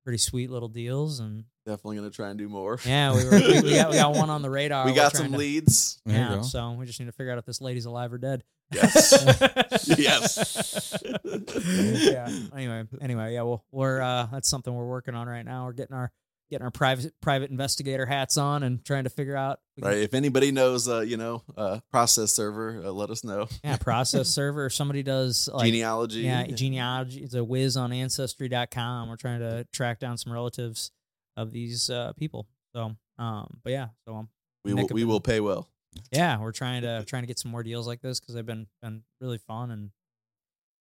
[0.07, 2.79] pretty sweet little deals, and Definitely gonna try and do more.
[2.85, 4.85] yeah, we, were, we, we got we got one on the radar.
[4.85, 6.01] we got some to- leads.
[6.05, 8.45] Yeah, so we just need to figure out if this lady's alive or dead.
[8.71, 9.83] Yes.
[9.97, 11.03] yes.
[11.25, 12.29] yeah.
[12.55, 13.41] Anyway, anyway, yeah.
[13.41, 15.65] Well, we're uh, that's something we're working on right now.
[15.65, 16.09] We're getting our
[16.49, 19.59] getting our private private investigator hats on and trying to figure out.
[19.79, 19.97] Right.
[19.97, 23.47] If anybody knows, uh, you know, uh, process server, uh, let us know.
[23.63, 24.67] Yeah, process server.
[24.67, 26.21] If somebody does like Genealogy.
[26.21, 27.23] yeah genealogy.
[27.23, 29.09] It's a whiz on ancestry.com.
[29.09, 30.91] We're trying to track down some relatives
[31.35, 32.47] of these uh, people.
[32.75, 34.29] So, um, but yeah, so um,
[34.65, 34.87] we will.
[34.91, 35.67] We will pay well.
[36.11, 38.67] yeah, we're trying to trying to get some more deals like this because they've been
[38.81, 39.91] been really fun and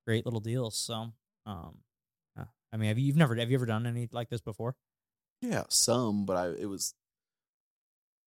[0.05, 0.78] great little deals.
[0.78, 1.11] So,
[1.45, 1.78] um,
[2.38, 2.45] yeah.
[2.72, 4.76] I mean, have you you've never have you ever done any like this before?
[5.41, 6.93] Yeah, some, but I it was.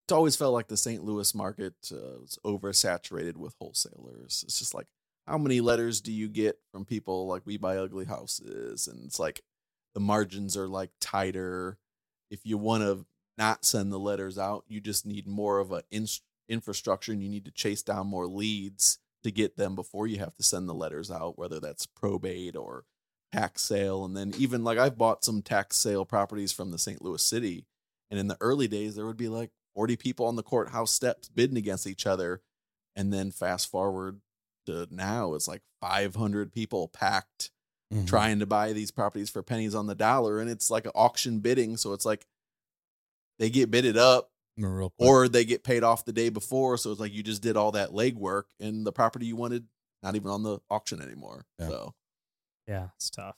[0.09, 1.05] It always felt like the St.
[1.05, 4.43] Louis market uh, was oversaturated with wholesalers.
[4.47, 4.87] It's just like,
[5.27, 9.19] how many letters do you get from people like we buy ugly houses, and it's
[9.19, 9.43] like
[9.95, 11.79] the margins are like tighter.
[12.31, 13.07] If you want to
[13.37, 16.07] not send the letters out, you just need more of a in-
[16.49, 20.35] infrastructure, and you need to chase down more leads to get them before you have
[20.37, 22.85] to send the letters out, whether that's probate or
[23.33, 24.05] tax sale.
[24.05, 27.03] And then even like I've bought some tax sale properties from the St.
[27.03, 27.67] Louis city.
[28.11, 31.29] And in the early days, there would be like 40 people on the courthouse steps
[31.29, 32.41] bidding against each other.
[32.97, 34.21] And then fast forward
[34.67, 37.51] to now, it's like 500 people packed
[37.93, 38.07] Mhm.
[38.07, 40.41] trying to buy these properties for pennies on the dollar.
[40.41, 41.77] And it's like an auction bidding.
[41.79, 42.27] So it's like
[43.39, 44.31] they get bidded up
[44.99, 46.77] or they get paid off the day before.
[46.77, 49.69] So it's like you just did all that legwork and the property you wanted
[50.03, 51.47] not even on the auction anymore.
[51.59, 51.69] Yeah.
[51.69, 51.95] So
[52.69, 53.37] Yeah, it's tough.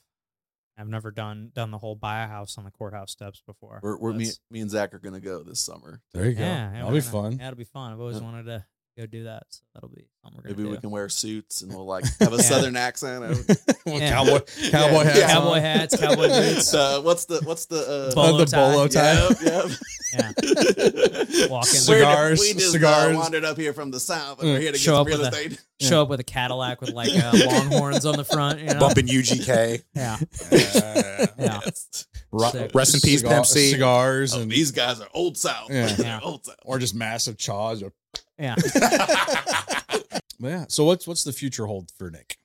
[0.77, 3.79] I've never done done the whole buy a house on the courthouse steps before.
[3.83, 6.01] we're, we're me, That's- me and Zach are gonna go this summer.
[6.13, 6.41] there you go.
[6.41, 7.37] yeah, yeah, That'll we're be gonna- fun.
[7.39, 7.93] Yeah, it'll be fun.
[7.93, 8.23] I've always Yeah.
[8.23, 8.65] wanted to
[9.01, 9.43] go do that.
[9.49, 10.69] So that'll be something we're gonna Maybe do.
[10.71, 12.41] we can wear suits and we'll like have a Yeah.
[12.43, 13.21] southern accent.
[13.21, 13.57] Well,
[13.99, 14.09] Yeah.
[14.11, 14.39] Cowboy,
[14.71, 15.03] cowboy Yeah.
[15.03, 15.19] hats.
[15.19, 15.27] Yeah.
[15.27, 16.73] Cowboy hats, cowboy boots.
[16.73, 18.71] uh, what's the what's the uh, Bolo the tie.
[18.71, 19.13] bolo tie.
[19.13, 19.65] Yep, yep.
[20.13, 21.47] Yeah.
[21.49, 23.15] Walk in We're- Cigars, we just cigars.
[23.15, 24.41] Uh, wandered up here from the south.
[24.41, 25.65] and We're here to Show get up some real with a- estate.
[25.87, 28.59] Show up with a Cadillac with like uh, longhorns on the front.
[28.59, 28.79] You know?
[28.79, 29.81] Bumping UGK.
[29.95, 31.25] Yeah, Uh, yeah.
[31.39, 32.05] Yes.
[32.31, 33.71] Ro- Rest in peace, cigar- Pimp C.
[33.71, 35.69] Cigars Oh, and these guys are old south.
[35.69, 35.93] Yeah.
[35.97, 36.19] Yeah.
[36.23, 36.55] old south.
[36.63, 37.83] or just massive chaws.
[37.83, 37.91] Or,
[38.39, 38.55] Yeah.
[38.55, 40.65] But yeah.
[40.69, 42.37] So what's what's the future hold for Nick?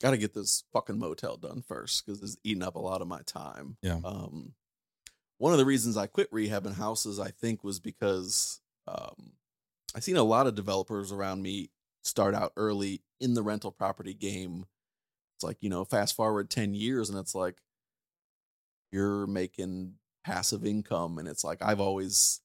[0.00, 3.08] Got to get this fucking motel done first because it's eating up a lot of
[3.08, 3.76] my time.
[3.82, 3.98] Yeah.
[4.04, 4.52] Um,
[5.38, 9.32] one of the reasons I quit rehabbing houses, I think, was because um,
[9.94, 11.70] I seen a lot of developers around me
[12.04, 14.66] start out early in the rental property game.
[15.36, 17.56] It's like you know, fast forward ten years, and it's like
[18.90, 22.40] you're making passive income, and it's like I've always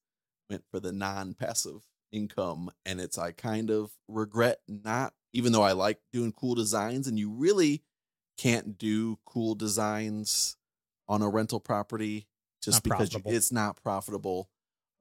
[0.49, 5.71] went for the non-passive income, and it's I kind of regret not, even though I
[5.73, 7.83] like doing cool designs, and you really
[8.37, 10.57] can't do cool designs
[11.07, 12.27] on a rental property
[12.63, 14.49] just Not because you, it's not profitable.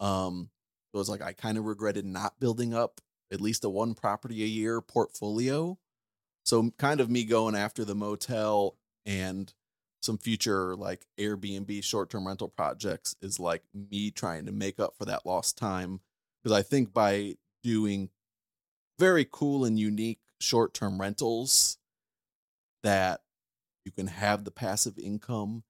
[0.01, 0.51] Um,
[0.93, 3.01] it was like I kind of regretted not building up
[3.32, 5.78] at least a one property a year portfolio.
[6.45, 8.76] So kind of me going after the motel
[9.07, 9.53] and
[10.03, 14.94] some future like Airbnb short term rental projects is like me trying to make up
[14.98, 16.00] for that lost time.
[16.42, 18.11] Because I think by doing
[18.98, 21.78] very cool and unique short term rentals,
[22.82, 23.20] that
[23.84, 25.62] you can have the passive income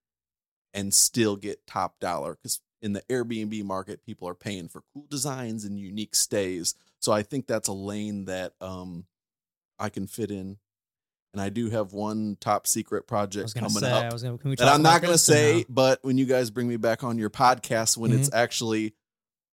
[0.75, 2.35] and still get top dollar.
[2.35, 6.75] Because in the Airbnb market, people are paying for cool designs and unique stays.
[7.01, 9.05] So I think that's a lane that um,
[9.79, 10.57] I can fit in.
[11.35, 13.91] And I do have one top secret project coming say.
[13.91, 14.37] up I was gonna.
[14.39, 15.65] Can we that talk I'm not going to say, no?
[15.71, 18.37] but when you guys bring me back on your podcast, when it's Mm-hmm.
[18.39, 18.95] actually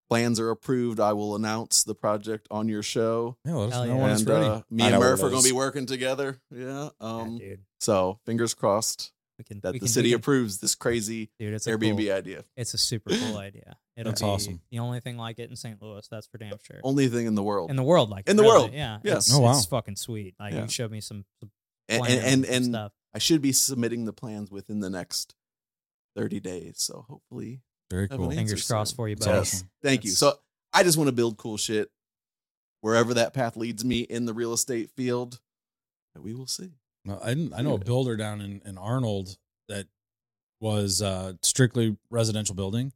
[0.10, 3.38] plans are approved, I will announce the project on your show.
[3.46, 4.02] Yeah, let us know yeah.
[4.02, 4.46] when it's and ready.
[4.48, 6.40] uh, me I and Murph are going to be working together.
[6.52, 6.60] Yeah.
[6.60, 7.38] Yeah, Um.
[7.38, 9.60] dude, so fingers crossed we can.
[9.62, 12.44] that we the can, city can, approves this crazy Dude, it's a Airbnb cool- idea.
[12.58, 13.78] It's a super cool idea.
[13.96, 14.62] It'll That's be awesome.
[14.72, 15.82] The only thing like it in St.
[15.82, 16.06] Louis.
[16.10, 16.80] That's for damn sure.
[16.84, 17.70] Only thing in the world.
[17.70, 18.60] in the world, like In it, the really.
[18.60, 18.74] world.
[18.74, 19.18] yeah, Yeah.
[19.18, 19.52] It's, Oh, wow.
[19.52, 20.36] it's fucking sweet.
[20.40, 20.64] Like Yeah.
[20.64, 21.52] you showed me some, some
[21.90, 22.92] and and and, and stuff.
[23.14, 25.36] I should be submitting the plans within the next
[26.16, 26.76] 30 days.
[26.78, 28.26] So hopefully, Very Have an cool.
[28.32, 28.76] answer Fingers soon.
[28.76, 29.40] crossed for you, That's buddy.
[29.40, 29.70] awesome.
[29.84, 30.12] thank you.
[30.12, 30.34] So
[30.74, 31.90] I just want to build cool shit
[32.82, 35.40] wherever that path leads me in the real estate field.
[36.18, 36.72] We will see.
[37.06, 39.38] No, I, didn't- I know a builder down in, in Arnold
[39.70, 39.88] that
[40.60, 42.92] was uh, strictly residential building,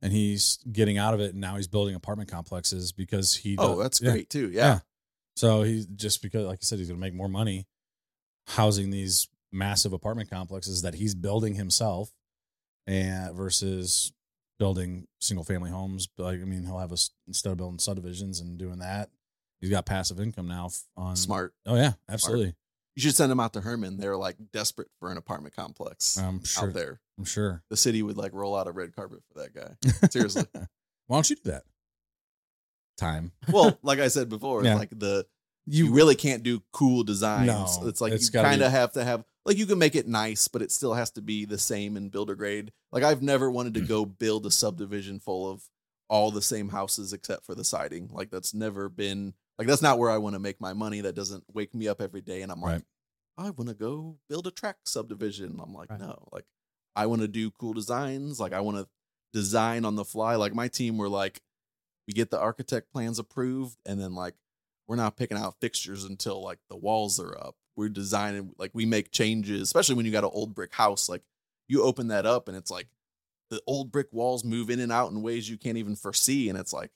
[0.00, 3.56] and he's getting out of it, and now he's building apartment complexes because he.
[3.58, 4.10] Oh, does- that's yeah.
[4.12, 4.48] great too.
[4.50, 4.64] Yeah.
[4.66, 4.78] Yeah.
[5.36, 7.66] So he just because, like you said, he's going to make more money
[8.48, 12.10] housing these massive apartment complexes that he's building himself,
[12.86, 14.12] and versus
[14.58, 16.08] building single family homes.
[16.18, 19.10] Like I mean, he'll have a s- instead of building subdivisions and doing that,
[19.60, 21.54] he's got passive income now on Smart.
[21.66, 22.54] Oh yeah, absolutely.
[22.96, 23.98] You should send him out to Hermann.
[23.98, 26.68] They're like desperate for an apartment complex I'm sure.
[26.68, 27.00] out there.
[27.16, 27.62] I'm sure.
[27.70, 30.08] The city would like roll out a red carpet for that guy.
[30.10, 30.46] Seriously.
[31.06, 31.62] Why don't you do that?
[32.96, 33.30] Time.
[33.52, 34.74] well, like I said before, Yeah.
[34.74, 35.24] like the
[35.68, 37.46] you, really can't do cool designs.
[37.46, 40.06] No, it's like it's you kind of have to have like you can make it
[40.08, 42.72] nice, but it still has to be the same in builder grade.
[42.92, 45.62] Like I've never wanted to go build a subdivision full of
[46.08, 48.08] all the same houses except for the siding.
[48.12, 51.00] Like that's never been like that's not where I want to make my money.
[51.00, 52.82] That doesn't wake me up every day and I'm like, Right.
[53.36, 55.60] I want to go build a track subdivision.
[55.62, 56.00] I'm like, Right.
[56.00, 56.44] no, like
[56.96, 58.40] I want to do cool designs.
[58.40, 58.88] Like I want to
[59.32, 60.34] design on the fly.
[60.36, 61.40] Like my team were like,
[62.06, 64.34] we get the architect plans approved, and then like
[64.88, 67.54] we're not picking out fixtures until like the walls are up.
[67.76, 71.08] We're designing like we make changes, especially when you got an old brick house.
[71.08, 71.22] Like
[71.68, 72.88] you open that up and it's like
[73.50, 76.58] the old brick walls move in and out in ways you can't even foresee, and
[76.58, 76.90] it's like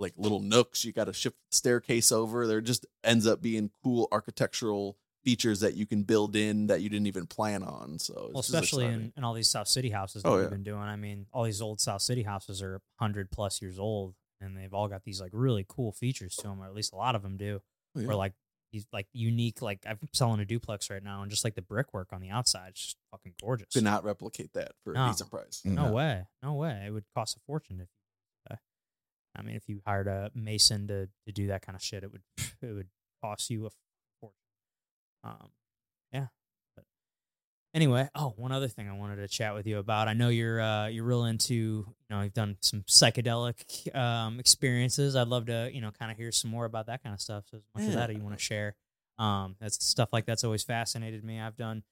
[0.00, 2.46] like little nooks you got to shift the staircase over.
[2.46, 6.88] There just ends up being cool architectural features that you can build in that you
[6.90, 7.98] didn't even plan on.
[7.98, 10.50] So it's Well, especially in, in all these South City houses that Oh, we've yeah.
[10.50, 10.80] been doing.
[10.82, 14.14] I mean, all these old South City houses are hundred plus years old,
[14.44, 16.96] and they've all got these like really cool features to them, or at least a
[16.96, 17.60] lot of them do.
[17.96, 18.08] Oh, yeah.
[18.08, 18.34] Or like
[18.72, 19.62] these like unique.
[19.62, 22.70] Like I'm selling a duplex right now, and just like the brickwork on the outside,
[22.70, 23.68] it's just fucking gorgeous.
[23.72, 25.06] could not replicate that for No.
[25.06, 25.62] a decent price.
[25.66, 25.74] Mm.
[25.74, 26.84] No way, no way.
[26.86, 27.88] It would cost a fortune if.
[28.50, 28.56] Uh,
[29.36, 32.12] I mean, if you hired a mason to to do that kind of shit, it
[32.12, 32.22] would
[32.62, 32.88] it would
[33.22, 33.70] cost you a
[34.20, 34.36] fortune.
[35.22, 35.50] Um,
[36.12, 36.26] yeah.
[37.74, 40.06] Anyway, oh, one other thing I wanted to chat with you about.
[40.06, 45.16] I know you're uh you're real into you know you've done some psychedelic um experiences.
[45.16, 47.44] I'd love to you know kind of hear some more about that kind of stuff.
[47.50, 48.76] So as much of that you want to share.
[49.18, 51.40] Um, that's stuff like that's always fascinated me.
[51.40, 51.82] I've done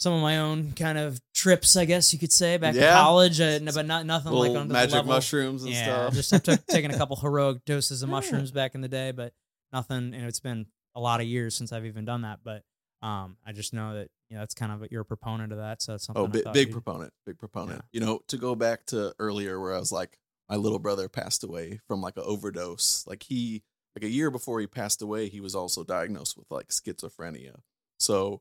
[0.00, 2.92] some of my own kind of trips, I guess you could say, back in Yeah.
[2.94, 5.12] college, uh, but not nothing like Little on the magic level.
[5.12, 6.14] mushrooms and yeah, stuff.
[6.42, 8.16] just taken a couple heroic doses of Yeah.
[8.16, 9.32] mushrooms back in the day, but
[9.72, 10.12] nothing.
[10.14, 12.40] And it's been a lot of years since I've even done that.
[12.42, 12.64] But
[13.02, 15.82] um, I just know that you know that's kind of you're a proponent of that,
[15.82, 16.22] so it's something.
[16.22, 17.82] Oh, big, big you'd- proponent, big proponent.
[17.92, 18.00] Yeah.
[18.00, 21.44] You know, to go back to earlier where I was like, my little brother passed
[21.44, 23.04] away from like an overdose.
[23.06, 23.62] Like he,
[23.96, 27.56] like a year before he passed away, he was also diagnosed with like schizophrenia.
[27.98, 28.40] So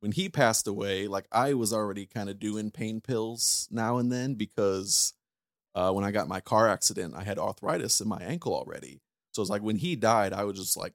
[0.00, 4.12] when he passed away, like I was already kind of doing pain pills now and
[4.12, 5.14] then because
[5.74, 9.00] uh, when I got my car accident, I had arthritis in my ankle already.
[9.32, 10.94] So it's like when he died, I was just like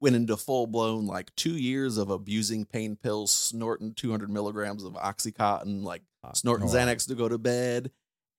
[0.00, 4.94] went into full blown like two years of abusing pain pills, snorting 200 milligrams of
[4.94, 6.36] Oxycontin, like Fuck.
[6.36, 6.78] snorting Oh, wow.
[6.78, 7.90] Xanax to go to bed.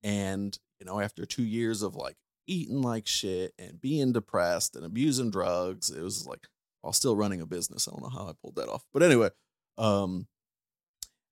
[0.04, 2.16] And, you know, after two years of like
[2.48, 6.48] eating like shit and being depressed and abusing drugs, it was like
[6.82, 7.88] while still running a business.
[7.88, 8.84] I don't know how I pulled that off.
[8.92, 9.30] But anyway,
[9.78, 10.28] um,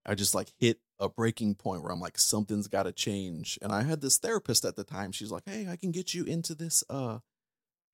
[0.05, 3.57] I just like hit a breaking point where I'm like, something's got to change.
[3.61, 5.11] And I had this therapist at the time.
[5.11, 7.19] She's like, hey, I can get you into this uh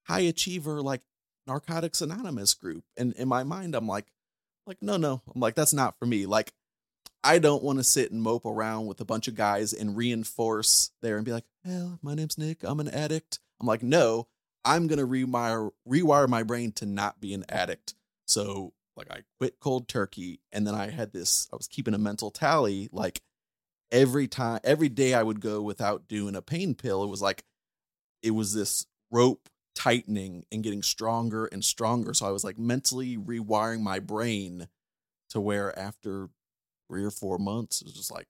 [0.03, 1.01] high achiever like
[1.47, 2.83] Narcotics Anonymous group.
[2.97, 4.05] And in my mind, I'm like,
[4.65, 5.21] like, no, no.
[5.33, 6.25] I'm like, that's not for me.
[6.25, 6.53] Like,
[7.25, 10.91] I don't want to sit and mope around with a bunch of guys and reinforce
[11.01, 12.63] there and be like, "Well, my name's Nick.
[12.63, 14.27] I'm an addict." I'm like, "No,
[14.63, 17.95] I'm gonna rewire rewire my brain to not be an addict."
[18.27, 21.47] So like I quit cold turkey, and then I had this.
[21.51, 22.89] I was keeping a mental tally.
[22.91, 23.23] Like
[23.91, 27.03] every time, every day I would go without doing a pain pill.
[27.03, 27.43] It was like
[28.21, 32.13] it was this rope tightening and getting stronger and stronger.
[32.13, 34.67] So I was like mentally rewiring my brain
[35.29, 36.29] to where after
[36.89, 38.27] three or four months, it was just like,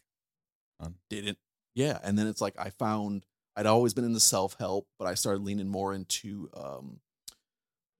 [1.10, 1.38] didn't,
[1.74, 2.00] yeah.
[2.04, 3.26] And then it's like I found
[3.56, 7.00] I'd always been into self help, but I started leaning more into um,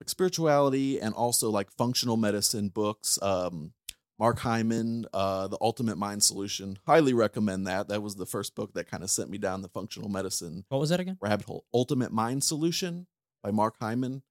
[0.00, 3.18] like spirituality and also like functional medicine books.
[3.22, 3.72] Um,
[4.18, 6.78] Mark Hyman, uh, The Ultimate Mind Solution.
[6.86, 7.88] Highly recommend that.
[7.88, 10.78] That was the first book that kind of sent me down the functional medicine What
[10.80, 11.18] was that again?
[11.20, 11.66] rabbit hole.
[11.74, 13.06] Ultimate Mind Solution
[13.46, 14.22] by Mark Hyman.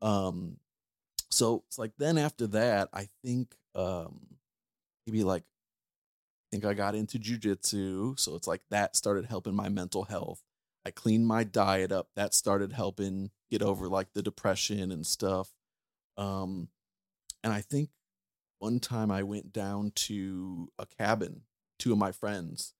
[0.00, 0.58] Um,
[1.28, 4.20] so it's like then after that, I think um
[5.06, 8.18] maybe like I think I got into jujitsu.
[8.18, 10.40] So it's like that started helping my mental health.
[10.86, 12.10] I cleaned my diet up.
[12.14, 15.50] That started helping get over like the depression and stuff.
[16.16, 16.68] Um,
[17.42, 17.90] and I think
[18.60, 21.40] one time I went down to a cabin,
[21.80, 22.72] two of my friends,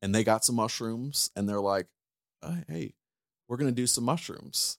[0.00, 1.86] and they got some mushrooms, and they're like,
[2.42, 2.94] uh, "Hey,
[3.46, 4.78] we're gonna do some mushrooms."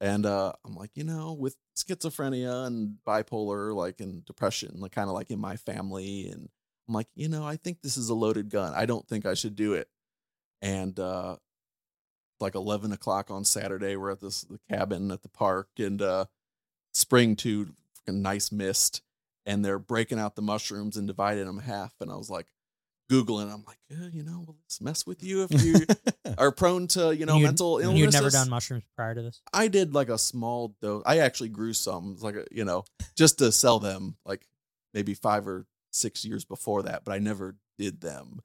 [0.00, 5.08] And uh, I'm like, you know, with schizophrenia and bipolar, like and depression, like kind
[5.08, 6.48] of like in my family, and
[6.88, 8.72] I'm like, you know, I think this is a loaded gun.
[8.74, 9.88] I don't think I should do it.
[10.62, 11.36] And uh,
[12.40, 16.26] like 11 o'clock on Saturday, we're at this the cabin at the park, and uh,
[16.94, 19.02] spring to fucking nice mist,
[19.46, 21.94] and they're breaking out the mushrooms and dividing them half.
[22.00, 22.46] And I was like,
[23.10, 23.52] googling.
[23.52, 25.74] I'm like, uh, you know, will this mess with you if you
[26.38, 27.98] are prone to, you know, You'd- mental illness?
[28.00, 29.40] You'd never done mushrooms prior to this.
[29.52, 31.02] I did like a small dose.
[31.06, 32.84] I actually grew some, It's like a, you know,
[33.16, 34.46] just to sell them, like
[34.94, 37.04] maybe five or six years before that.
[37.04, 38.40] But I never did them,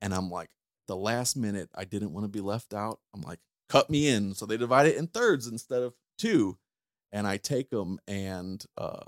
[0.00, 0.50] and I'm like,
[0.86, 2.98] the last minute, I didn't want to be left out.
[3.14, 4.34] I'm like, cut me in.
[4.34, 6.56] So they divide it in thirds instead of two,
[7.12, 9.04] and I take them, and uh,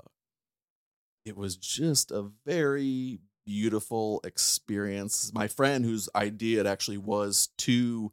[1.25, 5.31] it was just a very beautiful experience.
[5.33, 8.11] My friend, whose idea it actually was to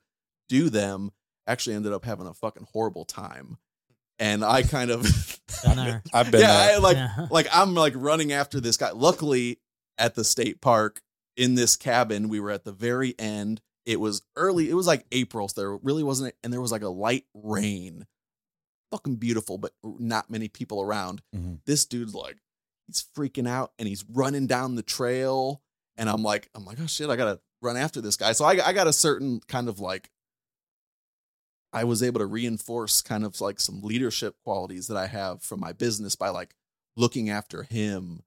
[0.49, 1.13] do them,
[1.47, 3.59] actually ended up having a fucking horrible time.
[4.19, 5.05] And I kind of
[6.13, 6.75] I've been yeah, there.
[6.75, 7.27] I, like Yeah.
[7.31, 8.91] like I'm like running after this guy.
[8.91, 9.61] Luckily,
[9.97, 11.01] at the state park
[11.37, 13.61] in this cabin, we were at the very end.
[13.87, 14.69] It was early.
[14.69, 18.07] It was like April, so there really wasn't, and there was like a light rain.
[18.91, 21.23] Fucking beautiful, but not many people around.
[21.35, 21.59] Mhm.
[21.67, 22.39] This dude's like,
[22.89, 25.63] he's freaking out and he's running down the trail,
[25.97, 28.33] and I'm like, I'm like, oh shit, I gotta run after this guy.
[28.33, 30.11] So I I got a certain kind of like
[31.73, 35.61] I was able to reinforce kind of like some leadership qualities that I have from
[35.61, 36.55] my business by like
[36.97, 38.23] looking after him.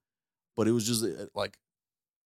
[0.56, 1.58] But it was just uh, like,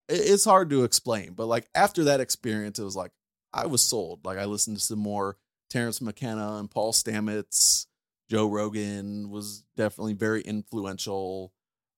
[0.10, 1.34] it's hard to explain.
[1.34, 3.12] But like after that experience, it was like,
[3.54, 4.26] I was sold.
[4.26, 5.38] Like I listened to some more
[5.70, 7.86] Terence McKenna and Paul Stamets.
[8.30, 11.54] Joe Rogan was definitely very influential.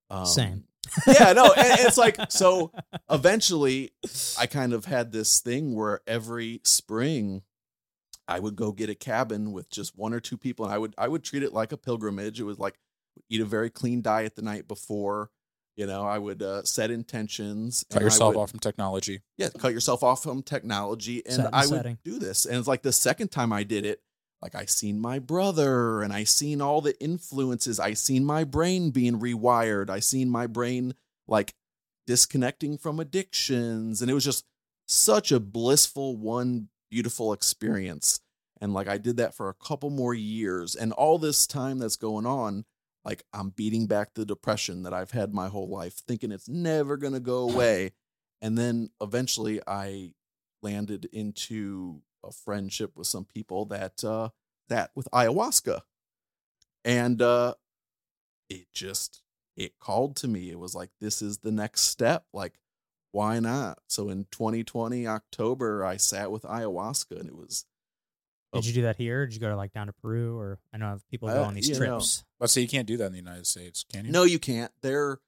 [0.10, 0.64] Um, Same.
[1.08, 2.72] yeah, no, and it's like so.
[3.10, 3.92] Eventually,
[4.40, 7.42] I kind of had this thing where every spring,
[8.28, 10.94] I would go get a cabin with just one or two people, and I would
[10.98, 12.40] I would treat it like a pilgrimage.
[12.40, 12.76] It was like
[13.30, 15.30] eat a very clean diet the night before.
[15.76, 17.86] You know, I would uh, set intentions.
[17.92, 19.22] Cut and I yourself would- off from technology.
[19.38, 21.22] yeah, cut yourself off from technology.
[21.26, 21.98] And Set and I would setting.
[22.04, 22.46] do this.
[22.46, 24.02] And it's like the second time I did it,
[24.42, 27.80] like I seen my brother and I seen all the influences.
[27.80, 29.90] I seen my brain being rewired.
[29.90, 30.94] I seen my brain
[31.28, 31.54] like
[32.06, 34.02] disconnecting from addictions.
[34.02, 34.46] And it was just
[34.88, 38.20] such a blissful, one beautiful experience.
[38.62, 40.76] And like I did that for a couple more years.
[40.76, 42.66] And all this time that's going on,
[43.04, 46.98] like I'm beating back the depression that I've had my whole life, thinking it's never
[46.98, 47.92] going to go away.
[48.42, 50.12] And then eventually I
[50.62, 54.30] landed into a friendship with some people that uh
[54.70, 55.82] that with ayahuasca.
[56.86, 57.56] And uh
[58.50, 59.22] it just
[59.56, 60.50] it called to me.
[60.52, 62.26] It was like this is the next step.
[62.34, 62.54] Like
[63.12, 63.80] why not?
[63.88, 67.66] So in 2020 October I sat with ayahuasca and it was
[68.54, 69.26] Did you do that here?
[69.26, 70.38] Did you go to like down to Peru?
[70.38, 72.24] Or I know people go Uh, on these you know, trips.
[72.40, 74.12] Let's say you can't do that in the United States, can you?
[74.12, 74.72] No, you can't.
[74.82, 75.20] There,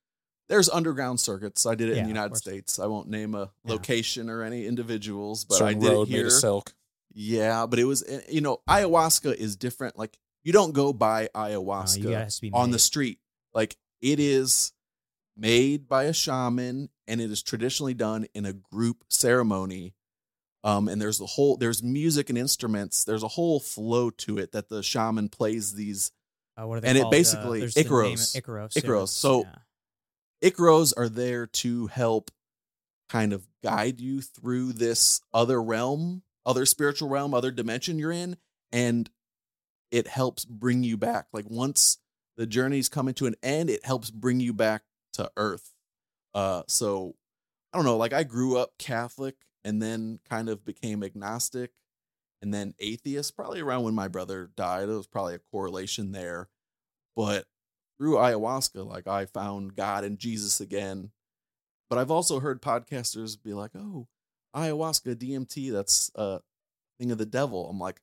[0.48, 1.66] there's underground circuits.
[1.66, 2.36] I did it Yeah, in the United.
[2.38, 2.78] States.
[2.80, 3.74] I won't name a Yeah.
[3.74, 6.28] location or any individuals, but Certain I did road it made here.
[6.28, 6.74] of silk.
[7.14, 9.98] Yeah, but it was eh, you know ayahuasca is different.
[9.98, 13.20] Like you don't go buy ayahuasca you gotta has to be on the street.
[13.54, 14.72] Like it is
[15.36, 19.96] made by a shaman, and it is traditionally done in a group ceremony.
[20.64, 23.04] Um, and there's the whole there's music and instruments.
[23.06, 26.12] There's a whole flow to it that the shaman plays these
[26.58, 27.14] Uh, what are they and it called?
[27.14, 28.36] Uh, basically- the name- Icaros.
[28.42, 28.74] Icaros.
[28.84, 29.08] Icaros.
[29.10, 30.50] So- yeah.
[30.50, 32.32] Icaros are there to help
[33.10, 38.36] kind of guide you through this other realm, other spiritual realm, other dimension you're in.
[38.72, 39.10] And
[39.92, 41.28] it helps bring you back.
[41.32, 42.00] Like once
[42.38, 44.82] the journey's coming to an end, it helps bring you back
[45.14, 45.76] to earth.
[46.34, 47.16] Uh, so
[47.72, 51.72] I don't know, like I grew up Catholic and then kind of became agnostic
[52.42, 54.88] and then atheist, probably around when my brother died.
[54.88, 56.50] There was probably a correlation there.
[57.16, 57.46] But
[57.98, 61.12] through ayahuasca, like I found God and Jesus again.
[61.90, 64.08] But I've also heard podcasters be like, oh,
[64.56, 66.42] ayahuasca, DMT, that's a
[67.00, 67.70] thing of the devil.
[67.70, 68.02] I'm like,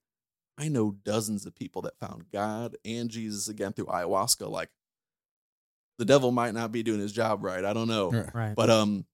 [0.58, 4.48] I know dozens of people that found God and Jesus again through ayahuasca.
[4.50, 4.70] Like
[5.98, 7.64] the devil might not be doing his job right.
[7.64, 8.10] I don't know.
[8.10, 8.34] Right.
[8.34, 8.54] Right.
[8.54, 9.04] But um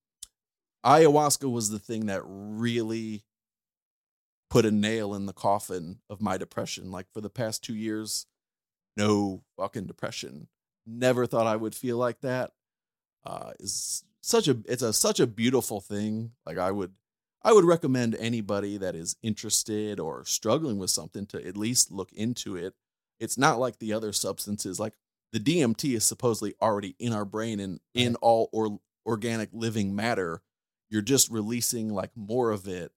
[0.84, 3.24] ayahuasca was the thing that really
[4.50, 6.92] put a nail in the coffin of my depression.
[6.92, 8.26] Like for the past 2 years,
[8.96, 10.48] no fucking depression.
[10.86, 12.52] Never thought I would feel like that.
[13.24, 16.32] Uh is such a it's a such a beautiful thing.
[16.46, 16.92] Like I would
[17.44, 22.12] I would recommend anybody that is interested or struggling with something to at least look
[22.12, 22.74] into it.
[23.18, 24.78] It's not like the other substances.
[24.78, 24.94] Like
[25.32, 30.42] the DMT is supposedly already in our brain and in all or organic living matter.
[30.88, 32.92] You're just releasing like more of it.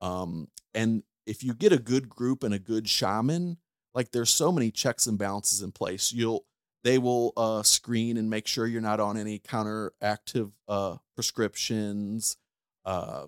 [0.00, 3.58] Um, and if you get a good group and a good shaman,
[3.94, 6.12] like there's so many checks and balances in place.
[6.12, 6.44] You'll
[6.84, 12.36] they will uh, screen and make sure you're not on any counteractive uh, prescriptions.
[12.84, 13.26] Uh,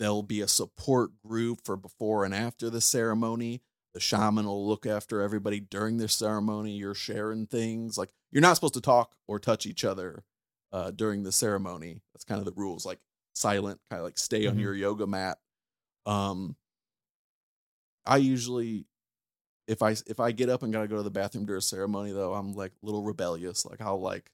[0.00, 3.62] there'll be a support group for before and after the ceremony.
[3.94, 6.72] The shaman will look after everybody during the ceremony.
[6.72, 10.24] You're sharing things like you're not supposed to talk or touch each other
[10.72, 12.00] uh, during the ceremony.
[12.14, 12.84] That's kind of the rules.
[12.86, 12.98] Like
[13.34, 14.60] silent, kind of like stay on Mhm.
[14.60, 15.38] your yoga mat.
[16.06, 16.56] Um,
[18.06, 18.86] I usually,
[19.68, 22.12] if I if I get up and gotta go to the bathroom during a ceremony,
[22.12, 23.66] though, I'm like a little rebellious.
[23.66, 24.30] Like I'll like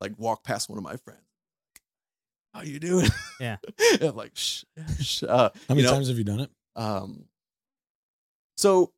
[0.00, 1.20] like walk past one of my friends.
[2.54, 3.08] How you doing?
[3.40, 3.56] Yeah.
[4.00, 4.64] I'm like, shh,
[5.00, 5.22] shh.
[5.22, 6.50] Uh, How many you know, times have you done it?
[6.76, 7.24] um,
[8.56, 8.92] so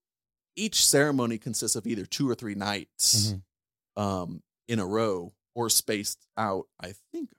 [0.57, 3.33] each ceremony consists of either two or three nights
[3.97, 4.03] Mhm.
[4.03, 6.67] um, in a row or spaced out.
[6.81, 7.39] I think at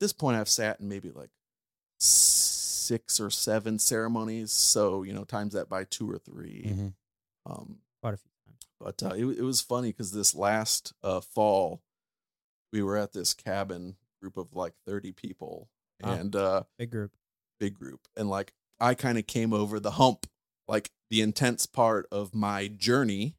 [0.00, 1.30] this point I've sat in maybe like
[1.98, 4.52] six or seven ceremonies.
[4.52, 6.94] So, you know, times that by two or 3 Mhm.
[7.46, 8.66] Um, Quite a few times.
[8.78, 11.82] but uh, it, it was funny because this last uh, fall,
[12.72, 13.96] we were at this cabin
[14.26, 15.68] group of like 30 people
[16.02, 16.12] Wow.
[16.12, 17.12] and uh, Big group.
[17.58, 18.00] big group.
[18.16, 20.26] And like I kind of came over the hump,
[20.68, 23.34] like the intense part of my journey.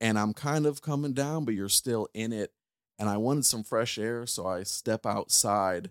[0.00, 2.52] And I'm kind of coming down, but you're still in it.
[2.98, 4.26] And I wanted some fresh air.
[4.26, 5.90] So I step outside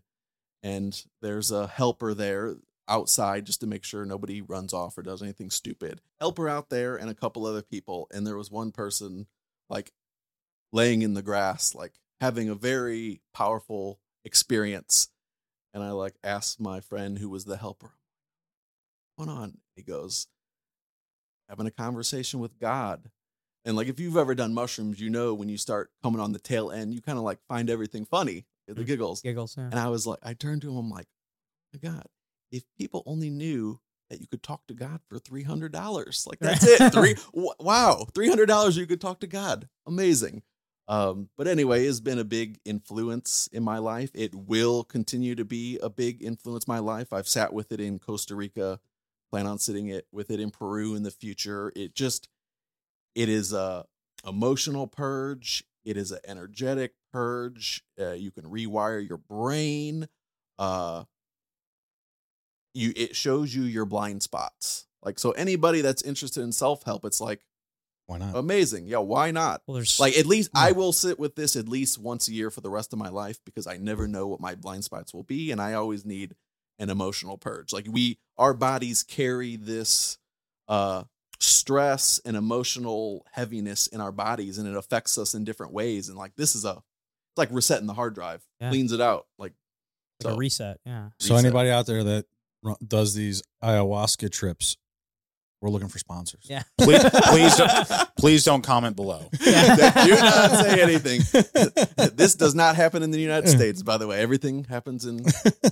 [0.64, 2.56] and there's a helper there
[2.88, 6.02] outside just to make sure nobody runs off or does anything stupid.
[6.20, 8.08] Helper out there and a couple other people.
[8.12, 9.28] And there was one person
[9.70, 9.92] like
[10.74, 15.10] laying in the grass, like having a very powerful experience.
[15.74, 17.92] And I like asked my friend who was the helper,
[19.16, 19.58] What's going on?
[19.76, 20.28] He goes,
[21.50, 23.10] having a conversation with God.
[23.66, 26.40] And like if you've ever done mushrooms, you know when you start coming on the
[26.40, 28.86] tail end, you kind of like find everything funny, the Mhm.
[28.86, 29.22] giggles.
[29.22, 29.56] Giggles.
[29.58, 29.66] Yeah.
[29.66, 31.08] And I was like, I turned to him, I'm like,
[31.74, 32.06] my God,
[32.52, 33.80] if people only knew
[34.10, 36.80] that you could talk to God for three hundred dollars, like that's it.
[36.94, 39.70] Three wow, three hundred dollars you could talk to God.
[39.86, 40.44] Amazing.
[40.88, 44.12] Um, but anyway, it's been a big influence in my life.
[44.14, 47.14] It will continue to be a big influence in my life.
[47.14, 48.80] I've sat with it in Costa Rica,
[49.32, 51.72] plan on sitting it with it in Peru in the future.
[51.76, 52.28] It just
[53.16, 53.86] it is a
[54.28, 55.64] emotional purge.
[55.84, 57.84] It is an energetic purge.
[58.00, 60.08] Uh, you can rewire your brain.
[60.60, 61.06] Uh,
[62.74, 64.88] you it shows you your blind spots.
[65.04, 67.42] Like so, anybody that's interested in self help, it's like
[68.12, 68.36] Why not?
[68.36, 68.88] amazing.
[68.88, 69.62] Yeah, why not?
[69.66, 70.62] Well, there's Like at least Yeah.
[70.62, 73.10] I will sit with this at least once a year for the rest of my
[73.10, 76.36] life because I never know what my blind spots will be, and I always need
[76.80, 77.72] an emotional purge.
[77.74, 80.18] Like we, our bodies carry this
[80.68, 81.04] uh,
[81.40, 86.10] stress and emotional heaviness in our bodies, and it affects us in different ways.
[86.10, 88.70] And like this is a, it's like resetting the hard drive, Yeah.
[88.70, 89.28] cleans it out.
[89.38, 89.54] Like
[90.24, 90.80] like a reset.
[90.86, 91.10] Yeah.
[91.20, 91.46] So reset.
[91.46, 92.26] anybody out there that
[92.62, 94.78] ru- does these ayahuasca trips,
[95.62, 96.46] we're looking for sponsors.
[96.50, 96.64] Yeah.
[96.80, 99.30] Please, please, don't, please don't comment below.
[99.40, 101.22] Do not say anything.
[102.16, 104.20] this does not happen in the United States, by the way.
[104.20, 105.18] Everything happens in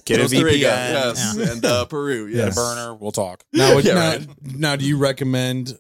[0.06, 1.52] Get Costa Rica, yes, Yeah.
[1.52, 2.94] and uh, Peru, Get a burner.
[2.94, 3.44] We'll talk.
[3.52, 4.28] Now, Yeah, now, right.
[4.44, 5.78] now, do you recommend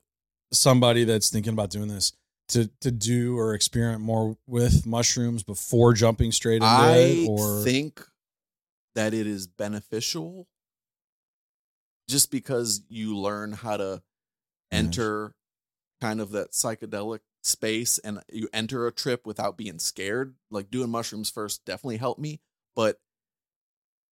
[0.52, 2.14] somebody that's thinking about doing this
[2.49, 7.30] to to do or experiment more with mushrooms before jumping straight into I it?
[7.30, 8.02] Or think
[8.95, 10.48] that it is beneficial
[12.10, 14.02] just because you learn how to
[14.72, 15.34] enter
[16.02, 20.36] kind of that psychedelic space and you enter a trip without being scared.
[20.49, 22.41] Like doing mushrooms first definitely helped me,
[22.76, 22.99] but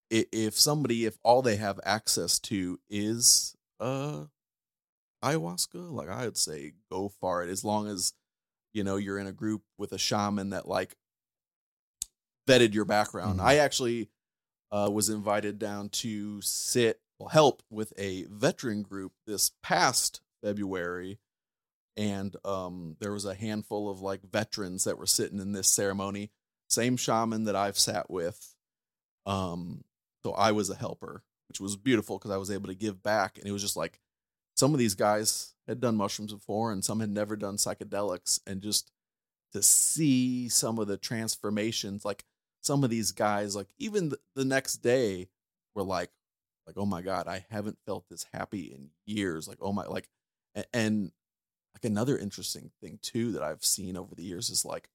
[0.10, 4.24] if somebody if all they have access to is uh
[5.24, 8.14] ayahuasca, like I would say go for it as long as
[8.74, 10.96] you know you're in a group with a shaman that like
[12.48, 13.40] vetted your background.
[13.40, 13.44] Mhm.
[13.44, 14.10] I actually
[14.72, 21.20] uh, was invited down to sit well, help with a veteran group this past February,
[21.96, 26.32] and um, there was a handful of like veterans that were sitting in this ceremony.
[26.70, 28.56] Same shaman that I've sat with.
[29.26, 29.84] Um,
[30.24, 33.38] so I was a helper, which was beautiful because I was able to give back,
[33.38, 34.00] and it was just like
[34.56, 38.62] some of these guys had done mushrooms before, and some had never done psychedelics, and
[38.62, 38.92] just
[39.54, 42.26] to see some of the transformations, like
[42.62, 45.30] some of these guys, like even the, the next day,
[45.74, 46.10] were like,
[46.68, 49.48] like oh my god, I haven't felt this happy in years.
[49.48, 50.10] Like oh my, like,
[50.74, 51.12] and
[51.74, 54.90] like another interesting thing too that I've seen over the years is like,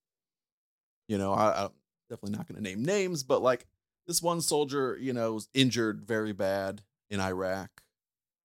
[1.08, 1.70] you know, I, I'm
[2.10, 3.66] definitely not going to name names, but like
[4.06, 7.82] this one soldier, you know, was injured very bad in Iraq,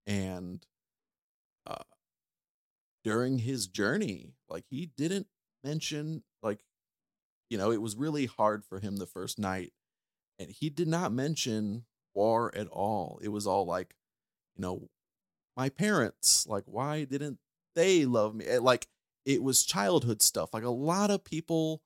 [0.06, 0.66] and
[1.66, 1.84] uh,
[3.04, 5.28] during his journey, like he didn't
[5.64, 6.64] mention like,
[7.50, 9.74] you know, it was really hard for him the first night,
[10.40, 11.84] and he did not mention
[12.18, 13.20] war at all.
[13.22, 13.94] It was all like,
[14.56, 14.90] you know,
[15.56, 17.38] my parents, like, why didn't
[17.76, 18.46] they love me?
[18.46, 18.88] Eh, Like,
[19.26, 20.54] it was childhood stuff.
[20.54, 21.82] Like a lot of people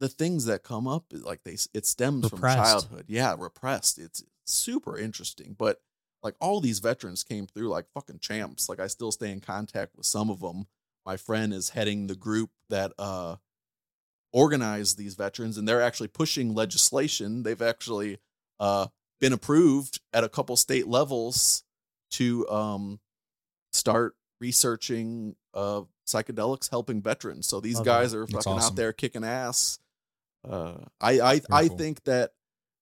[0.00, 2.56] the things that come up like they it stems Repressed.
[2.56, 5.80] from childhood yeah repressed it's super interesting but
[6.22, 9.96] like all these veterans came through like fucking champs like i still stay in contact
[9.96, 10.66] with some of them
[11.04, 13.36] my friend is heading the group that uh
[14.32, 18.18] organized these veterans and they're actually pushing legislation they've actually
[18.60, 18.86] uh
[19.20, 21.64] been approved at a couple state levels
[22.10, 23.00] to um
[23.72, 28.72] start researching uh psychedelics helping veterans so these Love guys are That's fucking awesome.
[28.72, 29.78] out there kicking ass
[30.48, 31.76] uh i i i cool.
[31.76, 32.32] think that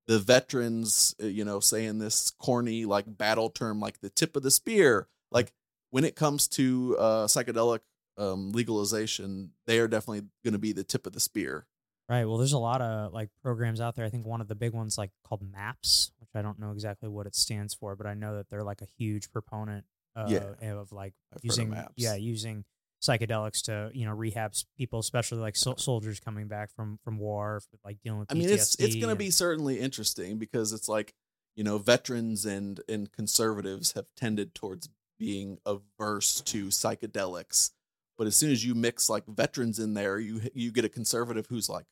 [0.06, 4.42] the veterans uh, you know saying this corny like battle term like the tip of
[4.42, 5.52] the spear like
[5.90, 7.80] when it comes to uh psychedelic
[8.18, 11.66] um legalization they are definitely going to be the tip of the spear
[12.08, 12.24] Right.
[12.24, 14.04] Well, there's a lot of like programs out there.
[14.04, 17.26] I think one of the big ones like called MAPS, I don't know exactly what
[17.26, 19.84] it stands for, but I know that they're like a huge proponent
[20.14, 20.72] uh, Yeah.
[20.74, 22.64] of like I've of using yeah using
[23.02, 27.60] psychedelics to you know rehab people, especially like sol- soldiers coming back from from war,
[27.84, 28.30] like dealing with.
[28.30, 31.14] I mean, it's it's going to be certainly interesting because it's like
[31.54, 34.88] you know veterans and and conservatives have tended towards
[35.18, 37.70] being averse to psychedelics,
[38.18, 41.46] but as soon as you mix like veterans in there, you you get a conservative
[41.48, 41.86] who's like,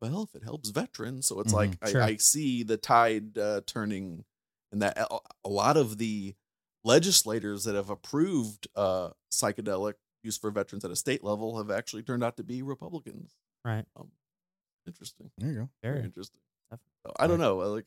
[0.00, 2.02] well, if it helps veterans, so it's like Sure.
[2.02, 4.24] I, I see the tide uh, turning,
[4.72, 6.34] and that a, a lot of the
[6.84, 12.02] legislators that have approved uh, psychedelic use for veterans at a state level have actually
[12.02, 13.32] turned out to be Republicans.
[13.64, 13.84] Right.
[13.96, 14.10] Um,
[14.86, 15.30] interesting.
[15.38, 15.68] There you go.
[15.82, 16.40] Very very interesting.
[17.04, 17.60] So, I don't know.
[17.62, 17.86] uh, Like,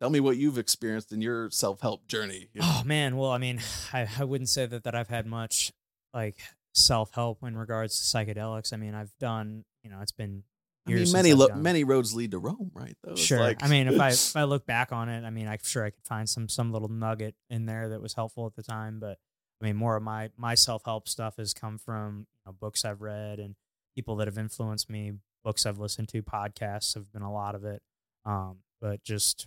[0.00, 2.48] tell me what you've experienced in your self help journey.
[2.52, 2.66] you know?
[2.80, 3.60] Oh man, well, I mean,
[3.92, 5.72] I, I wouldn't say that that I've had much
[6.14, 6.36] like
[6.74, 8.72] self help in regards to psychedelics.
[8.72, 10.44] I mean, I've done, you know, it's been
[10.86, 12.96] I mean, many lo- many roads lead to Rome, right?
[13.02, 13.40] Though Sure.
[13.40, 15.84] like- I mean, if I if I look back on it, I mean, I'm sure
[15.84, 19.00] I could find some some little nugget in there that was helpful at the time.
[19.00, 19.18] But
[19.60, 22.84] I mean, more of my my self help stuff has come from you know, books
[22.84, 23.56] I've read and
[23.94, 25.12] people that have influenced me.
[25.44, 27.80] Books I've listened to, podcasts have been a lot of it.
[28.24, 29.46] Um, but just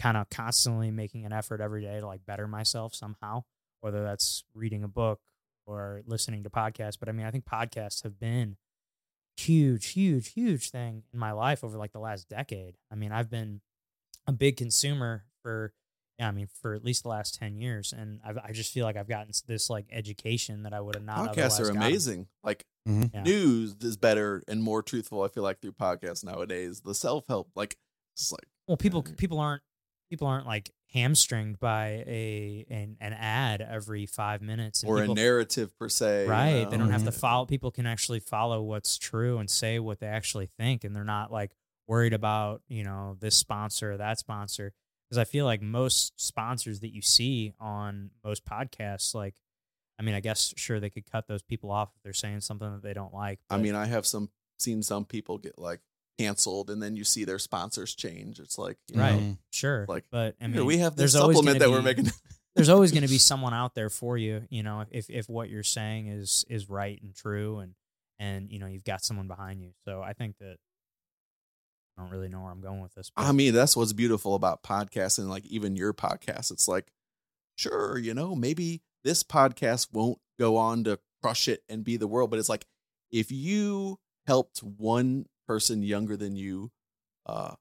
[0.00, 3.44] kind of constantly making an effort every day to like better myself somehow,
[3.80, 5.20] whether that's reading a book
[5.64, 6.98] or listening to podcasts.
[6.98, 8.56] But I mean, I think podcasts have been
[9.36, 12.76] huge, huge, huge thing in my life over like the last decade.
[12.90, 13.60] I mean, I've been
[14.26, 15.72] a big consumer for,
[16.18, 17.92] yeah, I mean, for at least the last 10 years.
[17.92, 21.04] And I've, I just feel like I've gotten this like education that I would have
[21.04, 21.76] not podcasts otherwise are gotten.
[21.82, 22.26] amazing.
[22.44, 23.10] Like Mhm.
[23.14, 23.22] Yeah.
[23.22, 25.22] news is better and more truthful.
[25.22, 26.80] I feel like through podcasts nowadays.
[26.80, 27.76] The self help, like,
[28.16, 29.62] it's like Well, people, people aren't,
[30.10, 34.82] people aren't like hamstringed by a, an, an ad every five minutes.
[34.82, 36.24] and or people- a narrative per se.
[36.24, 36.68] you Right.
[36.68, 37.46] They don't have to follow.
[37.46, 41.32] People can actually follow what's true and say what they actually think, and they're not
[41.32, 41.52] like
[41.88, 44.72] worried about you know this sponsor or that sponsor.
[45.08, 49.34] Because I feel like most sponsors that you see on most podcasts, like,
[49.98, 52.72] I mean, I guess sure they could cut those people off if they're saying something
[52.72, 53.38] that they don't like.
[53.50, 55.80] I mean, I have some seen some people get like
[56.18, 58.38] canceled, and then you see their sponsors change.
[58.40, 59.20] It's like, you Right.
[59.20, 61.74] know, sure, like, but I here, mean, we have this there's always supplement gonna that
[61.74, 62.12] we're be- making.
[62.54, 65.48] there's always going to be someone out there for you you know if if what
[65.48, 67.74] you're saying is is right and true and
[68.18, 70.58] and you know you've got someone behind you so i think that
[71.96, 74.34] i don't really know where i'm going with this but I mean, that's what's beautiful
[74.34, 76.50] about podcasting, like even your podcast.
[76.50, 76.92] It's like,
[77.56, 82.06] sure, you know, maybe this podcast won't go on to crush it and be the
[82.06, 82.66] world, but it's like
[83.10, 86.70] if you helped one person younger than you
[87.26, 87.54] uh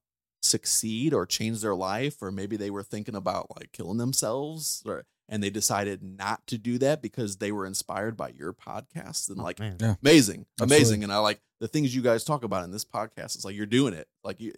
[0.43, 5.03] succeed or change their life, or maybe they were thinking about like killing themselves, or
[5.29, 9.39] and they decided not to do that because they were inspired by your podcast and
[9.39, 9.59] Oh, like.
[9.59, 9.95] Yeah.
[10.03, 10.77] amazing, Absolutely.
[10.77, 11.03] amazing.
[11.03, 13.35] And I like the things you guys talk about in this podcast.
[13.35, 14.07] It's like you're doing it.
[14.23, 14.53] Like you,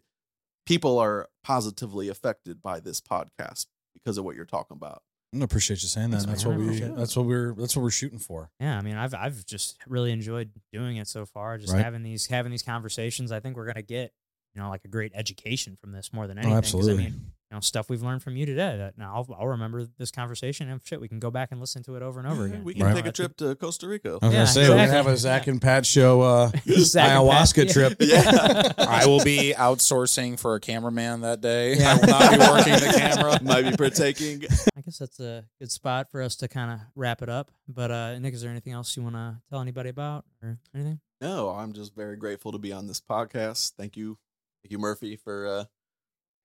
[0.65, 5.03] people are positively affected by this podcast because of what you're talking about.
[5.34, 6.23] I appreciate you saying that.
[6.23, 6.80] Thanks, That's what we.
[6.80, 7.53] That's what we're.
[7.55, 8.51] That's what we're shooting for.
[8.60, 11.57] Yeah, I mean, I've I've just really enjoyed doing it so far.
[11.57, 11.84] Just Right.
[11.84, 13.31] having these having these conversations.
[13.31, 14.14] I think we're gonna get
[14.55, 16.93] you know like a great education from this more than Oh, absolutely.
[16.93, 18.75] I mean, know, stuff we've learned from you today.
[18.77, 20.99] That now I'll, I'll remember this conversation and shit.
[20.99, 22.63] We can go back and listen to it over and over again.
[22.63, 22.95] We can Right.
[22.95, 24.17] take a trip to Costa Rica.
[24.21, 26.21] I was Yeah, gonna say we're gonna have a Zach and Pat show.
[26.21, 27.73] Uh, ayahuasca Pat, yeah.
[27.73, 27.97] trip.
[27.99, 28.71] Yeah.
[28.77, 31.75] I will be outsourcing for a cameraman that day.
[31.77, 31.91] Yeah.
[31.97, 33.39] I will not be working the camera.
[33.43, 34.43] Might be partaking.
[34.75, 37.51] I guess that's a good spot for us to kind of wrap it up.
[37.67, 40.99] But uh, Nick, is there anything else you want to tell anybody about or anything?
[41.21, 43.73] No, I'm just very grateful to be on this podcast.
[43.77, 44.17] Thank you,
[44.61, 45.63] thank you, Murphy, for uh,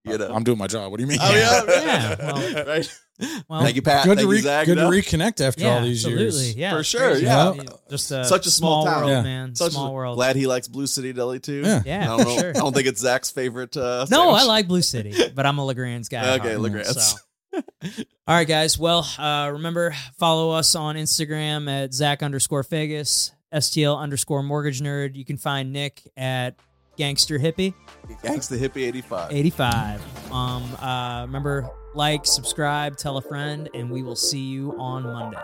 [0.05, 0.33] you know.
[0.35, 0.91] I'm doing my job.
[0.91, 1.19] What do you mean?
[1.21, 2.99] oh yeah, Yeah, well- right.
[3.49, 4.05] Well, thank you, Pat.
[4.05, 4.67] Good thank to you, re- Zach.
[4.67, 6.23] good to reconnect after yeah, all these absolutely.
[6.45, 6.57] years.
[6.57, 7.25] Yeah, For sure, crazy.
[7.25, 7.53] yeah.
[7.91, 8.97] Just a Such a small town.
[8.99, 9.23] world, Yeah.
[9.23, 9.55] man.
[9.57, 10.15] Such small a- world.
[10.15, 11.63] Glad he likes Blue City Deli too.
[11.65, 11.83] Yeah.
[11.85, 12.39] Yeah, I don't know.
[12.39, 12.51] sure.
[12.51, 13.77] I don't think it's Zach's favorite.
[13.77, 16.37] Uh, No, I like Blue City, but I'm a Legrand's guy.
[16.37, 17.05] Okay, heart, Legrand's.
[17.13, 17.19] so.
[18.29, 18.79] All right, guys.
[18.79, 25.17] Well, uh, remember follow us on Instagram at Zach underscore Vegas, STL underscore Mortgage Nerd.
[25.17, 26.55] You can find Nick at
[26.99, 27.73] Gangster Hippie
[28.23, 29.33] Gangster Hippie eighty five.
[29.33, 30.03] eighty five.
[30.33, 35.39] Um, uh, remember like, subscribe, tell a friend, and we will see you on Monday.